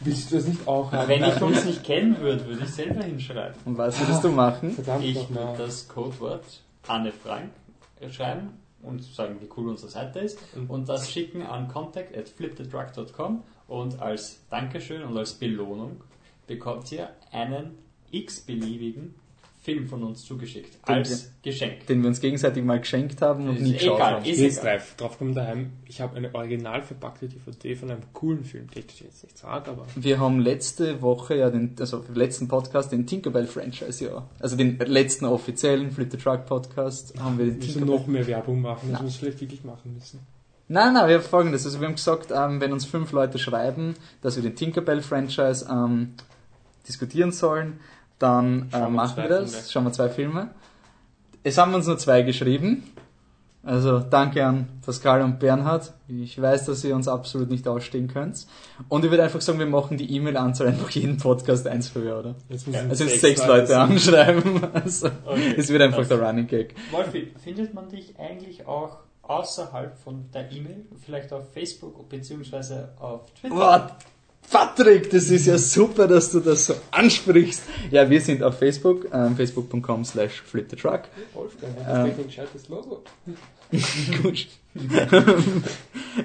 [0.00, 1.08] Willst du das nicht auch haben?
[1.08, 3.54] Wenn ich uns nicht kennen würde, würde ich selber hinschreiben.
[3.64, 4.70] Und was würdest du machen?
[4.72, 6.44] Verdammt Ich würde das Codewort
[6.86, 7.50] Anne Frank
[8.10, 8.50] schreiben
[8.82, 10.70] und sagen, wie cool unsere Seite ist Mhm.
[10.70, 16.00] und das schicken an contact at flipthedrug.com und als Dankeschön und als Belohnung
[16.46, 17.78] bekommt ihr einen
[18.10, 19.14] x-beliebigen
[19.62, 20.74] Film von uns zugeschickt.
[20.88, 21.86] Den Als Geschenk.
[21.86, 24.24] Den wir uns gegenseitig mal geschenkt haben und Ist nie geschaut egal, haben.
[24.24, 24.78] ist jetzt egal.
[24.96, 25.70] drauf, drauf daheim.
[25.86, 29.70] Ich habe eine original verpackte DVD von einem coolen Film, den ich jetzt nicht sage,
[29.70, 34.26] aber Wir haben letzte Woche ja den, also im letzten Podcast den Tinkerbell-Franchise, ja.
[34.40, 37.98] Also den letzten offiziellen Flip the Truck Podcast haben wir den wir müssen Tinkerbell.
[38.00, 39.04] noch mehr Werbung machen, das Nein.
[39.04, 40.18] muss vielleicht wirklich machen müssen.
[40.66, 41.64] Nein, nein, wir haben folgendes.
[41.66, 46.14] Also wir haben gesagt, ähm, wenn uns fünf Leute schreiben, dass wir den Tinkerbell-Franchise ähm,
[46.88, 47.78] diskutieren sollen,
[48.22, 49.50] dann äh, wir machen wir das.
[49.54, 49.68] Filme.
[49.70, 50.50] Schauen wir zwei Filme.
[51.42, 52.84] Es haben uns nur zwei geschrieben.
[53.64, 55.92] Also danke an Pascal und Bernhard.
[56.08, 58.44] Ich weiß, dass ihr uns absolut nicht ausstehen könnt.
[58.88, 62.34] Und ich würde einfach sagen, wir machen die E-Mail-Anzahl einfach jeden Podcast eins früher, oder?
[62.48, 63.90] Jetzt Ja, müssen Also jetzt sechs Leute sein.
[63.92, 64.60] anschreiben.
[64.74, 66.10] Also, Okay, es wird einfach passt.
[66.10, 66.74] der Running Gag.
[66.90, 72.74] Wolfi, findet man dich eigentlich auch außerhalb von der E-Mail, vielleicht auf Facebook bzw.
[72.98, 73.54] auf Twitter?
[73.54, 73.96] Boah,
[74.50, 77.62] Patrick, das ist ja super, dass du das so ansprichst.
[77.90, 81.02] Ja, wir sind auf Facebook, ähm, facebook.com slash flipthetruck.
[81.32, 81.84] Wolfgang, Ähm.
[81.86, 83.02] das ist ein gescheites Logo.
[84.22, 84.46] Gut.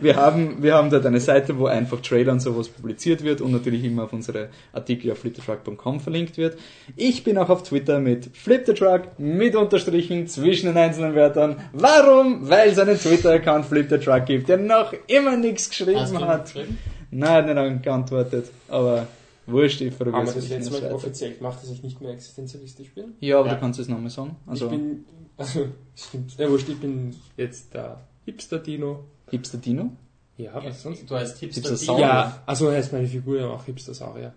[0.01, 3.51] wir, haben, wir haben dort eine Seite, wo einfach Trailer und sowas publiziert wird und
[3.51, 6.57] natürlich immer auf unsere Artikel auf flipthetruck.com verlinkt wird.
[6.97, 11.57] Ich bin auch auf Twitter mit flipthetruck mit Unterstrichen zwischen den einzelnen Wörtern.
[11.73, 12.49] Warum?
[12.49, 16.45] Weil es einen Twitter-Account flipthetruck gibt, der noch immer nichts geschrieben Hast du hat.
[16.53, 16.77] geschrieben?
[17.11, 19.07] Nein, hat nicht geantwortet, aber
[19.45, 20.35] wurscht, ich wir verrückt.
[20.35, 23.13] das letzte Mal offiziell gemacht, dass ich nicht mehr existenzialistisch bin?
[23.19, 23.53] Ja, aber Ja.
[23.55, 24.35] du kannst es nochmal sagen.
[24.45, 25.05] Also, ich bin,
[25.37, 29.05] also, stimmt, ja wurscht, ich bin jetzt der Hipster-Dino.
[29.29, 29.91] Hipster Dino?
[30.37, 31.09] Ja, was sonst?
[31.09, 31.85] Du heißt Hipster Hipster Dino.
[31.97, 32.05] Saurier.
[32.07, 34.33] Ja, also heißt meine Figur ja auch Hipster-Saurier.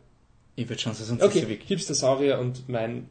[0.57, 1.69] Ich würde schon sagen, sonst Okay, ist wirklich.
[1.69, 3.09] Hipster-Saurier und mein,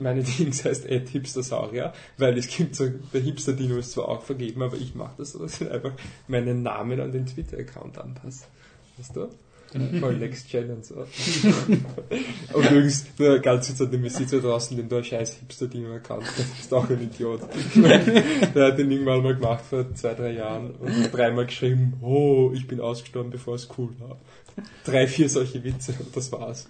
[0.00, 4.62] meine Dings heißt Ed Hipster-Saurier, weil es gibt so, der Hipster-Dino ist zwar auch vergeben,
[4.62, 5.92] aber ich mache das so, dass ich einfach
[6.26, 8.44] meinen Namen an den Twitter-Account anpasse.
[8.96, 9.28] Weißt du?
[9.98, 10.94] Voll Next Gen und so.
[12.52, 16.72] und übrigens, nur ganz kurz an den Besitzer draußen, dem da scheiß Hipster-Dino-Account, der ist
[16.72, 17.40] auch ein Idiot.
[17.74, 22.68] der hat den irgendwann mal gemacht vor zwei, drei Jahren und dreimal geschrieben, oh, ich
[22.68, 24.16] bin ausgestorben, bevor es cool war.
[24.84, 26.68] Drei, vier solche Witze und das war's.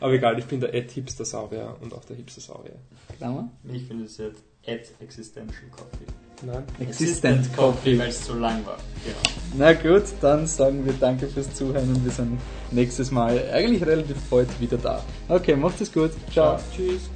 [0.00, 2.76] Aber egal, ich bin der Ed Hipster-Saurier und auch der Hipster-Saurier.
[3.16, 3.50] Klammer?
[3.72, 6.06] Ich finde es jetzt Ad Existential Coffee.
[6.44, 6.64] Nein?
[6.80, 7.98] Existent Coffee.
[7.98, 8.78] weil es zu lang war.
[9.04, 9.16] Genau.
[9.56, 12.40] Na gut, dann sagen wir danke fürs Zuhören und wir sind
[12.70, 15.04] nächstes Mal eigentlich relativ bald wieder da.
[15.28, 16.10] Okay, macht es gut.
[16.32, 16.58] Ciao.
[16.74, 17.10] Tschüss.